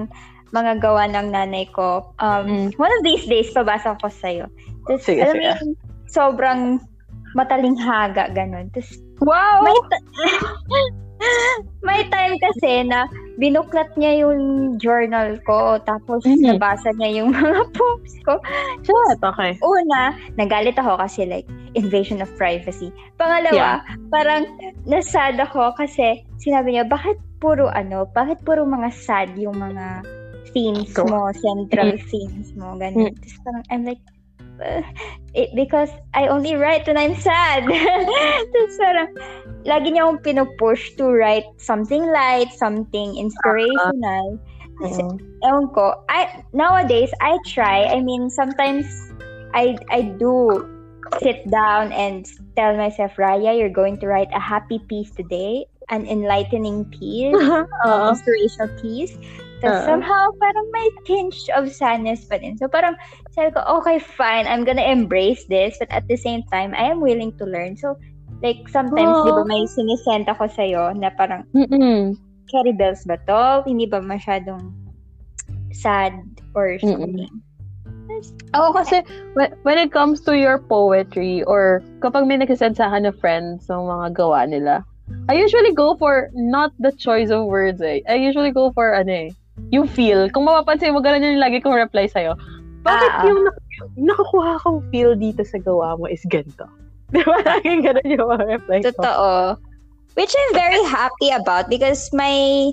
mga 0.54 0.78
gawa 0.86 1.10
ng 1.10 1.34
nanay 1.34 1.66
ko. 1.74 2.14
Um, 2.22 2.46
Mm. 2.46 2.68
One 2.78 2.94
of 2.94 3.02
these 3.02 3.26
days, 3.26 3.50
pabasa 3.50 3.98
ko 3.98 4.08
sa'yo. 4.14 4.46
Tapos, 4.86 5.02
Sige, 5.02 5.26
alam 5.26 5.34
mo 5.34 5.42
sige. 5.42 5.50
yung 5.50 5.72
sobrang 6.06 6.62
matalinghaga, 7.34 8.30
ganun. 8.30 8.70
Tapos, 8.70 9.02
Wow! 9.24 9.64
may, 9.64 9.78
ta- 9.88 10.08
may 11.88 12.02
time 12.08 12.36
kasi 12.38 12.84
na 12.84 13.08
binuklat 13.36 13.90
niya 13.96 14.28
yung 14.28 14.40
journal 14.78 15.40
ko, 15.44 15.80
tapos 15.82 16.22
Mhm. 16.24 16.54
nabasa 16.54 16.94
niya 17.00 17.24
yung 17.24 17.30
mga 17.36 17.64
posts 17.74 18.20
ko. 18.22 18.38
Shit, 18.84 19.20
okay. 19.20 19.58
Una, 19.64 20.14
nagalit 20.36 20.78
ako 20.78 21.00
kasi 21.00 21.26
like, 21.26 21.48
invasion 21.74 22.22
of 22.22 22.30
privacy. 22.38 22.94
Pangalawa, 23.18 23.82
parang 24.14 24.46
nasad 24.86 25.42
ako 25.42 25.74
kasi 25.74 26.22
sinabi 26.38 26.78
niya, 26.78 26.86
bakit 26.86 27.18
puro 27.42 27.74
ano, 27.74 28.06
bakit 28.14 28.38
puro 28.46 28.62
mga 28.64 28.94
sad 28.94 29.34
yung 29.36 29.58
mga 29.58 30.06
themes 30.54 30.94
Go. 30.94 31.10
mo, 31.10 31.34
central 31.34 31.98
themes 32.14 32.54
mo, 32.54 32.78
ganun. 32.78 33.10
Tapos 33.18 33.36
parang, 33.42 33.64
I'm 33.74 33.84
like, 33.84 34.04
it, 35.34 35.50
because 35.56 35.90
I 36.14 36.28
only 36.28 36.56
write 36.56 36.88
when 36.88 36.98
I'm 36.98 37.16
sad. 37.16 37.64
Tapos 38.54 38.78
parang, 38.78 39.10
lagi 39.66 39.88
niya 39.94 40.08
akong 40.08 40.22
pinupush 40.22 40.96
to 40.98 41.10
write 41.10 41.48
something 41.58 42.06
light, 42.12 42.52
something 42.54 43.18
inspirational. 43.18 44.40
Uh-huh. 44.82 45.16
ewan 45.46 45.70
ko, 45.72 46.02
I, 46.10 46.44
nowadays, 46.52 47.14
I 47.22 47.38
try. 47.46 47.86
I 47.86 48.02
mean, 48.02 48.30
sometimes, 48.30 48.90
I, 49.54 49.78
I 49.94 50.02
do 50.18 50.66
sit 51.22 51.46
down 51.52 51.94
and 51.94 52.26
tell 52.56 52.76
myself, 52.76 53.14
Raya, 53.18 53.58
you're 53.58 53.70
going 53.70 53.98
to 54.00 54.08
write 54.08 54.30
a 54.34 54.40
happy 54.40 54.80
piece 54.90 55.12
today, 55.12 55.66
an 55.90 56.08
enlightening 56.08 56.86
piece, 56.86 57.38
uh, 57.86 58.10
inspirational 58.10 58.70
piece. 58.82 59.16
Tapos 59.64 59.80
uh, 59.80 59.88
somehow, 59.88 60.28
parang 60.44 60.68
may 60.76 60.88
tinge 61.08 61.48
of 61.56 61.72
sadness 61.72 62.28
pa 62.28 62.36
din. 62.36 62.60
So 62.60 62.68
parang, 62.68 63.00
sabi 63.32 63.56
ko, 63.56 63.64
okay, 63.80 63.98
fine, 63.98 64.44
I'm 64.44 64.68
gonna 64.68 64.84
embrace 64.84 65.48
this. 65.48 65.80
But 65.80 65.88
at 65.96 66.04
the 66.12 66.20
same 66.20 66.44
time, 66.52 66.76
I 66.76 66.92
am 66.92 67.00
willing 67.00 67.32
to 67.40 67.48
learn. 67.48 67.80
So, 67.80 67.96
like, 68.44 68.68
sometimes, 68.68 69.24
oh. 69.24 69.24
di 69.24 69.32
ba, 69.32 69.44
may 69.48 69.64
sinisend 69.64 70.28
ako 70.28 70.52
sa'yo 70.52 70.92
na 71.00 71.16
parang, 71.16 71.48
Mm-mm. 71.56 72.20
Carry 72.52 72.76
Bells 72.76 73.08
ba 73.08 73.16
to? 73.24 73.64
Hindi 73.64 73.88
ba 73.88 74.04
masyadong 74.04 74.76
sad 75.72 76.12
or 76.54 76.76
something? 76.84 77.32
Mm-mm. 77.32 77.52
Ako 78.54 78.84
kasi, 78.84 79.02
when 79.64 79.80
it 79.80 79.96
comes 79.96 80.20
to 80.28 80.36
your 80.36 80.60
poetry 80.60 81.42
or 81.48 81.82
kapag 82.04 82.28
may 82.28 82.36
nagsasend 82.36 82.76
sa 82.76 82.92
akin 82.92 83.08
na 83.08 83.16
friends 83.16 83.72
ng 83.72 83.80
mga 83.80 84.08
gawa 84.14 84.44
nila, 84.44 84.84
I 85.32 85.40
usually 85.40 85.72
go 85.72 85.96
for 85.96 86.30
not 86.36 86.76
the 86.80 86.92
choice 86.92 87.32
of 87.32 87.48
words 87.48 87.82
eh. 87.82 88.04
I 88.08 88.20
usually 88.20 88.52
go 88.52 88.72
for 88.76 88.94
ano 88.94 89.28
eh, 89.28 89.30
yung 89.74 89.90
feel. 89.90 90.30
Kung 90.30 90.46
mapapansin 90.46 90.94
mo, 90.94 91.02
ganun 91.02 91.26
yung 91.26 91.42
lagi 91.42 91.58
kong 91.58 91.74
reply 91.74 92.06
sa'yo. 92.06 92.38
Bakit 92.86 93.12
ah, 93.18 93.26
yung 93.26 93.42
nakukuha 93.98 94.62
kong 94.62 94.86
feel 94.94 95.18
dito 95.18 95.42
sa 95.42 95.58
gawa 95.58 95.98
mo 95.98 96.06
is 96.06 96.22
ganito? 96.30 96.70
Di 97.14 97.26
ba? 97.26 97.42
Laging 97.42 97.82
ganun 97.82 98.06
yung 98.14 98.30
mga 98.30 98.46
reply 98.62 98.78
ko. 98.86 98.94
Totoo. 98.94 99.30
Which 100.14 100.30
I'm 100.30 100.54
very 100.54 100.84
happy 100.86 101.34
about 101.34 101.74
because 101.74 102.14
my 102.14 102.70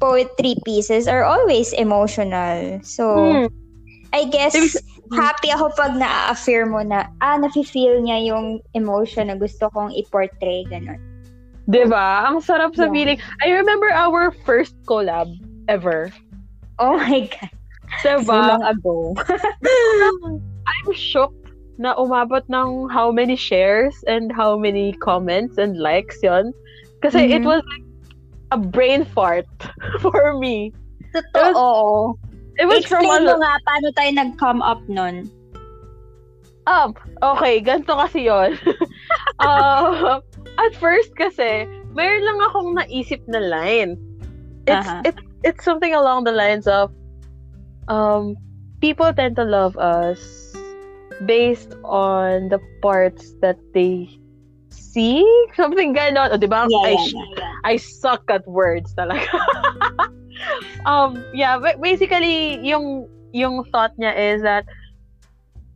poetry 0.00 0.56
pieces 0.64 1.04
are 1.04 1.20
always 1.20 1.76
emotional. 1.76 2.80
So, 2.80 3.04
hmm. 3.12 3.46
I 4.16 4.24
guess, 4.32 4.56
happy 5.12 5.52
ako 5.52 5.68
pag 5.76 6.00
na-affirm 6.00 6.72
mo 6.72 6.80
na, 6.80 7.12
ah, 7.20 7.36
nafe-feel 7.36 8.00
niya 8.00 8.24
yung 8.32 8.64
emotion 8.72 9.28
na 9.28 9.36
gusto 9.36 9.68
kong 9.68 9.92
i-portray, 9.92 10.64
ganun. 10.64 10.96
Diba? 11.68 12.24
Ang 12.24 12.40
sarap 12.40 12.72
sa 12.72 12.88
yeah. 12.88 12.94
feeling. 12.96 13.18
I 13.44 13.52
remember 13.52 13.92
our 13.92 14.32
first 14.48 14.72
collab 14.88 15.28
ever. 15.68 16.08
Oh 16.78 16.96
my 16.96 17.26
God. 17.26 17.50
Diba? 18.02 18.24
So 18.24 18.34
long 18.34 18.62
ago. 18.62 19.14
I'm 20.68 20.92
shocked 20.94 21.38
na 21.78 21.94
umabot 21.94 22.42
ng 22.50 22.90
how 22.90 23.10
many 23.10 23.38
shares 23.38 23.94
and 24.06 24.34
how 24.34 24.58
many 24.58 24.92
comments 24.98 25.58
and 25.58 25.78
likes 25.78 26.18
yon. 26.22 26.52
Kasi 27.02 27.30
mm-hmm. 27.30 27.36
it 27.38 27.44
was 27.46 27.62
like 27.70 27.86
a 28.50 28.58
brain 28.58 29.06
fart 29.06 29.46
for 30.02 30.38
me. 30.38 30.74
Totoo. 31.14 31.34
It 31.34 31.54
was, 31.54 32.14
it 32.58 32.66
was 32.66 32.78
Explain 32.82 33.22
from 33.22 33.24
mo 33.24 33.34
nga 33.38 33.54
paano 33.62 33.86
tayo 33.94 34.10
nag-come 34.18 34.60
up 34.62 34.82
nun. 34.90 35.30
Up. 36.68 36.98
Okay, 37.22 37.62
ganito 37.62 37.94
kasi 37.96 38.26
yon. 38.26 38.58
uh, 39.40 40.20
at 40.58 40.72
first 40.76 41.14
kasi, 41.14 41.64
mayroon 41.94 42.26
lang 42.26 42.38
akong 42.50 42.70
naisip 42.76 43.22
na 43.30 43.40
line. 43.40 43.96
It's, 44.66 44.84
uh-huh. 44.84 45.06
it, 45.06 45.16
it's 45.48 45.64
something 45.64 45.96
along 45.96 46.24
the 46.24 46.32
lines 46.32 46.68
of, 46.68 46.92
um, 47.88 48.36
people 48.80 49.08
tend 49.12 49.34
to 49.36 49.44
love 49.44 49.76
us 49.80 50.52
based 51.24 51.72
on 51.82 52.52
the 52.52 52.60
parts 52.82 53.32
that 53.40 53.56
they 53.72 54.12
see. 54.68 55.24
Something 55.56 55.96
ganon. 55.96 56.30
O, 56.30 56.36
di 56.36 56.46
ba? 56.46 56.68
Yeah, 56.68 56.84
I, 56.84 56.90
yeah, 56.92 57.24
yeah. 57.36 57.52
I 57.64 57.74
suck 57.80 58.28
at 58.28 58.46
words 58.46 58.94
talaga. 58.94 59.32
um, 60.86 61.24
yeah, 61.32 61.58
basically, 61.80 62.60
yung, 62.60 63.08
yung 63.32 63.64
thought 63.72 63.96
niya 63.96 64.12
is 64.14 64.44
that 64.44 64.68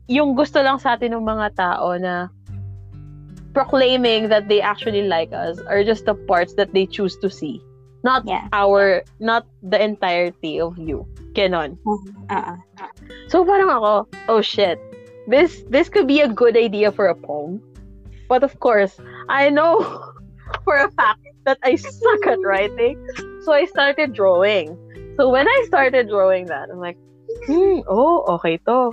yung 0.06 0.36
gusto 0.36 0.60
lang 0.60 0.78
sa 0.78 0.94
atin 0.94 1.16
ng 1.16 1.24
mga 1.24 1.56
tao 1.56 1.96
na 1.96 2.28
proclaiming 3.56 4.28
that 4.28 4.48
they 4.48 4.60
actually 4.60 5.08
like 5.08 5.32
us 5.32 5.60
are 5.64 5.84
just 5.84 6.04
the 6.04 6.14
parts 6.28 6.54
that 6.54 6.72
they 6.76 6.84
choose 6.84 7.16
to 7.16 7.32
see. 7.32 7.60
Not 8.02 8.26
yeah. 8.26 8.48
our, 8.52 9.02
not 9.20 9.46
the 9.62 9.82
entirety 9.82 10.60
of 10.60 10.78
you. 10.78 11.06
Ganon. 11.32 11.78
Uh-uh. 12.28 12.56
So 13.28 13.44
parang 13.44 13.70
ako, 13.70 14.08
oh 14.28 14.42
shit, 14.42 14.76
this 15.26 15.64
this 15.70 15.88
could 15.88 16.06
be 16.06 16.20
a 16.20 16.28
good 16.28 16.56
idea 16.56 16.92
for 16.92 17.08
a 17.08 17.16
poem. 17.16 17.62
But 18.28 18.44
of 18.44 18.60
course, 18.60 18.98
I 19.28 19.48
know 19.48 19.80
for 20.64 20.76
a 20.76 20.90
fact 20.92 21.24
that 21.44 21.58
I 21.62 21.76
suck 21.76 22.26
at 22.26 22.38
writing. 22.44 23.00
So 23.42 23.52
I 23.52 23.64
started 23.66 24.12
drawing. 24.12 24.76
So 25.16 25.28
when 25.30 25.48
I 25.48 25.64
started 25.66 26.08
drawing 26.08 26.46
that, 26.46 26.70
I'm 26.70 26.80
like, 26.80 26.98
hmm, 27.46 27.80
oh, 27.88 28.24
okay 28.36 28.58
to. 28.68 28.92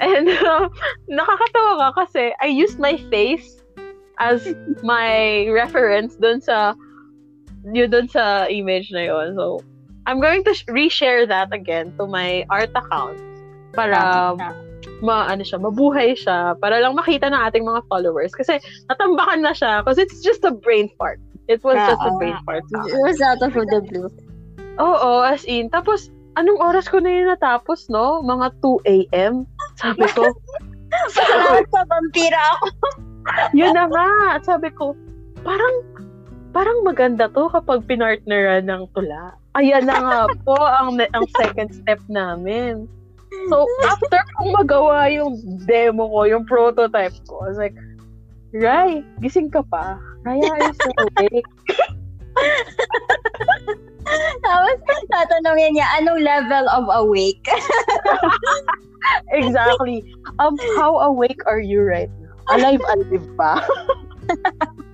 And 0.00 0.28
uh, 0.28 0.68
nakakatawa 1.10 1.74
ka 1.78 2.04
kasi 2.04 2.34
I 2.40 2.48
used 2.48 2.78
my 2.78 2.96
face 3.10 3.62
as 4.18 4.46
my 4.82 5.48
reference 5.50 6.16
dun 6.16 6.40
sa 6.40 6.74
yun 7.72 7.88
dun 7.88 8.06
sa 8.08 8.44
image 8.50 8.92
na 8.92 9.08
yun. 9.08 9.36
So, 9.36 9.60
I'm 10.04 10.20
going 10.20 10.44
to 10.44 10.52
sh- 10.52 10.68
reshare 10.68 11.24
that 11.28 11.52
again 11.52 11.96
to 11.96 12.04
my 12.04 12.44
art 12.52 12.70
account 12.76 13.16
para 13.72 14.36
ma 15.00 15.26
ano 15.26 15.42
siya, 15.42 15.58
mabuhay 15.58 16.12
siya 16.12 16.60
para 16.60 16.78
lang 16.80 16.92
makita 16.94 17.32
ng 17.32 17.40
ating 17.48 17.64
mga 17.64 17.82
followers 17.88 18.36
kasi 18.36 18.60
natambakan 18.92 19.40
na 19.40 19.56
siya 19.56 19.80
because 19.80 19.96
it's 19.96 20.20
just 20.20 20.44
a 20.44 20.52
brain 20.52 20.92
fart. 21.00 21.18
It 21.48 21.60
was 21.64 21.76
just 21.76 22.00
a 22.00 22.12
brain 22.16 22.36
fart. 22.44 22.64
It 22.88 23.00
was 23.04 23.20
out 23.20 23.40
of 23.44 23.52
the 23.52 23.80
blue. 23.84 24.08
Oo, 24.80 25.20
as 25.20 25.44
in. 25.44 25.68
Tapos, 25.68 26.08
anong 26.40 26.56
oras 26.56 26.88
ko 26.88 26.98
na 27.04 27.10
yun 27.12 27.28
natapos, 27.28 27.86
no? 27.92 28.24
Mga 28.24 28.46
2 28.64 28.80
a.m. 29.12 29.34
Sabi 29.76 30.08
ko, 30.16 30.24
Salamat 31.12 31.68
sa 31.74 31.84
vampira 31.84 32.40
ako. 32.58 32.66
yun 33.52 33.76
na 33.76 33.86
nga. 33.92 34.08
Sabi 34.40 34.72
ko, 34.72 34.96
parang 35.44 35.74
parang 36.54 36.86
maganda 36.86 37.26
to 37.26 37.50
kapag 37.50 37.82
pinartneran 37.90 38.70
ng 38.70 38.86
tula. 38.94 39.34
Ayan 39.58 39.90
na 39.90 39.98
nga 39.98 40.20
po 40.46 40.54
ang, 40.54 40.94
ang 41.02 41.26
second 41.34 41.74
step 41.74 41.98
namin. 42.06 42.86
So, 43.50 43.66
after 43.82 44.22
kong 44.38 44.54
magawa 44.54 45.10
yung 45.10 45.34
demo 45.66 46.06
ko, 46.06 46.30
yung 46.30 46.46
prototype 46.46 47.18
ko, 47.26 47.42
I 47.42 47.48
was 47.50 47.58
like, 47.58 47.74
Rai, 48.54 49.02
gising 49.18 49.50
ka 49.50 49.66
pa? 49.66 49.98
Raya, 50.22 50.46
are 50.46 50.62
you 50.62 50.74
still 50.78 50.94
awake? 51.18 51.50
Tapos, 54.46 54.78
tatanungin 55.10 55.74
niya, 55.74 55.86
anong 55.98 56.22
level 56.22 56.64
of 56.70 56.86
awake? 56.94 57.42
exactly. 59.34 60.06
Um, 60.38 60.54
how 60.78 61.02
awake 61.02 61.42
are 61.50 61.58
you 61.58 61.82
right 61.82 62.10
now? 62.22 62.38
Alive, 62.54 62.82
alive 62.94 63.26
pa? 63.34 63.58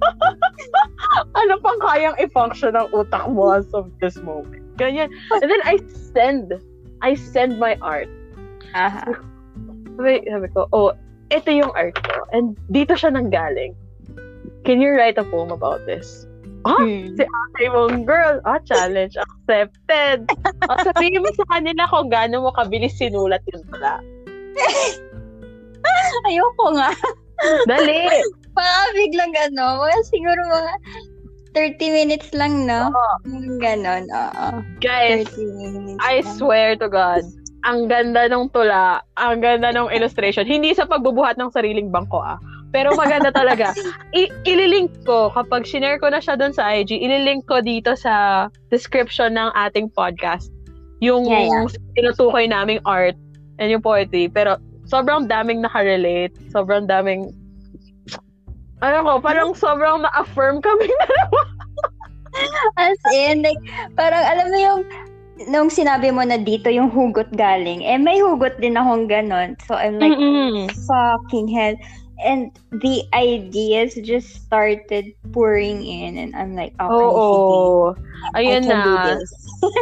ano 1.40 1.54
pang 1.60 1.80
kayang 1.80 2.16
i-function 2.20 2.76
ng 2.76 2.88
utak 2.92 3.24
mo 3.30 3.54
as 3.54 3.68
of 3.74 3.90
this 4.00 4.16
moment? 4.20 4.62
Ganyan. 4.76 5.12
And 5.32 5.48
then 5.50 5.62
I 5.64 5.78
send, 6.12 6.56
I 7.02 7.14
send 7.14 7.60
my 7.60 7.76
art. 7.84 8.08
Aha. 8.72 9.12
Sabi, 9.96 10.24
sabi 10.24 10.48
ko, 10.54 10.68
oh, 10.72 10.96
ito 11.30 11.50
yung 11.50 11.72
art 11.76 11.98
ko. 12.00 12.24
And 12.32 12.56
dito 12.72 12.96
siya 12.96 13.12
nanggaling. 13.14 13.76
Can 14.64 14.80
you 14.80 14.92
write 14.92 15.16
a 15.16 15.24
poem 15.24 15.50
about 15.52 15.84
this? 15.84 16.28
Ah, 16.68 16.76
hmm. 16.76 17.16
si 17.16 17.24
ate 17.24 17.64
mong 17.72 18.04
girl, 18.04 18.36
ah, 18.44 18.60
challenge 18.68 19.16
accepted. 19.16 20.28
ah, 20.68 20.80
sabihin 20.84 21.24
mo 21.24 21.32
sa 21.32 21.48
kanila 21.48 21.88
kung 21.88 22.12
gaano 22.12 22.44
mo 22.44 22.52
kabilis 22.52 23.00
sinulat 23.00 23.40
yun 23.48 23.64
pala. 23.72 24.04
Ayoko 26.28 26.76
nga. 26.76 26.92
Dali! 27.64 28.20
Baka 28.60 28.82
biglang 28.92 29.32
ano, 29.48 29.80
mga 29.80 30.00
siguro 30.12 30.40
mga 30.52 30.72
30 31.56 31.96
minutes 31.96 32.28
lang, 32.36 32.68
no? 32.68 32.92
Oo. 32.92 33.14
Ganon, 33.58 34.06
oo. 34.12 34.48
Guys, 34.78 35.26
I 36.04 36.20
lang. 36.22 36.28
swear 36.36 36.76
to 36.78 36.86
God, 36.86 37.24
ang 37.66 37.90
ganda 37.90 38.30
ng 38.30 38.52
tula, 38.54 39.02
ang 39.18 39.42
ganda 39.42 39.74
ng 39.74 39.90
illustration. 39.90 40.46
Hindi 40.46 40.76
sa 40.76 40.86
pagbubuhat 40.86 41.36
ng 41.36 41.50
sariling 41.50 41.90
bangko, 41.90 42.22
ah. 42.22 42.38
Pero 42.70 42.94
maganda 42.94 43.34
talaga. 43.34 43.74
I- 44.18 44.30
ililink 44.46 44.94
ko, 45.02 45.34
kapag 45.34 45.66
shinare 45.66 45.98
ko 45.98 46.06
na 46.06 46.22
siya 46.22 46.38
doon 46.38 46.54
sa 46.54 46.70
IG, 46.70 46.94
ililink 47.02 47.50
ko 47.50 47.58
dito 47.58 47.98
sa 47.98 48.46
description 48.70 49.34
ng 49.34 49.50
ating 49.58 49.90
podcast. 49.90 50.54
Yung 51.02 51.26
yeah, 51.26 51.50
yeah. 51.50 51.66
tinutukoy 51.98 52.46
naming 52.46 52.78
art 52.86 53.18
and 53.58 53.74
yung 53.74 53.82
poetry. 53.82 54.30
Pero 54.30 54.60
sobrang 54.86 55.26
daming 55.26 55.66
nakarelate. 55.66 56.36
Sobrang 56.54 56.86
daming 56.86 57.34
ano 58.80 58.96
ko, 59.04 59.12
parang 59.20 59.52
sobrang 59.52 60.02
na-affirm 60.04 60.60
kami 60.64 60.88
dalawa. 61.04 61.42
As 62.78 63.00
in, 63.12 63.42
like, 63.44 63.60
parang 63.98 64.22
alam 64.22 64.46
mo 64.48 64.58
yung 64.58 64.82
nung 65.48 65.72
sinabi 65.72 66.12
mo 66.12 66.20
na 66.20 66.36
dito 66.36 66.68
yung 66.68 66.92
hugot 66.92 67.32
galing, 67.32 67.80
eh 67.80 67.96
may 67.96 68.20
hugot 68.20 68.60
din 68.60 68.76
akong 68.76 69.08
ganon. 69.08 69.56
So 69.64 69.72
I'm 69.72 69.96
like, 69.96 70.12
Mm-mm. 70.12 70.68
fucking 70.84 71.48
hell. 71.48 71.76
And 72.20 72.52
the 72.84 73.08
ideas 73.16 73.96
just 74.04 74.44
started 74.44 75.16
pouring 75.32 75.80
in 75.80 76.20
and 76.20 76.36
I'm 76.36 76.52
like, 76.52 76.76
okay, 76.76 76.92
Oo. 76.92 77.96
I 78.36 78.44
Ayun 78.44 78.68
na. 78.68 79.16
this. 79.16 79.32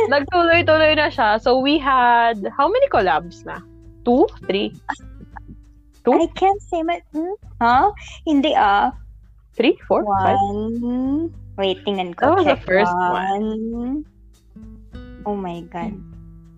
Nagtuloy-tuloy 0.06 0.94
na 0.94 1.10
siya. 1.10 1.42
So 1.42 1.58
we 1.58 1.82
had, 1.82 2.38
how 2.54 2.70
many 2.70 2.86
collabs 2.94 3.42
na? 3.42 3.58
Two? 4.06 4.30
Three? 4.46 4.70
Two? 6.08 6.16
I 6.16 6.26
can't 6.32 6.62
say 6.62 6.82
my, 6.82 7.02
hmm? 7.12 7.36
Huh? 7.60 7.92
Hindi 8.24 8.56
ah. 8.56 8.96
Three? 9.52 9.76
Four? 9.84 10.08
Five? 10.08 10.40
One. 10.40 11.34
Wait, 11.60 11.84
tingnan 11.84 12.16
ko. 12.16 12.32
That 12.32 12.36
was 12.40 12.48
the 12.48 12.60
first 12.64 12.94
one. 12.96 14.06
Oh 15.28 15.36
my 15.36 15.60
God. 15.68 15.92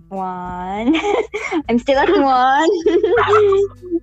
One. 0.07 0.95
I'm 1.67 1.79
still 1.83 1.99
at 1.99 2.11
one. 2.15 2.71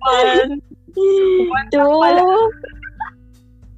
One. 0.04 0.60
Two. 0.98 1.48
pala. 1.72 2.28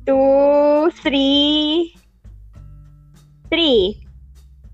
Two. 0.07 0.91
Three. 1.07 1.95
Three. 3.47 4.03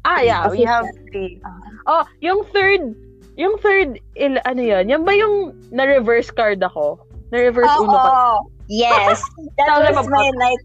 Ah, 0.07 0.23
yeah. 0.23 0.49
We 0.49 0.63
have 0.65 0.87
three. 1.11 1.43
Oh, 1.85 2.07
yung 2.23 2.47
third, 2.55 2.95
yung 3.37 3.61
third, 3.61 4.01
il, 4.17 4.41
ano 4.45 4.61
yun? 4.61 4.89
Yan 4.89 5.05
ba 5.05 5.13
yung 5.13 5.53
na-reverse 5.71 6.33
card 6.33 6.61
ako? 6.65 7.01
Na-reverse 7.33 7.73
uno 7.81 7.97
card? 7.97 8.49
Yes. 8.69 9.21
That 9.61 9.93
was 9.95 10.09
my 10.09 10.29
like 10.41 10.63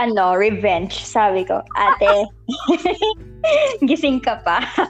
ano, 0.00 0.32
revenge, 0.34 1.04
sabi 1.04 1.44
ko. 1.44 1.60
Ate, 1.76 2.24
gising 3.88 4.24
ka 4.24 4.40
pa. 4.40 4.64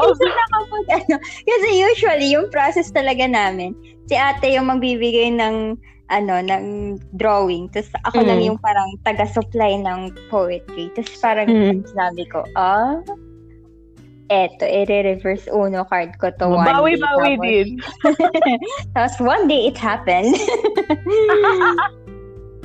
Oh, 0.00 0.08
Kasi 0.08 0.24
nakapag, 0.32 0.84
ano, 0.96 1.16
kasi 1.44 1.68
usually, 1.76 2.32
yung 2.32 2.48
process 2.48 2.88
talaga 2.88 3.28
namin, 3.28 3.76
si 4.08 4.16
ate 4.16 4.48
yung 4.48 4.72
magbibigay 4.72 5.28
ng, 5.28 5.76
ano, 6.08 6.34
ng 6.40 6.96
drawing. 7.20 7.68
Tapos 7.68 7.92
ako 8.08 8.24
Mm. 8.24 8.28
lang 8.32 8.40
yung 8.48 8.58
parang 8.64 8.88
taga-supply 9.04 9.76
ng 9.84 10.16
poetry. 10.32 10.88
Tapos 10.96 11.12
parang 11.20 11.52
Mm. 11.52 11.84
sabi 11.84 12.24
ko, 12.32 12.48
ah, 12.56 12.96
eto, 14.32 14.64
i-reverse 14.64 15.44
uno 15.52 15.84
card 15.84 16.16
ko 16.16 16.32
to 16.40 16.48
one 16.48 16.64
day. 16.64 16.72
bawi-bawi 16.72 17.32
din. 17.44 17.68
Tapos 18.96 19.16
one 19.20 19.44
day 19.44 19.68
it 19.68 19.76
happened. 19.76 20.32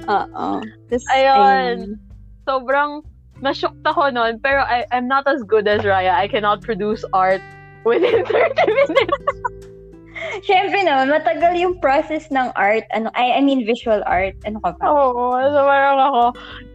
Oo. 0.07 0.63
Tapos, 0.63 1.05
Ayun. 1.11 1.99
Sobrang 2.47 3.03
na-shocked 3.43 3.83
ako 3.83 4.15
noon, 4.15 4.39
pero 4.39 4.63
I, 4.63 4.87
I'm 4.95 5.11
not 5.11 5.27
as 5.27 5.43
good 5.43 5.67
as 5.67 5.83
Raya. 5.83 6.15
I 6.15 6.31
cannot 6.31 6.63
produce 6.63 7.03
art 7.11 7.43
within 7.83 8.23
30 8.31 8.55
minutes. 8.65 9.19
Siyempre 10.47 10.81
naman, 10.81 11.13
matagal 11.13 11.59
yung 11.59 11.77
process 11.83 12.31
ng 12.31 12.49
art. 12.55 12.87
Ano, 12.95 13.11
I, 13.13 13.37
I 13.37 13.41
mean, 13.43 13.67
visual 13.67 14.01
art. 14.07 14.33
Ano 14.47 14.63
ka 14.63 14.73
ba? 14.79 14.83
Oo. 14.87 15.37
So, 15.37 15.59
parang 15.67 15.99
ako, 15.99 16.23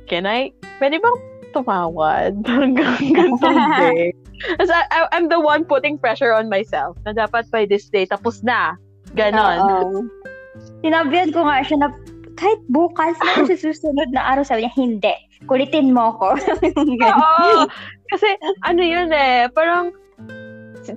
can 0.06 0.28
I, 0.28 0.52
pwede 0.78 1.00
bang 1.00 1.31
tumawad 1.52 2.40
hanggang 2.48 2.96
ganitong 3.12 3.60
day? 3.78 4.16
Kasi 4.58 4.72
I, 4.74 4.84
I, 4.90 4.98
I'm 5.14 5.28
the 5.28 5.38
one 5.38 5.62
putting 5.62 6.00
pressure 6.00 6.34
on 6.34 6.50
myself 6.50 6.98
na 7.06 7.14
dapat 7.14 7.46
by 7.52 7.68
this 7.68 7.86
day, 7.92 8.08
tapos 8.08 8.42
na. 8.42 8.74
Ganon. 9.14 9.60
Oo. 9.62 9.98
Sinabihan 10.82 11.30
ko 11.30 11.46
nga 11.46 11.62
siya 11.62 11.86
na 11.86 11.88
kahit 12.36 12.60
bukas 12.72 13.14
na 13.22 13.46
sa 13.46 13.54
susunod 13.54 14.08
na 14.10 14.34
araw, 14.34 14.42
sabi 14.42 14.66
niya, 14.66 14.74
hindi. 14.74 15.14
Kulitin 15.46 15.94
mo 15.94 16.16
ko. 16.18 16.34
Oo. 17.08 17.68
Kasi, 18.10 18.28
ano 18.66 18.82
yun 18.82 19.14
eh, 19.14 19.46
parang, 19.52 19.94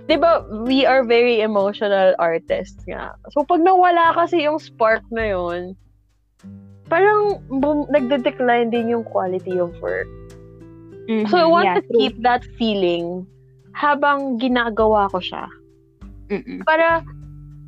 di 0.09 0.17
ba, 0.17 0.41
we 0.65 0.87
are 0.87 1.05
very 1.05 1.39
emotional 1.45 2.17
artists 2.17 2.81
nga. 2.89 3.13
So, 3.35 3.45
pag 3.45 3.61
nawala 3.61 4.17
kasi 4.17 4.41
yung 4.41 4.57
spark 4.57 5.05
na 5.13 5.37
yun, 5.37 5.77
parang 6.89 7.41
bum- 7.61 7.89
nagde-decline 7.89 8.69
din 8.69 8.89
yung 8.89 9.05
quality 9.05 9.57
of 9.61 9.73
work. 9.81 10.09
So, 11.27 11.37
I 11.37 11.45
want 11.45 11.63
Mm-hmm. 11.63 11.63
Yeah, 11.63 11.75
to 11.75 11.81
keep 11.97 12.15
that 12.23 12.43
feeling 12.57 13.27
habang 13.73 14.39
ginagawa 14.39 15.11
ko 15.11 15.19
siya. 15.19 15.45
Mm-mm. 16.31 16.65
Para, 16.65 17.03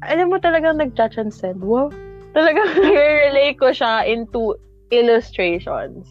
alam 0.05 0.29
mo 0.29 0.37
talagang 0.39 0.77
nag-transcend. 0.77 1.61
Wow. 1.61 1.91
Talagang 2.33 2.69
nare-relay 2.83 3.53
ko 3.57 3.69
siya 3.73 4.05
into 4.07 4.55
illustrations. 4.89 6.07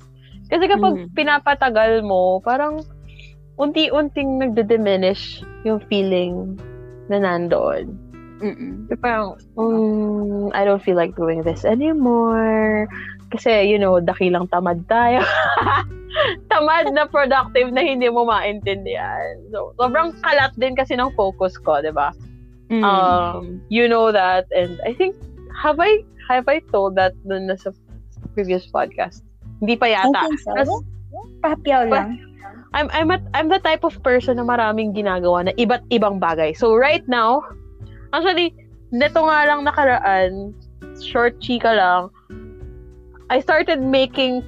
Kasi 0.46 0.64
kapag 0.70 1.00
Mhm. 1.00 1.14
pinapatagal 1.16 2.04
mo, 2.06 2.38
parang 2.44 2.84
unti-unting 3.56 4.38
nagde-diminish 4.38 5.42
yung 5.64 5.80
feeling 5.88 6.60
na 7.08 7.18
nandoon. 7.22 7.96
Mm-mm. 8.42 8.84
Parang, 9.00 9.40
mm, 9.56 10.52
I 10.52 10.64
don't 10.64 10.82
feel 10.82 10.96
like 10.96 11.16
doing 11.16 11.42
this 11.42 11.64
anymore. 11.64 12.86
Kasi, 13.36 13.68
you 13.68 13.78
know, 13.78 14.00
dakilang 14.00 14.48
tamad 14.48 14.84
tayo. 14.88 15.20
tamad 16.52 16.90
na 16.96 17.04
productive 17.06 17.70
na 17.70 17.84
hindi 17.84 18.08
mo 18.08 18.24
maintindihan. 18.24 19.36
So, 19.52 19.76
sobrang 19.76 20.16
kalat 20.24 20.56
din 20.56 20.74
kasi 20.74 20.96
ng 20.96 21.12
focus 21.14 21.60
ko, 21.60 21.84
di 21.84 21.92
ba? 21.92 22.12
Mm. 22.72 22.82
Um, 22.82 23.62
you 23.68 23.86
know 23.86 24.10
that, 24.10 24.50
and 24.50 24.80
I 24.82 24.96
think, 24.96 25.14
have 25.54 25.78
I, 25.78 26.02
have 26.26 26.48
I 26.50 26.58
told 26.74 26.98
that 26.98 27.14
dun 27.28 27.46
na 27.46 27.54
sa 27.54 27.70
previous 28.34 28.66
podcast? 28.66 29.22
Hindi 29.62 29.78
pa 29.78 29.86
I 29.86 29.94
yata. 29.94 30.20
think 30.26 30.40
so. 30.42 30.52
Tas- 30.56 30.86
Papyaw 31.40 31.88
lang. 31.88 32.20
I'm 32.76 32.92
I'm 32.92 33.08
at, 33.08 33.24
I'm 33.32 33.48
the 33.48 33.62
type 33.62 33.88
of 33.88 33.96
person 34.04 34.36
na 34.36 34.44
maraming 34.44 34.92
ginagawa 34.92 35.48
na 35.48 35.52
iba't 35.56 35.86
ibang 35.88 36.20
bagay. 36.20 36.52
So 36.52 36.76
right 36.76 37.06
now, 37.08 37.40
actually, 38.12 38.52
neto 38.92 39.24
nga 39.24 39.48
lang 39.48 39.64
nakaraan, 39.64 40.52
short 41.00 41.40
chika 41.40 41.72
lang, 41.72 42.12
I 43.30 43.40
started 43.40 43.82
making 43.82 44.44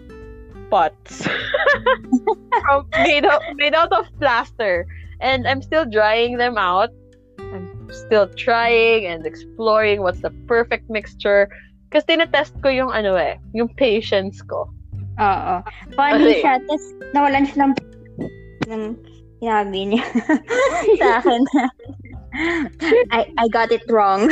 pots. 0.70 1.26
From, 2.64 2.86
made, 2.92 3.24
out, 3.24 3.42
made 3.56 3.74
out 3.74 3.92
of 3.92 4.06
plaster. 4.18 4.86
And 5.20 5.46
I'm 5.48 5.62
still 5.62 5.84
drying 5.84 6.36
them 6.38 6.58
out. 6.58 6.90
I'm 7.38 7.88
still 7.90 8.28
trying 8.28 9.06
and 9.06 9.26
exploring 9.26 10.02
what's 10.02 10.20
the 10.20 10.30
perfect 10.46 10.90
mixture. 10.90 11.48
Kasi 11.90 12.04
tinetest 12.16 12.60
ko 12.62 12.68
yung 12.68 12.92
ano 12.92 13.16
eh, 13.16 13.40
yung 13.56 13.68
patience 13.74 14.42
ko. 14.44 14.68
Oo. 15.18 15.54
Funny 15.96 16.36
Kasi- 16.36 16.40
siya. 16.44 16.54
Tapos, 16.62 16.84
nawalan 17.16 17.44
siya 17.48 17.58
ng 17.64 17.74
ng 18.68 18.82
sinabi 19.38 19.94
niya 19.94 20.04
sa 21.00 21.22
akin 21.22 21.40
I, 23.14 23.32
I 23.38 23.48
got 23.48 23.72
it 23.72 23.82
wrong. 23.88 24.28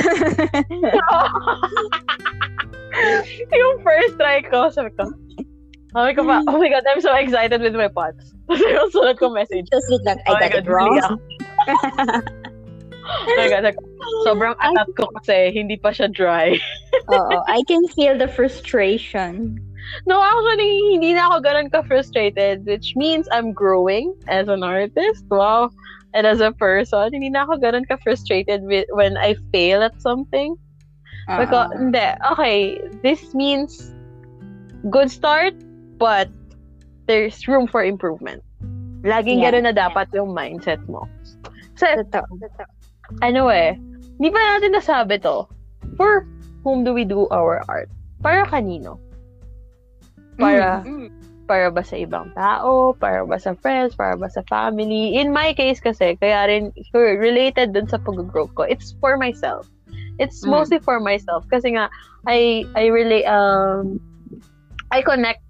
Yung 3.53 3.83
first 3.83 4.17
try 4.19 4.43
ko, 4.43 4.71
sabi 4.71 4.91
ko, 4.97 5.11
sabi 5.97 6.13
ko 6.13 6.23
pa, 6.25 6.45
hmm. 6.45 6.49
oh 6.49 6.59
my 6.59 6.69
God, 6.69 6.85
I'm 6.85 7.01
so 7.01 7.15
excited 7.17 7.61
with 7.61 7.75
my 7.75 7.89
pots. 7.89 8.33
Tapos 8.49 8.63
yung 8.63 8.91
sunod 8.93 9.17
ko 9.19 9.33
message, 9.33 9.67
Tapos 9.73 9.89
wait 9.91 10.05
lang, 10.05 10.19
I 10.27 10.31
oh 10.31 10.39
got 10.39 10.53
God, 10.53 10.59
it 10.61 10.67
wrong. 10.69 10.95
ako. 11.01 11.15
Ah. 11.67 12.21
oh 13.31 13.35
my 13.41 13.49
God, 13.49 13.65
sobrang 14.29 14.55
atat 14.61 14.89
ko 14.95 15.09
kasi 15.21 15.51
hindi 15.57 15.77
pa 15.81 15.91
siya 15.91 16.13
dry. 16.13 16.59
Oo. 17.15 17.43
I 17.49 17.63
can 17.67 17.87
feel 17.97 18.19
the 18.19 18.29
frustration. 18.29 19.57
No, 20.05 20.19
actually, 20.19 20.83
hindi 20.91 21.15
na 21.15 21.31
ako 21.31 21.47
ganun 21.47 21.71
ka-frustrated, 21.71 22.67
which 22.67 22.99
means 22.99 23.31
I'm 23.31 23.55
growing 23.55 24.15
as 24.27 24.51
an 24.51 24.67
artist. 24.67 25.25
Wow. 25.31 25.71
And 26.15 26.27
as 26.27 26.41
a 26.41 26.51
person, 26.51 27.15
hindi 27.15 27.31
na 27.31 27.47
ako 27.47 27.63
ganun 27.63 27.87
ka-frustrated 27.87 28.67
when 28.67 29.15
I 29.17 29.39
fail 29.55 29.83
at 29.87 29.95
something. 30.03 30.59
Because, 31.27 31.75
Oo. 31.75 31.91
hindi, 31.91 32.07
okay, 32.23 32.79
this 33.03 33.35
means 33.35 33.91
good 34.95 35.11
start, 35.11 35.59
but 35.99 36.31
there's 37.11 37.51
room 37.51 37.67
for 37.67 37.83
improvement. 37.83 38.47
Laging 39.03 39.43
Yeah. 39.43 39.51
ganun 39.51 39.67
na 39.67 39.75
dapat 39.75 40.07
yung 40.15 40.31
mindset 40.31 40.79
mo. 40.87 41.11
So, 41.75 41.87
Totoo. 41.87 42.27
ano 43.27 43.51
eh, 43.51 43.75
hindi 44.19 44.31
pa 44.31 44.41
natin 44.55 44.79
nasabi 44.79 45.19
to. 45.27 45.51
For 45.99 46.27
whom 46.63 46.87
do 46.87 46.95
we 46.95 47.03
do 47.03 47.27
our 47.35 47.63
art? 47.67 47.91
Para 48.23 48.47
kanino? 48.47 49.03
Para, 50.39 50.83
Mm. 50.87 51.11
para 51.47 51.71
ba 51.71 51.83
sa 51.83 51.99
ibang 51.99 52.31
tao? 52.35 52.95
Para 52.99 53.27
ba 53.27 53.39
sa 53.39 53.55
friends? 53.59 53.95
Para 53.99 54.15
ba 54.15 54.31
sa 54.31 54.47
family? 54.47 55.19
In 55.19 55.35
my 55.35 55.55
case 55.55 55.83
kasi, 55.83 56.15
kaya 56.19 56.47
rin 56.47 56.71
related 56.95 57.75
dun 57.75 57.87
sa 57.91 57.99
pag-grow 57.99 58.47
ko, 58.55 58.63
it's 58.63 58.95
for 59.03 59.19
myself. 59.19 59.67
It's 60.19 60.45
Mm. 60.45 60.51
mostly 60.51 60.79
for 60.81 61.01
myself. 61.01 61.45
Kasi 61.53 61.77
nga, 61.77 61.89
I, 62.27 62.65
I 62.75 62.89
relate, 62.89 63.29
um, 63.29 64.01
I 64.91 65.03
connect 65.03 65.43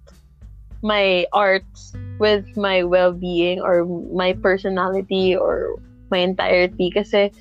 my 0.83 1.25
arts 1.33 1.93
with 2.19 2.45
my 2.57 2.83
well-being 2.83 3.61
or 3.61 3.85
my 4.13 4.33
personality 4.33 5.35
or 5.37 5.77
my 6.09 6.19
entirety. 6.21 6.89
Kasi, 6.93 7.33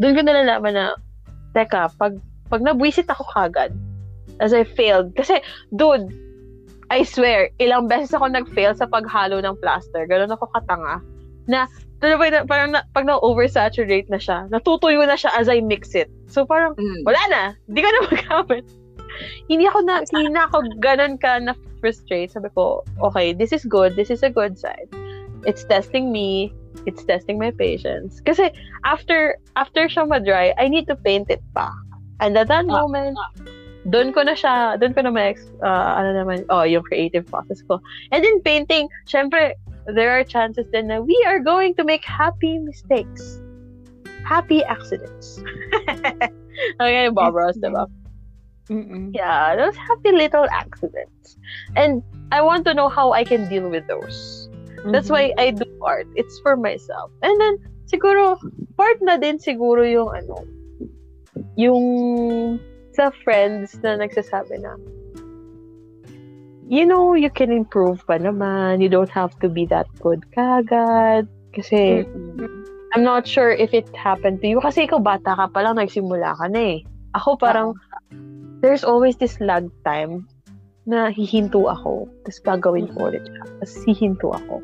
doon 0.00 0.16
ko 0.16 0.20
nalalaman 0.24 0.74
na, 0.76 0.86
teka, 1.52 1.92
pag, 2.00 2.16
pag 2.48 2.64
nabwisit 2.64 3.08
ako 3.08 3.24
kagad, 3.32 3.72
as 4.40 4.52
I 4.52 4.64
failed, 4.64 5.14
kasi, 5.14 5.40
dude, 5.72 6.08
I 6.92 7.08
swear, 7.08 7.48
ilang 7.56 7.88
beses 7.88 8.12
ako 8.12 8.28
nag-fail 8.28 8.76
sa 8.76 8.84
paghalo 8.84 9.40
ng 9.40 9.56
plaster. 9.64 10.04
Ganun 10.04 10.32
ako 10.32 10.52
katanga. 10.52 11.00
Na, 11.48 11.64
talaga 12.02 12.22
na, 12.28 12.40
parang 12.44 12.70
na, 12.74 12.82
pag 12.90 13.06
na-oversaturate 13.06 14.10
na 14.10 14.18
siya, 14.18 14.50
natutuyo 14.50 15.06
na 15.06 15.14
siya 15.14 15.30
as 15.38 15.46
I 15.46 15.62
mix 15.62 15.94
it. 15.94 16.10
So 16.26 16.42
parang, 16.44 16.74
Mm. 16.74 17.06
wala 17.06 17.22
na. 17.30 17.42
Hindi 17.70 17.80
ka 17.80 17.88
na 17.88 18.00
magamit. 18.10 18.64
hindi 19.46 19.68
ako 19.68 19.78
na, 19.84 19.94
hindi 20.02 20.32
na 20.32 20.48
ako 20.48 20.56
ganun 20.80 21.20
ka 21.20 21.38
na 21.38 21.52
frustrate. 21.78 22.32
Sabi 22.32 22.48
ko, 22.56 22.80
okay, 23.04 23.30
this 23.36 23.52
is 23.52 23.62
good. 23.68 23.94
This 23.94 24.08
is 24.10 24.24
a 24.24 24.32
good 24.32 24.56
side. 24.58 24.88
It's 25.44 25.62
testing 25.62 26.10
me. 26.10 26.50
It's 26.88 27.04
testing 27.04 27.36
my 27.38 27.52
patience. 27.52 28.18
Kasi 28.24 28.48
after 28.88 29.36
after 29.54 29.86
siya 29.86 30.08
ma-dry, 30.08 30.56
I 30.56 30.66
need 30.66 30.88
to 30.88 30.96
paint 30.96 31.28
it 31.28 31.44
pa. 31.52 31.68
And 32.24 32.34
at 32.40 32.48
that 32.48 32.64
Ah, 32.66 32.82
moment, 32.82 33.18
doon 33.90 34.14
ko 34.14 34.22
na 34.22 34.32
siya, 34.32 34.78
doon 34.80 34.94
ko 34.94 35.02
na 35.04 35.10
ma 35.12 35.34
uh, 35.60 35.90
ano 35.98 36.10
naman, 36.16 36.46
oh, 36.48 36.62
yung 36.64 36.86
creative 36.86 37.26
process 37.28 37.60
ko. 37.66 37.82
And 38.14 38.22
then 38.24 38.40
painting, 38.40 38.88
syempre, 39.04 39.58
there 39.86 40.10
are 40.18 40.24
chances 40.24 40.66
then 40.72 40.88
na 40.88 41.00
we 41.00 41.16
are 41.26 41.40
going 41.40 41.74
to 41.74 41.84
make 41.84 42.04
happy 42.04 42.58
mistakes. 42.58 43.40
Happy 44.24 44.62
accidents. 44.64 45.42
okay, 46.80 47.08
Bob 47.10 47.34
Ross, 47.34 47.58
diba? 47.58 47.90
Mm-mm. 48.70 49.10
Yeah, 49.12 49.56
those 49.56 49.74
happy 49.76 50.12
little 50.14 50.46
accidents. 50.50 51.36
And 51.74 52.02
I 52.30 52.40
want 52.40 52.64
to 52.66 52.74
know 52.74 52.88
how 52.88 53.12
I 53.12 53.24
can 53.24 53.48
deal 53.48 53.68
with 53.68 53.84
those. 53.88 54.48
That's 54.86 55.10
Mhm. 55.10 55.14
why 55.14 55.24
I 55.38 55.50
do 55.50 55.66
art. 55.82 56.06
It's 56.14 56.38
for 56.40 56.56
myself. 56.56 57.10
And 57.22 57.34
then, 57.40 57.58
siguro, 57.90 58.38
part 58.78 58.98
na 59.02 59.18
din 59.18 59.38
siguro 59.38 59.82
yung 59.82 60.10
ano, 60.10 60.46
yung 61.58 62.58
sa 62.94 63.10
friends 63.22 63.74
na 63.82 63.98
nagsasabi 63.98 64.62
na, 64.62 64.78
you 66.68 66.86
know, 66.86 67.14
you 67.14 67.30
can 67.30 67.50
improve 67.50 68.04
pa 68.06 68.18
naman. 68.18 68.82
You 68.82 68.88
don't 68.88 69.10
have 69.10 69.34
to 69.40 69.48
be 69.48 69.66
that 69.70 69.86
good 69.98 70.22
kagad. 70.36 71.26
Kasi, 71.52 72.06
Mm-mm. 72.06 72.48
I'm 72.94 73.04
not 73.04 73.26
sure 73.26 73.50
if 73.50 73.72
it 73.72 73.88
happened 73.96 74.40
to 74.42 74.48
you. 74.48 74.60
Kasi 74.60 74.88
ikaw 74.88 75.00
bata 75.02 75.36
ka 75.36 75.46
pa 75.48 75.60
lang, 75.64 75.76
nagsimula 75.80 76.36
ka 76.36 76.46
na 76.48 76.76
eh. 76.76 76.78
Ako 77.16 77.36
parang, 77.36 77.76
there's 78.60 78.84
always 78.84 79.16
this 79.16 79.40
lag 79.40 79.68
time 79.84 80.28
na 80.86 81.12
hihinto 81.12 81.68
ako. 81.68 82.08
Tapos 82.24 82.40
gagawin 82.42 82.88
ko 82.92 83.12
ulit 83.12 83.24
siya. 83.24 83.44
Tapos 83.60 83.74
hihinto 83.84 84.28
ako. 84.32 84.60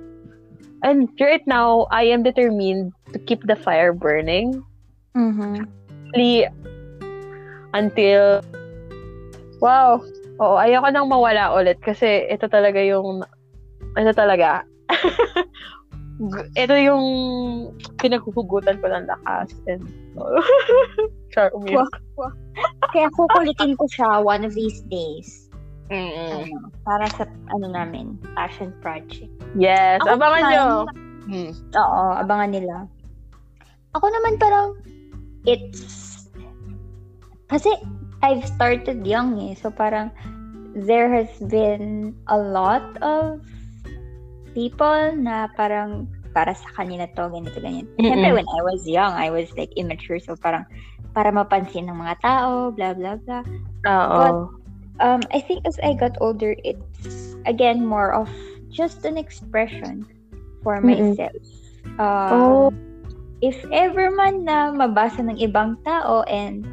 And 0.83 1.11
right 1.19 1.43
now, 1.47 1.91
I 1.91 2.07
am 2.09 2.23
determined 2.23 2.95
to 3.13 3.19
keep 3.19 3.43
the 3.45 3.59
fire 3.59 3.93
burning. 3.93 4.63
Mhm. 5.19 5.67
Really, 6.15 6.47
until, 7.75 8.41
wow, 9.61 10.01
oo, 10.39 10.57
ayoko 10.59 10.89
nang 10.91 11.11
mawala 11.11 11.55
ulit 11.55 11.79
kasi 11.83 12.27
ito 12.31 12.47
talaga 12.47 12.79
yung, 12.79 13.23
ito 13.99 14.13
talaga, 14.15 14.63
ito 16.63 16.75
yung 16.75 17.07
pinaghuhugutan 18.03 18.79
ko 18.83 18.87
ng 18.91 19.07
lakas. 19.07 19.55
And, 19.71 19.87
Char, 21.35 21.55
umiyak. 21.55 21.87
Kaya 22.91 23.07
kukulitin 23.15 23.79
ko 23.79 23.85
siya 23.91 24.23
one 24.23 24.43
of 24.43 24.55
these 24.55 24.83
days. 24.91 25.47
Mm-mm. 25.89 26.45
Ano, 26.45 26.69
para 26.85 27.07
sa, 27.17 27.25
ano 27.55 27.67
namin, 27.73 28.19
passion 28.37 28.75
project. 28.85 29.33
Yes, 29.57 30.05
Ako 30.05 30.21
abangan 30.21 30.43
naman, 30.45 30.53
nyo. 30.53 30.67
Hmm. 31.29 31.51
Oo, 31.77 32.03
abangan 32.19 32.51
nila. 32.53 32.75
Ako 33.97 34.07
naman 34.13 34.37
parang, 34.37 34.77
it's, 35.49 36.29
kasi 37.49 37.73
I've 38.23 38.45
started 38.47 39.07
young 39.07 39.39
eh. 39.39 39.55
So 39.55 39.71
parang, 39.71 40.11
there 40.75 41.11
has 41.13 41.31
been 41.51 42.15
a 42.29 42.39
lot 42.39 42.85
of 43.03 43.43
people 44.55 45.15
na 45.17 45.49
parang, 45.55 46.07
para 46.35 46.55
sa 46.55 46.69
kanila 46.77 47.09
to, 47.17 47.31
ganito, 47.33 47.59
ganyan. 47.59 47.89
Siyempre, 47.99 48.31
Mm-mm. 48.31 48.39
when 48.43 48.49
I 48.49 48.61
was 48.63 48.87
young, 48.87 49.13
I 49.15 49.31
was 49.31 49.49
like 49.57 49.73
immature. 49.79 50.19
So 50.19 50.37
parang, 50.37 50.67
para 51.15 51.33
mapansin 51.33 51.89
ng 51.89 51.99
mga 51.99 52.21
tao, 52.23 52.71
blah, 52.71 52.95
blah, 52.95 53.17
blah. 53.23 53.43
Oo. 53.87 54.53
um, 55.01 55.21
I 55.33 55.41
think 55.41 55.67
as 55.67 55.79
I 55.83 55.95
got 55.95 56.19
older, 56.21 56.55
it's 56.63 57.35
again 57.47 57.87
more 57.87 58.13
of 58.13 58.29
just 58.71 59.05
an 59.05 59.17
expression 59.17 60.07
for 60.63 60.79
Mm-mm. 60.79 61.17
myself. 61.17 61.43
Um, 61.99 62.35
Oh. 62.35 62.71
If 63.39 63.55
ever 63.71 64.11
man 64.11 64.43
na 64.43 64.75
mabasa 64.75 65.23
ng 65.23 65.39
ibang 65.39 65.79
tao 65.87 66.27
and 66.27 66.67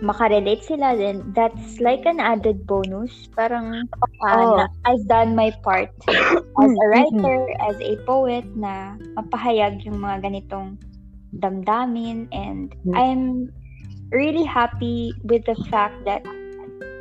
makarelate 0.00 0.62
sila, 0.62 0.94
then 0.94 1.32
that's 1.34 1.80
like 1.80 2.06
an 2.06 2.20
added 2.20 2.66
bonus. 2.66 3.28
Parang 3.34 3.88
uh, 4.22 4.44
Oh. 4.44 4.56
na, 4.56 4.66
I've 4.86 5.06
done 5.08 5.34
my 5.34 5.50
part 5.62 5.90
as 6.62 6.70
a 6.70 6.86
writer, 6.90 7.38
as 7.66 7.76
a 7.82 7.96
poet, 8.06 8.44
na 8.54 8.94
mapahayag 9.18 9.82
yung 9.86 9.98
mga 9.98 10.26
ganitong 10.30 10.78
damdamin. 11.38 12.30
And 12.30 12.70
Mm. 12.86 12.94
I'm 12.94 13.22
really 14.14 14.44
happy 14.46 15.12
with 15.26 15.44
the 15.44 15.58
fact 15.68 15.98
that 16.06 16.22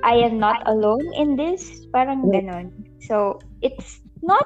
I 0.04 0.18
am 0.20 0.40
not 0.40 0.62
alone 0.66 1.06
in 1.16 1.36
this. 1.38 1.86
Parang 1.94 2.28
Mm. 2.28 2.34
ganon. 2.34 2.66
So, 3.00 3.40
it's 3.62 4.02
not 4.26 4.46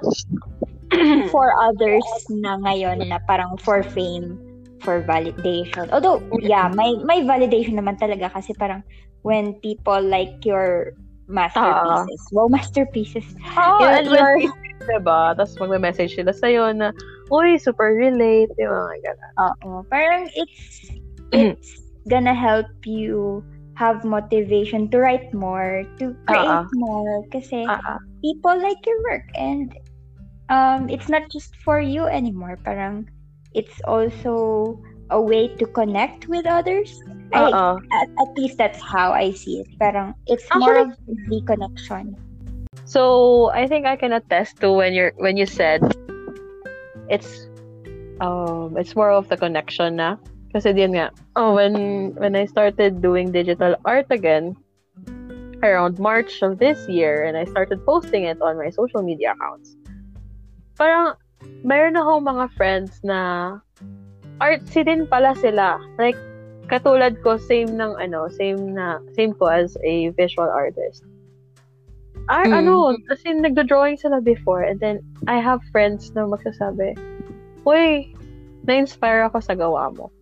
for 1.31 1.55
others 1.55 2.05
na 2.29 2.59
ngayon 2.61 3.07
na 3.07 3.19
parang 3.25 3.55
for 3.63 3.81
fame, 3.81 4.37
for 4.81 5.01
validation. 5.05 5.87
Although, 5.93 6.21
yeah, 6.41 6.67
may 6.73 6.97
may 7.05 7.21
validation 7.21 7.77
naman 7.77 8.01
talaga 8.01 8.33
kasi 8.33 8.53
parang 8.57 8.81
when 9.21 9.53
people 9.61 10.01
like 10.01 10.41
your 10.43 10.97
masterpieces. 11.31 12.21
Wow, 12.33 12.47
masterpieces. 12.51 13.27
Oh, 13.55 13.79
Your- 13.79 13.93
and 13.95 14.05
when 14.09 14.19
your- 14.19 14.37
people, 14.37 14.57
diba? 14.91 15.37
Tapos 15.37 15.55
magme-message 15.61 16.17
sila 16.17 16.33
sa'yo 16.33 16.73
na, 16.73 16.89
uy, 17.29 17.55
super 17.61 17.93
relate, 17.95 18.49
yung 18.57 18.73
mga 18.73 18.97
gano'n. 19.05 19.33
Oo. 19.39 19.69
Parang 19.87 20.27
it's 20.35 20.91
it's 21.31 21.79
gonna 22.11 22.35
help 22.35 22.67
you 22.83 23.39
have 23.79 24.03
motivation 24.03 24.89
to 24.91 24.99
write 24.99 25.31
more, 25.33 25.87
to 26.01 26.11
create 26.27 26.49
Oo. 26.49 26.67
more 26.75 27.23
kasi 27.31 27.63
ah. 27.69 27.97
people 28.19 28.57
like 28.59 28.81
your 28.83 28.99
work 29.07 29.25
and 29.37 29.73
um 30.51 30.91
it's 30.91 31.07
not 31.07 31.23
just 31.31 31.55
for 31.63 31.79
you 31.79 32.05
anymore. 32.09 32.59
Parang 32.65 33.07
it's 33.53 33.81
also 33.83 34.79
a 35.09 35.19
way 35.19 35.47
to 35.59 35.65
connect 35.65 36.27
with 36.27 36.45
others. 36.45 37.01
I, 37.33 37.47
at, 37.47 38.07
at 38.19 38.29
least 38.35 38.57
that's 38.57 38.81
how 38.81 39.11
I 39.11 39.31
see 39.31 39.63
it. 39.63 39.67
Parang 39.79 40.15
it's 40.27 40.43
more 40.55 40.75
of 40.77 40.97
the 41.07 41.41
connection. 41.47 42.15
So, 42.83 43.51
I 43.51 43.67
think 43.67 43.85
I 43.85 43.95
can 43.95 44.11
attest 44.11 44.59
to 44.59 44.71
when 44.71 44.93
you're 44.93 45.13
when 45.15 45.37
you 45.37 45.45
said 45.45 45.79
it's 47.07 47.47
um 48.19 48.75
it's 48.77 48.95
more 48.95 49.11
of 49.11 49.27
the 49.27 49.35
connection 49.35 49.99
na 49.99 50.15
kasi 50.55 50.71
din 50.71 50.95
nga 50.95 51.11
oh 51.35 51.55
when 51.55 52.11
when 52.15 52.35
I 52.35 52.47
started 52.47 52.99
doing 53.03 53.31
digital 53.31 53.75
art 53.83 54.07
again 54.11 54.55
around 55.63 55.99
March 55.99 56.43
of 56.43 56.59
this 56.59 56.87
year 56.87 57.23
and 57.23 57.35
I 57.35 57.43
started 57.47 57.83
posting 57.83 58.27
it 58.27 58.39
on 58.39 58.55
my 58.59 58.71
social 58.71 59.03
media 59.03 59.33
accounts 59.35 59.75
parang 60.79 61.15
mayroon 61.63 61.97
akong 61.97 62.25
mga 62.25 62.45
friends 62.57 62.99
na 63.03 63.57
artsy 64.41 64.81
din 64.85 65.05
pala 65.05 65.33
sila 65.37 65.77
like 66.01 66.17
katulad 66.69 67.17
ko 67.21 67.37
same 67.37 67.77
ng 67.77 67.93
ano 67.99 68.25
same 68.31 68.73
na 68.73 68.97
same 69.13 69.35
ko 69.37 69.45
as 69.51 69.77
a 69.85 70.09
visual 70.17 70.49
artist 70.49 71.05
Ar, 72.29 72.45
Mm. 72.45 72.53
ano, 72.63 72.73
kasi 73.09 73.33
nagdo-drawing 73.33 73.97
sila 73.97 74.21
before 74.21 74.61
and 74.61 74.77
then 74.79 75.01
I 75.25 75.41
have 75.41 75.59
friends 75.73 76.13
na 76.13 76.29
magsasabi, 76.29 76.93
Uy, 77.65 78.13
na-inspire 78.69 79.25
ako 79.25 79.41
sa 79.41 79.57
gawa 79.57 79.89
mo. 79.91 80.13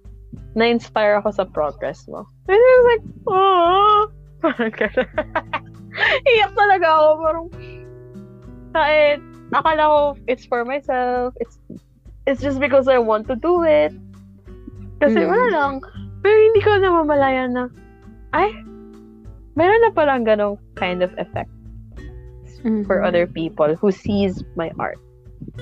Na-inspire 0.55 1.19
ako 1.19 1.29
sa 1.35 1.45
progress 1.45 2.07
mo. 2.07 2.23
And 2.47 2.55
I 2.55 2.71
was 2.71 2.85
like, 2.87 3.05
oh, 3.27 3.99
parang. 4.41 4.71
Iyak 6.33 6.51
talaga 6.55 6.87
ako. 6.87 7.07
Parang, 7.19 7.47
kahit, 8.73 9.19
akala 9.51 9.83
ko, 9.89 9.99
it's 10.27 10.45
for 10.45 10.63
myself. 10.63 11.33
It's, 11.39 11.57
it's 12.27 12.41
just 12.41 12.59
because 12.59 12.87
I 12.87 12.97
want 12.99 13.27
to 13.27 13.35
do 13.35 13.63
it. 13.63 13.93
Kasi 14.99 15.23
Mm. 15.23 15.29
wala 15.31 15.47
lang. 15.51 15.73
Pero 16.19 16.35
hindi 16.35 16.59
ko 16.59 16.69
namamalayan 16.77 17.55
na, 17.55 17.63
ay, 18.35 18.51
meron 19.55 19.81
na 19.81 19.91
palang 19.95 20.27
ganong 20.27 20.59
kind 20.75 21.01
of 21.01 21.09
effect 21.17 21.49
for 22.85 22.99
other 23.01 23.23
people 23.23 23.71
who 23.79 23.87
sees 23.89 24.43
my 24.59 24.67
art. 24.75 24.99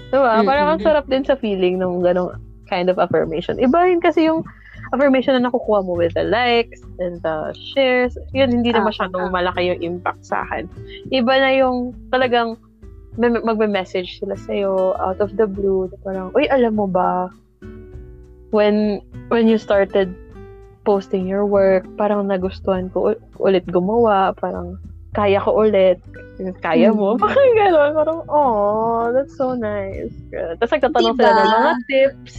Diba? 0.10 0.42
Parang 0.42 0.74
ang 0.74 0.82
sarap 0.82 1.06
din 1.06 1.22
sa 1.22 1.38
feeling 1.38 1.78
ng 1.78 2.02
ganong 2.02 2.34
kind 2.66 2.90
of 2.90 2.98
affirmation. 2.98 3.62
Iba 3.62 3.86
rin 3.86 4.02
kasi 4.02 4.26
yung 4.26 4.42
affirmation 4.92 5.38
na 5.38 5.46
nakukuha 5.48 5.86
mo 5.86 5.94
with 5.94 6.18
the 6.18 6.26
likes 6.26 6.82
and 6.98 7.22
the 7.22 7.54
shares. 7.54 8.18
Yun, 8.34 8.50
hindi 8.50 8.74
na 8.74 8.82
Ah, 8.82 8.90
masyadong 8.90 9.30
malaki 9.30 9.70
yung 9.70 9.82
impact 9.86 10.26
sa 10.26 10.42
akin. 10.50 10.66
Iba 11.14 11.34
na 11.38 11.54
yung 11.54 11.94
talagang 12.10 12.58
magme-message 13.18 14.22
sila 14.22 14.38
sa'yo 14.38 14.94
out 15.02 15.18
of 15.20 15.34
the 15.36 15.50
blue. 15.50 15.90
Parang, 16.06 16.30
uy, 16.38 16.46
alam 16.48 16.78
mo 16.78 16.86
ba, 16.86 17.34
when 18.54 19.02
when 19.28 19.50
you 19.50 19.58
started 19.58 20.14
posting 20.88 21.28
your 21.28 21.44
work, 21.44 21.84
parang 22.00 22.32
nagustuhan 22.32 22.88
ko 22.96 23.18
ulit 23.44 23.66
gumawa, 23.68 24.32
parang 24.38 24.80
kaya 25.18 25.42
ko 25.42 25.66
ulit. 25.68 26.00
Kaya 26.62 26.94
mo. 26.94 27.18
Mm. 27.18 27.22
Parang 27.26 27.52
gano'n. 27.58 27.92
Parang, 27.98 28.20
oh, 28.30 29.10
that's 29.10 29.34
so 29.34 29.58
nice. 29.58 30.14
Tapos 30.32 30.72
nagtatanong 30.78 31.18
sila 31.18 31.32
Diba? 31.34 31.42
ng 31.42 31.52
mga 31.58 31.74
tips. 31.90 32.34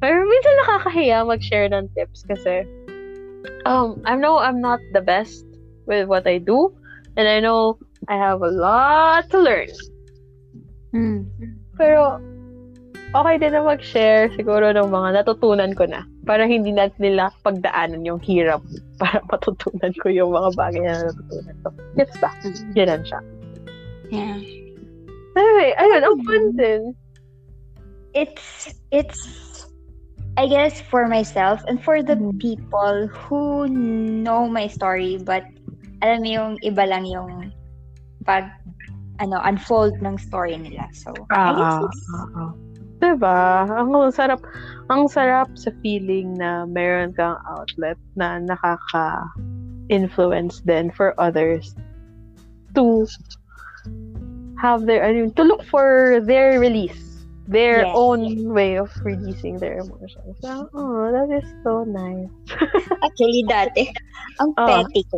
Pero 0.00 0.24
minsan 0.24 0.54
nakakahiya 0.64 1.24
mag-share 1.24 1.68
ng 1.72 1.88
tips 1.96 2.24
kasi 2.28 2.64
um, 3.64 4.00
I 4.04 4.16
know 4.16 4.40
I'm 4.40 4.60
not 4.60 4.80
the 4.92 5.00
best 5.00 5.44
with 5.84 6.08
what 6.08 6.24
I 6.24 6.40
do 6.40 6.72
and 7.16 7.28
I 7.28 7.40
know 7.40 7.76
I 8.08 8.16
have 8.16 8.40
a 8.42 8.48
lot 8.50 9.28
to 9.30 9.38
learn. 9.38 9.68
Mm. 10.94 11.26
Pero 11.76 12.18
okay 13.10 13.36
din 13.38 13.52
na 13.52 13.62
mag-share 13.66 14.30
siguro 14.38 14.70
ng 14.70 14.88
mga 14.90 15.22
natutunan 15.22 15.74
ko 15.74 15.84
na 15.86 16.06
para 16.24 16.46
hindi 16.46 16.70
na 16.70 16.88
nila 17.02 17.34
pagdaanan 17.42 18.06
yung 18.06 18.22
hirap 18.22 18.62
para 19.02 19.20
matutunan 19.28 19.92
ko 19.98 20.08
yung 20.08 20.30
mga 20.32 20.50
bagay 20.54 20.82
na 20.84 21.10
natutunan 21.10 21.56
ko. 21.62 21.68
Gets 21.98 22.16
ba? 22.22 22.30
Yan 22.78 23.02
siya. 23.04 23.20
Yeah. 24.10 24.38
Anyway, 25.38 25.70
ayun, 25.78 26.02
ang 26.02 26.18
fun 26.26 26.44
din. 26.58 26.82
It's 28.10 28.74
it's 28.90 29.22
I 30.34 30.50
guess 30.50 30.82
for 30.82 31.06
myself 31.06 31.62
and 31.70 31.78
for 31.78 32.02
the 32.02 32.18
Mhm. 32.18 32.42
people 32.42 33.06
who 33.06 33.70
know 33.70 34.50
my 34.50 34.66
story 34.66 35.18
but 35.22 35.46
alam 36.02 36.26
mo 36.26 36.28
yung 36.30 36.52
iba 36.66 36.82
lang 36.86 37.06
yung 37.06 37.54
pag 38.30 38.46
ano 39.18 39.42
unfold 39.42 39.98
ng 39.98 40.14
story 40.14 40.54
nila. 40.54 40.86
So 40.94 41.10
I 41.34 41.50
guess 41.58 41.82
it's 41.82 42.06
Diba? 43.00 43.64
Ang 43.80 43.96
sarap, 44.12 44.44
ang 44.92 45.08
sarap 45.08 45.48
sa 45.56 45.72
feeling 45.80 46.36
na 46.36 46.68
meron 46.68 47.16
kang 47.16 47.40
outlet 47.48 47.96
na 48.12 48.36
nakaka-influence 48.44 50.60
din 50.68 50.92
for 50.92 51.16
others 51.16 51.72
to 52.76 53.08
have 54.60 54.84
their, 54.84 55.00
I 55.00 55.16
mean, 55.16 55.32
to 55.32 55.48
look 55.48 55.64
for 55.64 56.20
their 56.20 56.60
release, 56.60 57.24
their 57.48 57.88
Yes. 57.88 57.96
own 57.96 58.52
way 58.52 58.76
of 58.76 58.92
releasing 59.00 59.56
their 59.56 59.80
emotions. 59.80 60.36
So, 60.44 60.68
oh, 60.76 61.08
that 61.08 61.32
is 61.32 61.48
so 61.64 61.88
nice. 61.88 62.28
actually 63.00 63.42
dati 63.48 63.88
ang 64.40 64.52
petty 64.54 65.02
ko. 65.08 65.16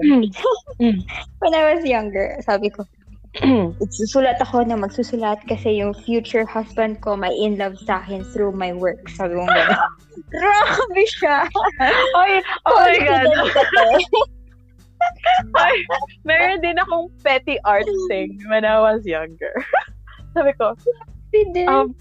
Mm. 0.79 1.03
When 1.43 1.55
I 1.55 1.75
was 1.75 1.83
younger, 1.83 2.39
sabi 2.47 2.71
ko, 2.71 2.87
Susulat 3.97 4.37
ako 4.45 4.69
na 4.69 4.77
magsusulat 4.77 5.41
kasi 5.49 5.81
yung 5.81 5.97
future 6.05 6.45
husband 6.45 7.01
ko 7.01 7.17
may 7.17 7.33
in 7.33 7.57
love 7.57 7.81
sa 7.89 8.05
akin 8.05 8.21
through 8.29 8.53
my 8.53 8.77
work. 8.77 9.01
Sabi 9.17 9.41
ko 9.41 9.49
gano'n. 9.49 9.81
Grabe 10.33 11.05
siya. 11.09 11.49
Oy, 12.17 12.33
oh 12.69 12.77
my 12.77 12.99
God. 13.01 13.29
Ay, 15.59 15.77
meron 16.23 16.63
din 16.63 16.79
akong 16.79 17.11
petty 17.27 17.59
art 17.67 17.89
thing 18.07 18.39
when 18.53 18.63
I 18.63 18.79
was 18.79 19.03
younger. 19.09 19.53
Sabi 20.37 20.53
ko, 20.57 20.77
um, 21.67 21.97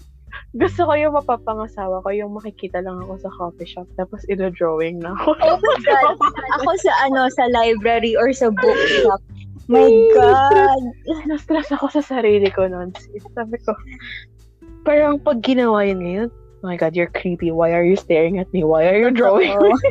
gusto 0.56 0.86
ko 0.86 0.92
yung 0.94 1.16
mapapangasawa 1.16 2.04
ko, 2.04 2.08
yung 2.12 2.32
makikita 2.36 2.80
lang 2.84 3.00
ako 3.02 3.18
sa 3.20 3.30
coffee 3.36 3.68
shop, 3.68 3.88
tapos 3.98 4.22
ino-drawing 4.28 5.00
na 5.00 5.16
ako. 5.18 5.34
oh 5.40 5.58
my 5.58 5.76
God. 5.82 6.16
Ako 6.60 6.70
sa 6.78 6.92
ano, 7.08 7.26
sa 7.32 7.44
library 7.50 8.14
or 8.16 8.30
sa 8.32 8.52
bookshop. 8.52 9.20
My 9.72 9.88
God. 10.12 10.82
Na-stress 11.26 11.72
ako 11.72 11.88
sa 11.88 12.02
sarili 12.04 12.52
ko 12.52 12.68
noon. 12.68 12.92
Sabi 13.32 13.56
ko, 13.64 13.72
parang 14.84 15.16
pag 15.18 15.40
ginawa 15.40 15.88
yun 15.88 16.00
ngayon, 16.04 16.28
oh 16.62 16.66
my 16.68 16.76
God, 16.76 16.92
you're 16.92 17.10
creepy. 17.10 17.50
Why 17.50 17.72
are 17.72 17.84
you 17.84 17.96
staring 17.96 18.36
at 18.38 18.52
me? 18.52 18.62
Why 18.62 18.86
are 18.92 19.00
you 19.00 19.10
drawing? 19.10 19.56
Oo. 19.56 19.72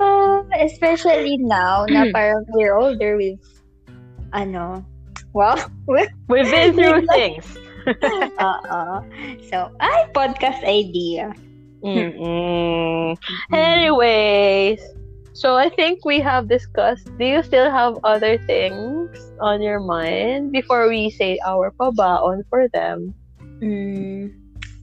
Ah, 0.00 0.40
especially 0.56 1.36
now 1.36 1.84
na 1.88 2.08
parang 2.16 2.46
we're 2.54 2.76
older 2.76 3.16
with 3.16 3.36
ano, 4.32 4.84
well, 5.32 5.58
We've 6.30 6.50
been 6.50 6.74
through 6.74 7.06
things. 7.12 7.44
uh 8.38 9.00
So, 9.50 9.72
ay, 9.80 10.08
podcast 10.14 10.62
idea. 10.64 11.34
Mm-mm. 11.80 13.16
Anyways, 13.52 14.80
so 15.40 15.56
I 15.56 15.72
think 15.72 16.04
we 16.04 16.20
have 16.20 16.52
discussed. 16.52 17.08
Do 17.16 17.24
you 17.24 17.40
still 17.40 17.72
have 17.72 17.96
other 18.04 18.36
things 18.44 19.08
on 19.40 19.64
your 19.64 19.80
mind 19.80 20.52
before 20.52 20.84
we 20.92 21.08
say 21.08 21.40
our 21.48 21.72
pabaon 21.72 22.44
for 22.52 22.68
them? 22.68 23.16
Mm. 23.64 24.36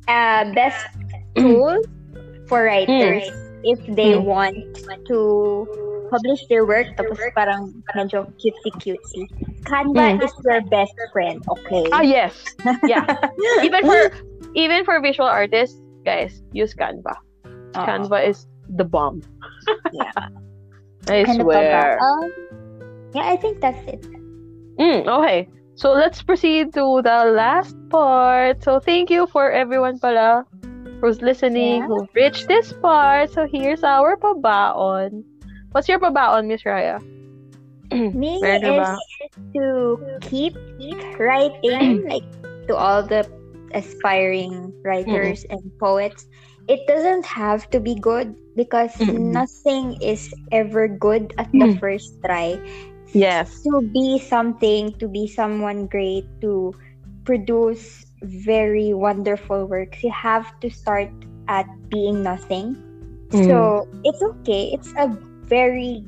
Uh, 0.10 0.50
best 0.58 0.82
tool 1.38 1.78
for 2.50 2.66
writers 2.66 3.30
if 3.62 3.78
they 3.94 4.18
Mm. 4.18 4.26
want 4.26 4.58
to 5.06 5.20
publish 6.10 6.42
their 6.50 6.66
work 6.66 6.88
tapos 6.98 7.20
parang 7.38 7.70
medyo 7.94 8.26
cutesy-cutesy. 8.42 9.30
Canva 9.68 10.18
Mm. 10.18 10.24
is 10.26 10.34
your 10.42 10.62
best 10.74 10.96
friend, 11.14 11.38
okay? 11.54 11.86
Ah, 11.94 12.02
yes. 12.02 12.34
Yeah. 12.90 13.06
even 13.68 13.86
for 13.86 14.10
even 14.58 14.82
for 14.88 14.98
visual 15.06 15.30
artists, 15.30 15.78
guys, 16.02 16.42
use 16.50 16.74
Canva. 16.74 17.14
Oo. 17.46 17.86
Canva 17.86 18.26
is 18.26 18.50
the 18.74 18.88
bomb. 18.88 19.22
Yeah. 19.92 20.16
I 21.10 21.24
ba? 21.24 21.34
swear. 21.34 22.00
Um, 22.02 22.32
yeah, 23.14 23.28
I 23.32 23.36
think 23.38 23.62
that's 23.62 23.80
it. 23.88 24.02
Mm, 24.80 25.08
okay. 25.08 25.48
So 25.76 25.94
let's 25.94 26.22
proceed 26.22 26.74
to 26.74 27.02
the 27.04 27.32
last 27.34 27.76
part. 27.90 28.64
So 28.64 28.80
thank 28.80 29.10
you 29.10 29.28
for 29.28 29.52
everyone 29.52 30.00
pala 30.00 30.46
who's 31.02 31.22
listening, 31.22 31.82
Yeah. 31.82 31.88
who 31.88 32.08
reached 32.16 32.48
this 32.48 32.74
part. 32.74 33.30
So 33.32 33.48
here's 33.48 33.84
our 33.84 34.18
pabaon. 34.18 35.24
What's 35.72 35.88
your 35.88 36.00
pabaon, 36.00 36.48
Miss 36.48 36.64
Raya? 36.64 36.98
Me 37.94 38.42
is 38.42 38.88
to 39.54 39.98
keep 40.22 40.56
writing, 41.20 42.04
like 42.10 42.26
to 42.68 42.76
all 42.76 43.04
the 43.04 43.24
aspiring 43.74 44.74
writers 44.84 45.46
and 45.50 45.62
poets. 45.80 46.26
It 46.68 46.88
doesn't 46.88 47.26
have 47.26 47.70
to 47.72 47.80
be 47.80 47.96
good 47.96 48.36
because 48.56 48.94
Mm-mm. 49.00 49.12
nothing 49.12 49.98
is 50.02 50.34
ever 50.52 50.88
good 50.88 51.34
at 51.38 51.50
the 51.58 51.68
Mm. 51.68 51.80
first 51.80 52.18
try. 52.26 52.60
Yes. 53.14 53.68
To 53.68 53.82
be 53.94 54.20
something, 54.20 54.94
to 55.00 55.08
be 55.08 55.28
someone 55.28 55.88
great, 55.88 56.26
to 56.42 56.76
produce 57.26 58.06
very 58.24 58.94
wonderful 58.94 59.66
works, 59.68 60.04
you 60.04 60.12
have 60.12 60.48
to 60.62 60.70
start 60.70 61.10
at 61.48 61.68
being 61.90 62.24
nothing. 62.24 62.78
Mm. 63.32 63.42
So 63.46 63.88
it's 64.04 64.22
okay. 64.22 64.72
It's 64.74 64.94
a 64.98 65.18
very 65.48 66.06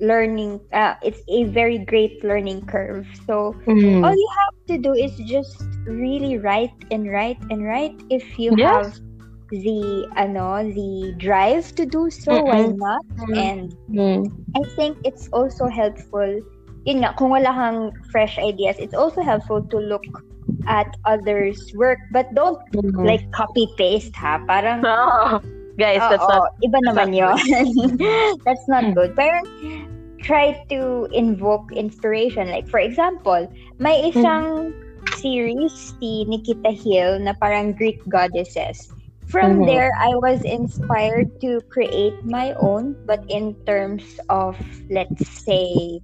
learning 0.00 0.60
uh, 0.72 0.94
it's 1.02 1.22
a 1.28 1.44
very 1.44 1.78
great 1.78 2.22
learning 2.24 2.66
curve. 2.66 3.06
So 3.26 3.56
Mm. 3.66 4.02
all 4.02 4.12
you 4.14 4.30
have 4.40 4.56
to 4.68 4.78
do 4.82 4.92
is 4.94 5.16
just 5.26 5.66
really 5.86 6.38
write 6.38 6.74
and 6.90 7.08
write 7.10 7.38
and 7.50 7.64
write 7.64 7.94
if 8.10 8.38
you 8.38 8.54
Yes. 8.56 8.86
have 8.86 8.92
the 9.62 10.08
ano 10.18 10.66
the 10.74 11.14
drive 11.22 11.70
to 11.78 11.86
do 11.86 12.10
so 12.10 12.42
why 12.50 12.66
Mm-mm. 12.66 12.78
not 12.78 13.04
and 13.38 13.70
Mm. 13.94 14.26
I 14.58 14.62
think 14.74 14.98
it's 15.06 15.30
also 15.30 15.70
helpful 15.70 16.42
yun 16.84 17.06
nga 17.06 17.14
kung 17.14 17.30
wala 17.30 17.50
kang 17.54 17.78
fresh 18.10 18.36
ideas 18.42 18.76
it's 18.82 18.96
also 18.96 19.22
helpful 19.22 19.62
to 19.70 19.78
look 19.78 20.04
at 20.66 20.90
others 21.06 21.56
work 21.78 21.98
but 22.10 22.28
don't 22.34 22.58
Mm. 22.74 23.06
like 23.06 23.24
copy 23.32 23.70
paste 23.78 24.14
ha 24.18 24.42
parang 24.44 24.82
Oh, 24.90 25.40
guys, 25.78 26.02
that's 26.06 26.22
Oo, 26.22 26.38
not. 26.38 26.54
iba 26.62 26.78
naman 26.86 27.08
not 27.14 27.18
yun. 27.18 27.38
that's 28.46 28.66
not 28.70 28.94
good. 28.94 29.10
Pero 29.18 29.42
try 30.22 30.54
to 30.70 31.10
invoke 31.10 31.66
inspiration. 31.74 32.46
Like, 32.48 32.70
for 32.70 32.78
example, 32.78 33.50
may 33.82 34.06
isang 34.06 34.70
series 35.18 35.74
si 35.98 36.24
Nikita 36.30 36.70
Hill 36.70 37.18
na 37.20 37.34
parang 37.42 37.74
Greek 37.74 37.98
goddesses. 38.06 38.86
From 39.34 39.66
Mhm. 39.66 39.66
there, 39.66 39.90
I 39.98 40.14
was 40.14 40.46
inspired 40.46 41.26
to 41.42 41.58
create 41.66 42.14
my 42.22 42.54
own, 42.54 42.94
but 43.02 43.26
in 43.26 43.58
terms 43.66 44.06
of, 44.30 44.54
let's 44.94 45.26
say, 45.42 45.98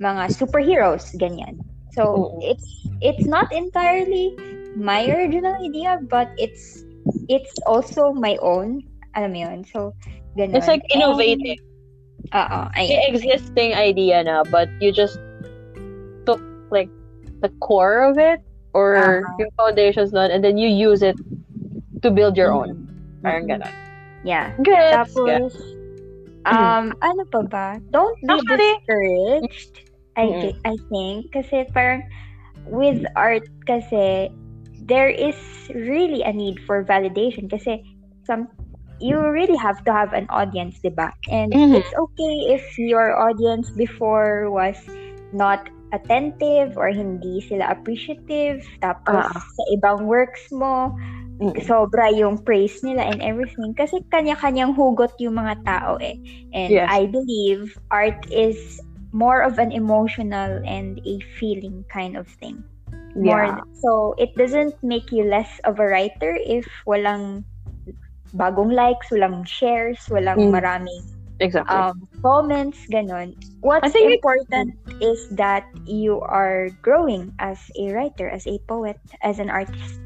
mga 0.00 0.32
superheroes, 0.32 1.04
ganyan. 1.20 1.60
So, 1.92 2.08
Oo. 2.16 2.40
it's 2.40 2.64
it's 3.04 3.28
not 3.28 3.52
entirely 3.52 4.32
my 4.80 5.04
original 5.12 5.52
idea, 5.60 6.00
but 6.08 6.32
it's 6.40 6.80
it's 7.28 7.52
also 7.68 8.16
my 8.16 8.40
own. 8.40 8.80
Alam 9.12 9.36
mo 9.36 9.38
yun? 9.44 9.58
So, 9.68 9.92
ganun. 10.32 10.56
It's 10.56 10.70
like 10.70 10.80
innovative. 10.96 11.60
Oo, 12.32 12.60
ayun. 12.80 13.00
existing 13.12 13.76
idea 13.76 14.24
na, 14.24 14.40
but 14.48 14.72
you 14.80 14.88
just 14.88 15.20
took 16.24 16.40
like 16.72 16.88
the 17.44 17.52
core 17.60 18.08
of 18.08 18.16
it 18.16 18.40
or 18.72 19.20
Uh-huh. 19.20 19.36
yung 19.36 19.52
foundations 19.60 20.16
nun, 20.16 20.32
and 20.32 20.40
then 20.40 20.56
you 20.56 20.70
use 20.70 21.04
it 21.04 21.18
to 22.02 22.10
build 22.10 22.36
your 22.36 22.52
own. 22.52 22.74
Mm-hmm. 22.76 23.22
Parang 23.22 23.44
ganun. 23.48 23.74
Yeah. 24.24 24.52
Good. 24.60 24.92
Tapos, 24.92 25.56
um, 26.44 26.92
ano 27.00 27.22
pa 27.32 27.40
ba? 27.48 27.66
Don't 27.90 28.16
be 28.20 28.28
Actually- 28.32 28.76
discouraged. 28.84 29.74
I, 30.18 30.26
thi- 30.42 30.60
I 30.66 30.74
think. 30.92 31.32
Kasi 31.32 31.64
parang, 31.72 32.02
with 32.68 33.06
art 33.16 33.46
kasi, 33.64 34.28
there 34.84 35.08
is 35.08 35.36
really 35.72 36.20
a 36.22 36.32
need 36.32 36.60
for 36.66 36.84
validation. 36.84 37.48
Kasi, 37.48 37.80
some, 38.26 38.48
you 39.00 39.16
really 39.16 39.56
have 39.56 39.80
to 39.84 39.92
have 39.92 40.12
an 40.12 40.26
audience, 40.28 40.76
diba? 40.84 41.08
And 41.32 41.52
Mhm. 41.52 41.80
it's 41.80 41.92
okay 41.96 42.34
if 42.52 42.64
your 42.76 43.16
audience 43.16 43.70
before 43.72 44.50
was 44.52 44.76
not 45.32 45.70
attentive 45.96 46.76
or 46.76 46.92
hindi 46.92 47.40
sila 47.40 47.72
appreciative. 47.72 48.60
Tapos 48.84 49.24
Ah. 49.24 49.40
sa 49.40 49.62
ibang 49.72 50.04
works 50.04 50.52
mo, 50.52 50.92
sobra 51.64 52.12
yung 52.12 52.36
praise 52.44 52.84
nila 52.84 53.08
and 53.08 53.24
everything. 53.24 53.72
Kasi 53.72 54.04
kanya-kanyang 54.12 54.76
hugot 54.76 55.16
yung 55.16 55.40
mga 55.40 55.64
tao 55.64 55.96
eh. 55.96 56.20
And 56.52 56.68
Yes. 56.68 56.88
I 56.92 57.08
believe 57.08 57.80
art 57.88 58.20
is 58.28 58.80
more 59.16 59.42
of 59.42 59.58
an 59.58 59.72
emotional 59.72 60.60
and 60.68 61.00
a 61.02 61.14
feeling 61.40 61.82
kind 61.88 62.14
of 62.14 62.28
thing. 62.38 62.62
More, 63.18 63.50
Yeah. 63.50 63.64
So, 63.82 64.14
it 64.22 64.36
doesn't 64.38 64.78
make 64.86 65.10
you 65.10 65.26
less 65.26 65.50
of 65.66 65.82
a 65.82 65.86
writer 65.88 66.38
if 66.38 66.68
walang 66.86 67.42
bagong 68.38 68.70
likes, 68.70 69.10
walang 69.10 69.42
shares, 69.42 69.98
walang 70.06 70.38
Mm. 70.38 70.54
maraming 70.54 71.02
Exactly. 71.42 71.74
um, 71.74 72.06
comments, 72.22 72.78
ganon. 72.92 73.34
What's 73.64 73.82
I 73.82 73.90
think 73.90 74.12
it- 74.12 74.22
important 74.22 74.76
is 75.02 75.26
that 75.34 75.66
you 75.88 76.20
are 76.22 76.70
growing 76.84 77.32
as 77.42 77.58
a 77.74 77.90
writer, 77.90 78.28
as 78.30 78.46
a 78.46 78.62
poet, 78.70 79.00
as 79.26 79.40
an 79.42 79.50
artist. 79.50 79.98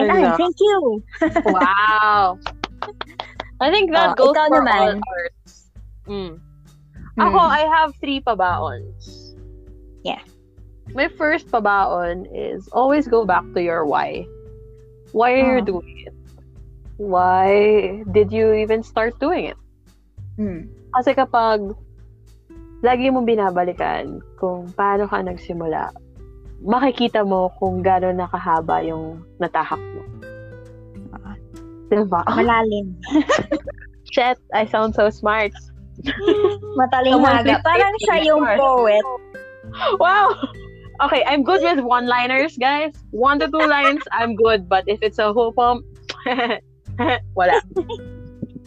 And 0.00 0.08
I 0.12 0.36
thank 0.36 0.56
you. 0.58 1.02
wow. 1.44 2.38
I 3.60 3.68
think 3.68 3.92
that 3.92 4.16
Oh, 4.16 4.32
goes 4.32 4.36
for 4.36 4.60
naman. 4.64 4.96
all 4.96 5.04
arts. 5.04 5.52
Mm. 6.08 6.40
Hmm. 6.40 7.20
Ako, 7.20 7.38
I 7.38 7.62
have 7.68 7.92
three 8.00 8.20
pabaons. 8.24 9.36
Yeah. 10.00 10.24
My 10.96 11.12
first 11.12 11.52
pabaon 11.52 12.24
is 12.32 12.66
always 12.72 13.04
go 13.06 13.28
back 13.28 13.44
to 13.52 13.60
your 13.60 13.84
why. 13.84 14.24
Why 15.12 15.36
are 15.36 15.60
you 15.60 15.62
Oh. 15.62 15.70
doing 15.76 15.96
it? 16.08 16.14
Why 16.96 17.48
did 18.12 18.32
you 18.32 18.52
even 18.56 18.82
start 18.82 19.18
doing 19.20 19.52
it? 19.52 19.58
Hmm. 20.40 20.72
Kasi 20.96 21.12
kapag 21.12 21.76
lagi 22.80 23.12
mo 23.12 23.20
binabalikan 23.20 24.24
kung 24.40 24.72
paano 24.72 25.04
ka 25.04 25.20
nagsimula, 25.20 25.92
makikita 26.60 27.24
mo 27.24 27.52
kung 27.56 27.80
gano'n 27.80 28.20
nakahaba 28.20 28.84
yung 28.84 29.24
natahak 29.40 29.80
mo. 29.80 30.02
Ah. 31.14 31.36
Diba? 31.88 32.20
Malalim. 32.38 32.94
Shit, 34.12 34.38
I 34.52 34.66
sound 34.66 34.94
so 34.94 35.08
smart. 35.08 35.52
Mataling 36.80 37.14
Someone 37.20 37.36
haga. 37.36 37.60
please 37.60 37.64
Parang 37.64 37.94
siya 38.04 38.16
yung 38.24 38.42
poet. 38.56 39.04
Wow! 40.00 40.34
Okay, 41.00 41.24
I'm 41.24 41.40
good 41.44 41.62
with 41.62 41.80
one-liners, 41.80 42.58
guys. 42.60 42.92
One 43.10 43.40
to 43.40 43.48
two 43.48 43.64
lines, 43.64 44.02
I'm 44.12 44.36
good. 44.36 44.68
But 44.68 44.84
if 44.86 45.00
it's 45.00 45.16
a 45.18 45.32
whole 45.32 45.52
poem, 45.52 45.80
wala. 47.32 47.56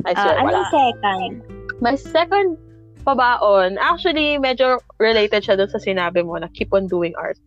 I 0.06 0.12
Uh, 0.12 0.18
swear, 0.18 0.36
ano 0.42 0.46
wala. 0.50 0.64
second? 0.74 1.32
My 1.80 1.94
second 1.96 2.58
pabaon, 3.06 3.78
actually, 3.78 4.40
medyo 4.40 4.80
related 4.98 5.44
siya 5.44 5.60
dun 5.60 5.70
sa 5.70 5.78
sinabi 5.78 6.26
mo 6.26 6.40
na 6.42 6.48
keep 6.56 6.74
on 6.74 6.88
doing 6.88 7.14
art. 7.20 7.38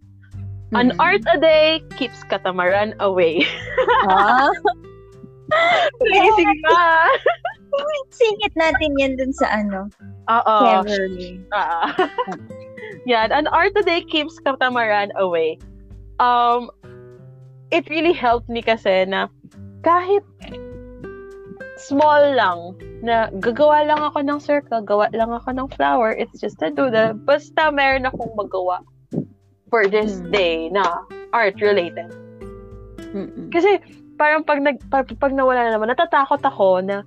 An 0.75 0.91
Mhm. 0.91 0.99
art 0.99 1.23
a 1.31 1.39
day 1.39 1.79
keeps 1.95 2.27
catamaran 2.27 2.99
away. 2.99 3.47
Ah, 4.11 4.51
Lazy 6.11 6.45
ka! 6.67 6.83
singit 8.11 8.51
natin 8.59 8.91
yan 8.99 9.14
dun 9.14 9.31
sa 9.31 9.47
ano. 9.62 9.87
Oo. 10.27 10.57
Keverly. 10.83 11.39
Ah. 11.55 11.93
Yan, 13.11 13.31
an 13.31 13.47
art 13.55 13.71
today 13.79 14.03
keeps 14.03 14.43
katamaran 14.43 15.14
away. 15.14 15.55
Um, 16.19 16.73
it 17.71 17.87
really 17.87 18.17
helped 18.17 18.49
me 18.51 18.59
kasi 18.64 19.07
na 19.07 19.31
kahit 19.87 20.27
small 21.79 22.35
lang, 22.35 22.75
na 23.05 23.31
gagawa 23.39 23.87
lang 23.87 24.01
ako 24.03 24.19
ng 24.25 24.41
circle, 24.43 24.83
gawa 24.83 25.07
lang 25.14 25.31
ako 25.31 25.55
ng 25.55 25.69
flower, 25.79 26.11
it's 26.11 26.41
just 26.43 26.59
a 26.64 26.73
doodle. 26.75 27.14
Basta 27.14 27.71
meron 27.71 28.09
akong 28.11 28.33
magawa 28.35 28.83
for 29.69 29.87
this 29.87 30.23
Hmm. 30.23 30.31
day 30.31 30.57
na 30.71 30.83
art-related. 31.35 32.11
Mm-mm. 33.12 33.51
Kasi 33.51 33.81
parang 34.17 34.43
pag, 34.43 34.61
nag, 34.62 34.79
pag, 34.89 35.09
pag 35.19 35.33
nawala 35.33 35.67
na 35.67 35.75
naman, 35.77 35.91
natatakot 35.93 36.41
ako 36.41 36.81
na 36.81 37.03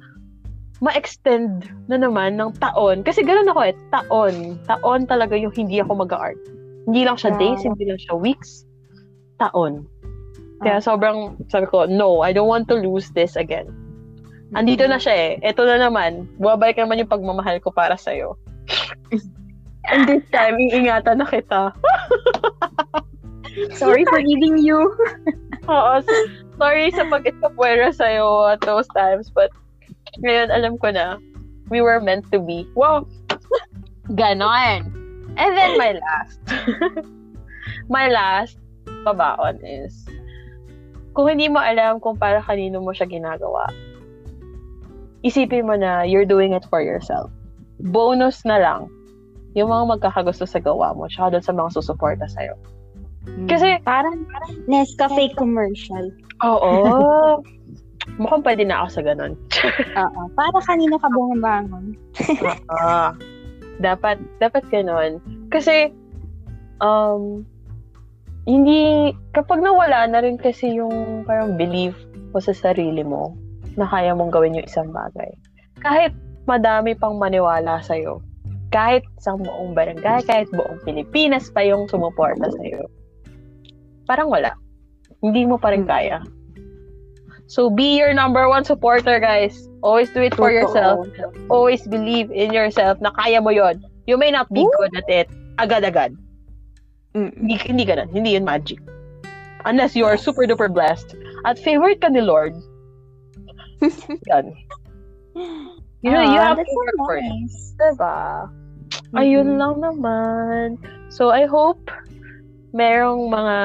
ma-extend 0.79 1.67
na 1.91 1.99
naman 1.99 2.39
ng 2.39 2.55
taon. 2.57 3.03
Kasi 3.03 3.23
ganoon 3.23 3.51
ako 3.51 3.61
eh, 3.67 3.75
taon. 3.91 4.35
Taon 4.63 5.01
talaga 5.05 5.35
yung 5.35 5.51
hindi 5.51 5.83
ako 5.83 6.07
mag-art. 6.07 6.39
Hindi 6.87 7.03
lang 7.03 7.19
siya 7.19 7.35
Wow. 7.35 7.39
days, 7.39 7.61
hindi 7.67 7.83
lang 7.83 7.99
siya 7.99 8.15
weeks. 8.15 8.63
Taon. 9.37 9.83
Kaya 10.59 10.79
sobrang, 10.79 11.39
sabi 11.47 11.67
ko, 11.67 11.87
no, 11.87 12.19
I 12.23 12.31
don't 12.35 12.47
want 12.47 12.67
to 12.67 12.75
lose 12.75 13.11
this 13.11 13.35
again. 13.35 13.67
Andito 14.55 14.83
na 14.89 14.97
siya 14.97 15.13
eh. 15.13 15.31
Ito 15.45 15.63
na 15.63 15.77
naman. 15.77 16.25
Bumabalik 16.41 16.79
naman 16.79 16.99
yung 16.99 17.11
pagmamahal 17.11 17.61
ko 17.61 17.69
para 17.69 17.93
sa'yo. 17.95 18.33
And 19.87 20.03
this 20.03 20.25
time, 20.35 20.59
iingatan 20.59 21.23
na 21.23 21.27
kita. 21.27 21.71
Sorry 23.79 24.03
for 24.11 24.19
giving 24.19 24.59
you. 24.59 24.91
Oo. 25.71 26.03
Sorry 26.59 26.91
sa 26.91 27.07
pag-itapwera 27.07 27.95
sa'yo 27.95 28.51
at 28.51 28.61
those 28.67 28.87
times. 28.91 29.31
But, 29.31 29.49
ngayon, 30.19 30.51
alam 30.51 30.75
ko 30.77 30.91
na, 30.91 31.17
we 31.71 31.79
were 31.79 32.03
meant 32.03 32.27
to 32.35 32.43
be. 32.43 32.67
Wow! 32.75 33.07
Ganon. 34.13 34.91
And 35.39 35.51
then, 35.55 35.79
my 35.79 35.95
last. 35.95 36.39
my 37.95 38.11
last 38.11 38.59
pabaon 39.07 39.63
is, 39.63 40.05
kung 41.15 41.31
hindi 41.31 41.47
mo 41.47 41.63
alam 41.63 42.03
kung 42.03 42.19
para 42.19 42.43
kanino 42.43 42.83
mo 42.83 42.91
siya 42.91 43.07
ginagawa, 43.07 43.71
isipin 45.23 45.65
mo 45.65 45.79
na 45.79 46.03
you're 46.03 46.27
doing 46.27 46.51
it 46.51 46.67
for 46.67 46.83
yourself. 46.83 47.31
Bonus 47.79 48.43
na 48.43 48.59
lang 48.59 48.91
yung 49.57 49.69
mga 49.69 49.97
magkakagusto 49.97 50.45
sa 50.45 50.61
gawa 50.61 50.93
mo 50.93 51.09
tsaka 51.09 51.37
doon 51.37 51.45
sa 51.45 51.55
mga 51.55 51.69
susuporta 51.73 52.25
sa'yo. 52.29 52.53
Kasi, 53.45 53.77
parang, 53.85 54.25
Nescafe 54.65 55.33
commercial. 55.37 56.09
Oo. 56.41 56.73
Mukhang 58.21 58.41
pwede 58.41 58.65
na 58.65 58.81
ako 58.83 58.87
sa 58.89 59.01
ganun. 59.05 59.33
Oo. 60.01 60.21
Para 60.33 60.57
kanina 60.65 60.97
ka 60.97 61.07
bumangon. 61.13 61.93
Ah, 62.73 63.13
dapat, 63.83 64.17
dapat 64.41 64.65
ganun. 64.73 65.21
Kasi, 65.53 65.93
um, 66.81 67.45
hindi, 68.49 69.13
kapag 69.37 69.61
nawala 69.61 70.09
na 70.09 70.25
rin 70.25 70.39
kasi 70.39 70.79
yung 70.79 71.21
parang 71.27 71.53
belief 71.53 71.93
mo 72.33 72.41
sa 72.41 72.55
sarili 72.55 73.05
mo 73.05 73.37
na 73.77 73.85
kaya 73.85 74.15
mong 74.17 74.33
gawin 74.33 74.57
yung 74.57 74.65
isang 74.65 74.89
bagay. 74.89 75.29
Kahit 75.85 76.15
madami 76.49 76.97
pang 76.97 77.19
maniwala 77.21 77.77
sa'yo, 77.83 78.25
kahit 78.69 79.03
sa 79.19 79.33
buong 79.35 79.73
barangay, 79.73 80.23
kahit 80.25 80.49
buong 80.53 80.79
Pilipinas 80.85 81.49
pa 81.49 81.65
yung 81.65 81.89
sumuporta 81.89 82.49
sa'yo, 82.53 82.85
parang 84.05 84.29
wala. 84.29 84.53
Hindi 85.21 85.45
mo 85.45 85.57
pa 85.57 85.73
rin 85.73 85.83
kaya. 85.85 86.21
So, 87.49 87.69
be 87.73 87.97
your 87.97 88.13
number 88.13 88.45
one 88.45 88.61
supporter, 88.63 89.17
guys. 89.17 89.57
Always 89.81 90.13
do 90.13 90.21
it 90.21 90.37
for 90.37 90.53
Totoo. 90.53 90.57
yourself. 90.61 90.97
Always 91.49 91.81
believe 91.89 92.29
in 92.29 92.53
yourself 92.53 93.01
na 93.01 93.09
kaya 93.17 93.41
mo 93.41 93.49
yon. 93.49 93.81
You 94.05 94.17
may 94.21 94.29
not 94.29 94.45
be 94.53 94.69
good 94.77 94.93
at 94.93 95.09
it 95.09 95.27
agad-agad. 95.57 96.13
Mm. 97.17 97.33
Hindi, 97.41 97.55
hindi 97.65 97.83
ganun. 97.89 98.09
Hindi 98.13 98.37
yun 98.37 98.45
magic. 98.45 98.77
Unless 99.65 99.97
you 99.97 100.05
are 100.05 100.15
super 100.15 100.45
duper 100.45 100.69
blessed 100.69 101.17
at 101.43 101.57
favorite 101.57 101.99
ka 102.05 102.07
ni 102.13 102.21
Lord. 102.21 102.53
Yan. 104.29 104.53
You 106.05 106.11
know, 106.13 106.21
you 106.23 106.37
Ah, 106.39 106.53
have 106.53 106.61
to 106.61 106.73
work 106.77 106.95
for 107.01 107.17
it. 107.17 107.25
nice. 107.27 107.73
Diba? 109.09 109.25
Ayun 109.25 109.57
lang 109.57 109.81
naman. 109.81 110.77
So, 111.09 111.33
I 111.33 111.49
hope 111.49 111.89
merong 112.71 113.33
mga 113.33 113.57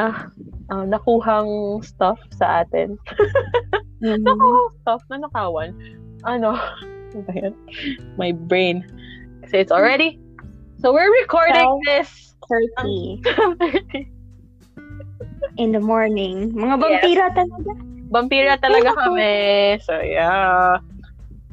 uh, 0.73 0.85
nakuhang 0.89 1.81
stuff 1.85 2.17
sa 2.33 2.65
atin. 2.65 2.97
Mhm. 4.05 4.21
Nakuhang 4.21 4.73
stuff 4.85 5.03
na 5.09 5.25
nakawan. 5.25 5.73
Ano? 6.29 6.61
Ano 7.13 7.21
ba 7.25 7.33
yan? 7.33 7.57
My 8.21 8.37
brain. 8.37 8.85
Kasi 9.41 9.65
it's 9.65 9.73
already... 9.73 10.21
So, 10.77 10.93
we're 10.93 11.09
recording 11.25 11.65
this 11.89 12.37
30 12.77 13.25
in 15.63 15.73
the 15.73 15.81
morning. 15.81 16.53
Mga 16.53 16.75
vampira 16.77 17.27
talaga. 17.33 17.71
Vampira 18.13 18.55
talaga 18.61 18.91
kami. 18.93 19.81
So, 19.81 19.97
yeah. 20.05 20.77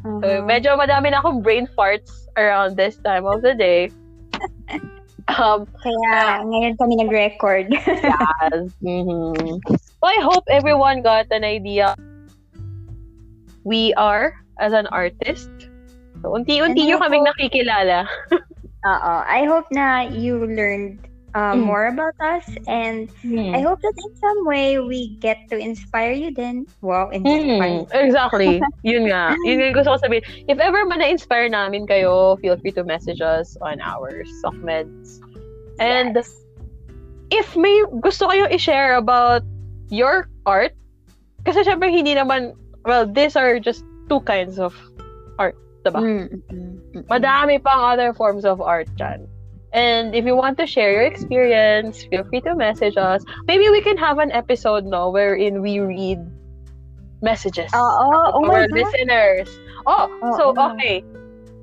So, 0.04 0.20
Uh-huh. 0.20 0.42
medyo 0.44 0.74
madami 0.76 1.14
na 1.14 1.22
akong 1.22 1.39
brain 1.46 1.70
farts 1.78 2.20
around 2.38 2.76
this 2.78 2.98
time 3.04 3.26
of 3.26 3.42
the 3.42 3.56
day. 3.56 3.92
Um, 5.32 5.64
Kaya 5.80 6.44
ngayon 6.44 6.76
kami 6.76 7.00
nag-record. 7.00 7.72
yes. 7.72 8.68
Mhm. 8.84 9.64
So, 9.64 10.04
I 10.04 10.18
hope 10.20 10.44
everyone 10.52 11.06
got 11.06 11.30
an 11.32 11.46
idea 11.48 11.96
we 13.64 13.94
are 13.96 14.34
as 14.60 14.74
an 14.74 14.92
artist. 14.92 15.48
So, 16.20 16.36
unti-unti 16.36 16.84
nyo 16.84 17.00
kaming 17.00 17.24
nakikilala. 17.24 18.10
Oo. 18.92 19.14
I 19.24 19.46
hope 19.46 19.70
na 19.72 20.10
you 20.10 20.42
learned 20.44 21.00
uh, 21.34 21.56
Mm. 21.56 21.64
more 21.64 21.86
about 21.88 22.16
us. 22.20 22.44
And 22.68 23.08
Hmm. 23.24 23.56
I 23.56 23.64
hope 23.64 23.80
that 23.82 23.96
in 23.96 24.12
some 24.20 24.46
way 24.46 24.80
we 24.80 25.16
get 25.20 25.38
to 25.50 25.58
inspire 25.58 26.12
you 26.12 26.34
then. 26.34 26.68
Wow, 26.82 27.10
inspire. 27.10 27.88
Mm, 27.88 27.88
exactly. 27.96 28.60
Yun 28.84 29.08
nga. 29.08 29.36
Yun 29.48 29.56
nga 29.60 29.66
yung 29.72 29.78
gusto 29.78 29.96
ko 29.96 30.00
sabihin. 30.04 30.24
If 30.52 30.60
ever 30.60 30.84
man 30.86 31.00
na-inspire 31.00 31.48
namin 31.48 31.88
kayo, 31.88 32.36
feel 32.44 32.60
free 32.60 32.76
to 32.76 32.84
message 32.84 33.24
us 33.24 33.56
on 33.64 33.80
our 33.80 34.12
Sockmeds. 34.44 35.24
And 35.80 36.14
Yes. 36.14 36.30
if 37.32 37.56
may 37.56 37.80
gusto 38.04 38.28
kayo 38.28 38.52
i-share 38.52 39.00
about 39.00 39.42
your 39.88 40.28
art, 40.44 40.76
kasi 41.48 41.64
syempre 41.64 41.88
hindi 41.88 42.14
naman, 42.14 42.54
well, 42.84 43.08
these 43.08 43.40
are 43.40 43.56
just 43.58 43.88
two 44.12 44.20
kinds 44.28 44.60
of 44.60 44.76
art, 45.40 45.56
diba? 45.88 46.04
Mm, 46.04 46.28
mm, 46.28 46.42
mm, 46.52 46.76
mm. 47.00 47.04
Madami 47.08 47.56
pang 47.64 47.80
other 47.96 48.12
forms 48.12 48.44
of 48.44 48.60
art 48.60 48.92
dyan. 49.00 49.31
And 49.74 50.13
if 50.13 50.26
you 50.26 50.36
want 50.36 50.57
to 50.59 50.67
share 50.67 50.91
your 50.91 51.07
experience, 51.07 52.03
feel 52.03 52.24
free 52.28 52.41
to 52.41 52.55
message 52.55 52.97
us. 52.97 53.24
Maybe 53.47 53.69
we 53.69 53.82
can 53.82 53.97
have 53.97 54.19
an 54.19 54.32
episode, 54.32 54.84
no, 54.84 55.09
wherein 55.09 55.61
we 55.61 55.80
read 55.80 56.19
messages 57.22 57.69
ah, 57.74 57.80
ah, 57.80 58.03
Oo, 58.03 58.11
oh, 58.11 58.32
oh, 58.34 58.41
oh 58.43 58.51
our 58.51 58.67
listeners. 58.67 59.47
Oh, 59.86 60.09
Oo. 60.09 60.36
so 60.36 60.43
okay. 60.76 61.05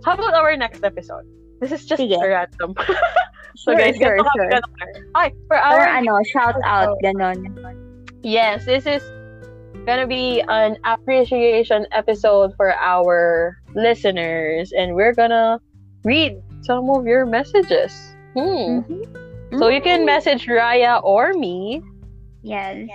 How 0.05 0.15
about 0.15 0.33
our 0.33 0.57
next 0.57 0.81
episode? 0.83 1.27
This 1.61 1.73
is 1.73 1.85
just 1.85 2.01
Sige. 2.01 2.17
random. 2.17 2.73
so 3.59 3.75
Sure, 3.75 3.77
guys, 3.77 3.97
sure, 3.99 4.17
sure. 4.17 4.51
Okay, 4.57 5.35
for 5.51 5.59
Or 5.59 5.85
our 5.85 5.85
ano, 5.85 6.17
shout 6.31 6.57
out, 6.65 6.97
ganon. 7.03 7.45
Yes, 8.23 8.65
this 8.65 8.87
is 8.87 9.03
gonna 9.85 10.07
be 10.07 10.41
an 10.49 10.79
appreciation 10.87 11.87
episode 11.93 12.55
for 12.57 12.73
our 12.73 13.59
listeners, 13.75 14.73
and 14.73 14.95
we're 14.95 15.13
gonna 15.15 15.61
read 16.05 16.39
some 16.63 16.91
of 16.91 17.07
your 17.07 17.27
messages. 17.27 17.93
Hmm. 18.35 18.85
Mhm. 18.85 19.59
So 19.59 19.69
you 19.73 19.81
can 19.81 20.05
message 20.05 20.45
Raya 20.47 21.01
or 21.03 21.33
me. 21.33 21.81
Yes. 22.45 22.87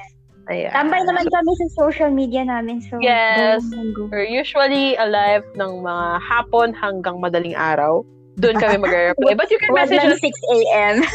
Ayan. 0.52 0.76
Tambay 0.76 1.02
naman 1.08 1.24
kami 1.32 1.52
sa 1.56 1.68
social 1.88 2.12
media 2.12 2.44
namin. 2.44 2.84
So, 2.84 3.00
Yes. 3.00 3.64
go. 3.96 4.12
We're 4.12 4.28
usually 4.28 5.00
alive 5.00 5.48
ng 5.56 5.88
mga 5.88 6.08
hapon 6.20 6.76
hanggang 6.76 7.24
madaling 7.24 7.56
araw. 7.56 8.04
Doon 8.44 8.60
kami 8.60 8.76
mag-reply. 8.84 9.34
But 9.40 9.48
you 9.48 9.60
can 9.62 9.72
message 9.72 10.04
us. 10.04 10.20
6 10.20 10.36
a.m. 10.52 10.96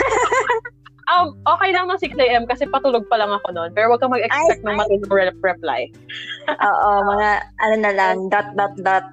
Um, 1.09 1.41
okay 1.49 1.73
lang 1.73 1.89
ng 1.89 1.97
6 1.97 2.21
a.m. 2.21 2.45
kasi 2.45 2.69
patulog 2.69 3.09
pa 3.09 3.17
lang 3.17 3.33
ako 3.33 3.49
noon. 3.57 3.73
Pero 3.73 3.89
wag 3.89 4.01
kang 4.05 4.13
mag-expect 4.13 4.61
ng 4.61 4.77
matulog 4.77 5.09
re- 5.09 5.41
reply. 5.41 5.89
Oo, 6.69 6.91
mga 7.09 7.29
ano 7.65 7.75
na 7.81 7.93
lang, 7.97 8.29
dot, 8.29 8.53
dot, 8.61 8.77
dot. 8.85 9.05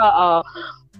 Oo. 0.00 0.40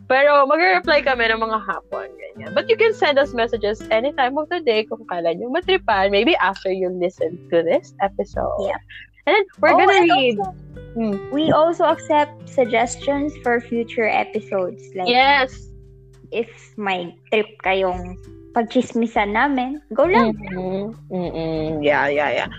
Pero 0.09 0.49
mag-reply 0.49 1.05
kami 1.05 1.29
ng 1.29 1.41
mga 1.41 1.59
hapon. 1.69 2.09
Ganyan. 2.09 2.57
But 2.57 2.73
you 2.73 2.81
can 2.81 2.97
send 2.97 3.21
us 3.21 3.37
messages 3.37 3.85
any 3.93 4.11
time 4.17 4.41
of 4.41 4.49
the 4.49 4.65
day 4.65 4.89
kung 4.89 5.05
kailan 5.07 5.37
nyo 5.39 5.53
matripan. 5.53 6.09
Maybe 6.09 6.33
after 6.41 6.73
you 6.73 6.89
listen 6.89 7.37
to 7.53 7.61
this 7.61 7.93
episode. 8.01 8.65
Yeah. 8.65 8.81
And 9.29 9.37
then 9.37 9.45
we're 9.61 9.77
Oh, 9.77 9.81
gonna 9.85 10.01
and 10.01 10.09
read. 10.09 10.37
also, 10.41 10.49
Hmm. 10.97 11.15
we 11.29 11.53
also 11.53 11.85
accept 11.85 12.33
suggestions 12.49 13.37
for 13.45 13.61
future 13.61 14.09
episodes. 14.09 14.81
Like, 14.97 15.13
Yes. 15.13 15.53
if 16.33 16.49
may 16.81 17.13
trip 17.29 17.49
kayong 17.61 18.17
pagchismisan 18.57 19.37
namin, 19.37 19.85
go 19.93 20.09
lang. 20.09 20.33
Mhm. 20.33 20.97
Mm-mm. 21.13 21.85
Yeah, 21.85 22.09
yeah, 22.09 22.45
yeah. 22.45 22.51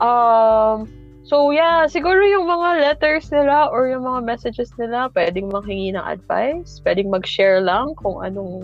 Um, 0.00 0.88
so 1.26 1.50
yeah, 1.50 1.84
siguro 1.90 2.22
yung 2.22 2.46
mga 2.46 2.80
letters 2.86 3.28
nila 3.34 3.68
or 3.68 3.90
yung 3.90 4.06
mga 4.06 4.22
messages 4.24 4.70
nila, 4.78 5.10
pwedeng 5.12 5.50
manghingi 5.50 5.92
ng 5.94 6.06
advice, 6.06 6.80
pwedeng 6.86 7.10
mag-share 7.10 7.60
lang 7.60 7.92
kung 7.98 8.22
anong 8.22 8.62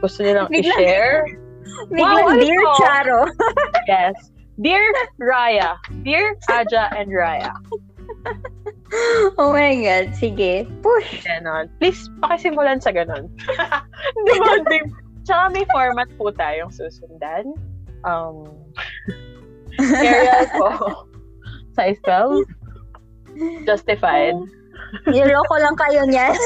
gusto 0.00 0.22
nilang 0.22 0.48
i-share. 0.56 1.26
Biglang, 1.92 2.26
ano 2.26 2.40
dear 2.40 2.58
to? 2.58 2.72
Charo. 2.82 3.20
Yes. 3.90 4.16
Dear 4.60 4.84
Raya. 5.18 5.80
Dear 6.04 6.36
Aja 6.52 6.92
and 6.94 7.10
Raya. 7.10 7.50
oh 9.40 9.50
my 9.52 9.72
God. 9.80 10.12
Sige. 10.14 10.68
Push. 10.84 11.24
Ganon. 11.24 11.72
Please, 11.80 12.10
pakisimulan 12.20 12.78
sa 12.82 12.92
ganon. 12.92 13.30
Di 14.26 14.32
ba? 14.36 14.52
Tsaka 15.24 15.42
may 15.52 15.64
format 15.72 16.08
po 16.20 16.28
tayong 16.34 16.70
susundan. 16.70 17.54
Um, 18.04 18.48
Arial 19.80 20.44
po. 20.54 21.08
Size 21.80 21.96
12. 22.04 22.44
Justified. 23.64 24.36
Niloko 25.08 25.54
lang 25.64 25.76
kayo 25.80 26.04
niyan. 26.04 26.36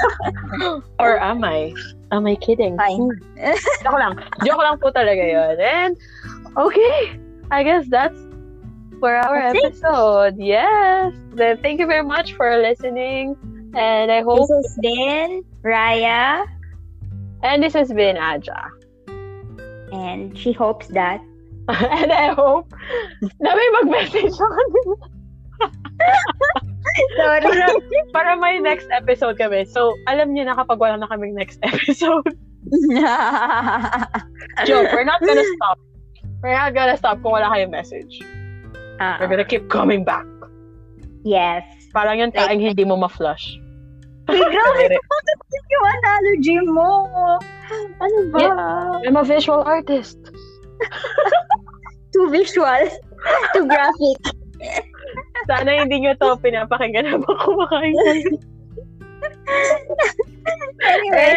Or 1.02 1.18
am 1.20 1.44
I? 1.44 1.74
Am 2.08 2.24
I 2.24 2.36
kidding? 2.40 2.78
Fine. 2.80 3.10
Hmm. 3.36 3.52
Joke 3.84 3.98
lang. 4.00 4.14
Joke 4.46 4.62
lang 4.64 4.76
po 4.80 4.88
talaga 4.94 5.20
yun. 5.20 5.60
And, 5.60 5.92
okay. 6.56 7.20
I 7.50 7.60
guess 7.62 7.84
that's 7.90 8.16
for 9.02 9.12
our 9.12 9.52
That's 9.52 9.58
it. 9.58 9.64
episode. 9.76 10.34
Yes. 10.40 11.12
Then, 11.36 11.60
thank 11.60 11.78
you 11.82 11.86
very 11.86 12.06
much 12.06 12.32
for 12.32 12.48
listening. 12.56 13.36
And 13.76 14.08
I 14.08 14.22
hope, 14.24 14.48
This 14.48 14.56
has 14.56 14.78
been 14.80 15.44
Raya. 15.60 16.46
and 17.44 17.60
this 17.62 17.74
has 17.76 17.92
been 17.92 18.16
Aja. 18.16 18.72
And 19.92 20.32
she 20.38 20.50
hopes 20.56 20.88
that 20.96 21.20
and 22.00 22.12
I 22.12 22.30
hope 22.32 22.70
na 23.42 23.50
may 23.52 23.68
mag-message 23.82 24.30
sa 24.32 24.46
kanila 24.46 24.94
Sorry. 27.16 27.40
para, 27.42 27.64
para 28.12 28.30
may 28.36 28.60
next 28.60 28.86
episode 28.92 29.36
kami. 29.36 29.64
So, 29.66 29.92
alam 30.06 30.32
niyo 30.32 30.46
na 30.46 30.54
kapag 30.54 30.78
wala 30.78 30.96
na 30.96 31.08
kaming 31.08 31.34
next 31.34 31.58
episode. 31.66 32.24
Joke, 34.64 34.88
we're 34.92 35.04
not 35.08 35.20
gonna 35.20 35.44
stop. 35.56 35.78
We're 36.42 36.54
not 36.56 36.72
gonna 36.74 36.96
stop 36.96 37.20
kung 37.24 37.32
wala 37.36 37.48
kayong 37.52 37.72
message. 37.72 38.20
Ah, 39.00 39.16
We're 39.20 39.28
gonna 39.28 39.44
keep 39.48 39.68
coming 39.68 40.04
back. 40.04 40.24
yes. 41.24 41.64
Parang 41.92 42.20
yung 42.20 42.32
taing 42.32 42.60
hindi 42.60 42.84
mo 42.84 42.96
ma-flush. 43.00 43.56
Uy, 44.28 44.36
grabe 44.36 44.92
yung 45.70 45.86
analogy 46.00 46.58
mo? 46.68 46.88
Ano 48.02 48.18
ba? 48.34 48.44
I'm 49.00 49.16
a 49.16 49.24
visual 49.24 49.64
artist. 49.64 50.20
Too 52.12 52.26
visual. 52.30 52.84
Too 53.54 53.66
graphic. 53.66 54.18
Sana 55.46 55.70
hindi 55.84 56.00
nyo 56.02 56.16
to 56.16 56.36
pinapakinggan 56.40 57.06
habang 57.06 57.38
kumakain. 57.44 57.94
Anyway, 60.86 61.34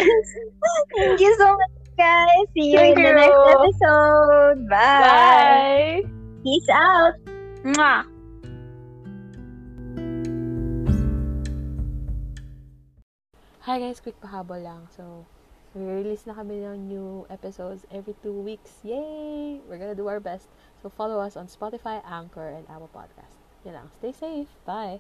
thank 0.97 1.19
you 1.19 1.31
so 1.37 1.47
much, 1.53 1.75
guys. 1.97 2.45
See 2.53 2.71
you 2.73 2.77
Thank 2.77 2.97
in 2.97 3.03
the 3.03 3.09
you. 3.09 3.21
next 3.21 3.43
episode. 3.53 4.57
Bye. 4.69 5.01
Bye! 5.03 6.03
Peace 6.43 6.69
out. 6.71 7.15
Mwah. 7.65 8.05
Hi 13.69 13.77
guys, 13.77 14.01
quick 14.01 14.17
pahabol 14.17 14.65
lang. 14.65 14.89
So, 14.89 15.29
release 15.75 16.25
na 16.25 16.33
kami 16.33 16.65
ng 16.65 16.89
new 16.89 17.25
episodes 17.29 17.85
every 17.93 18.15
two 18.23 18.33
weeks. 18.33 18.81
Yay! 18.81 19.61
We're 19.69 19.77
gonna 19.77 19.97
do 19.97 20.07
our 20.07 20.19
best. 20.19 20.49
So, 20.81 20.89
follow 20.89 21.19
us 21.19 21.37
on 21.37 21.47
Spotify, 21.47 22.01
Anchor, 22.05 22.49
and 22.49 22.65
Apple 22.69 22.89
Podcast. 22.89 23.35
Yun 23.65 23.73
lang. 23.75 23.87
Stay 23.99 24.13
safe. 24.15 24.49
Bye! 24.65 24.99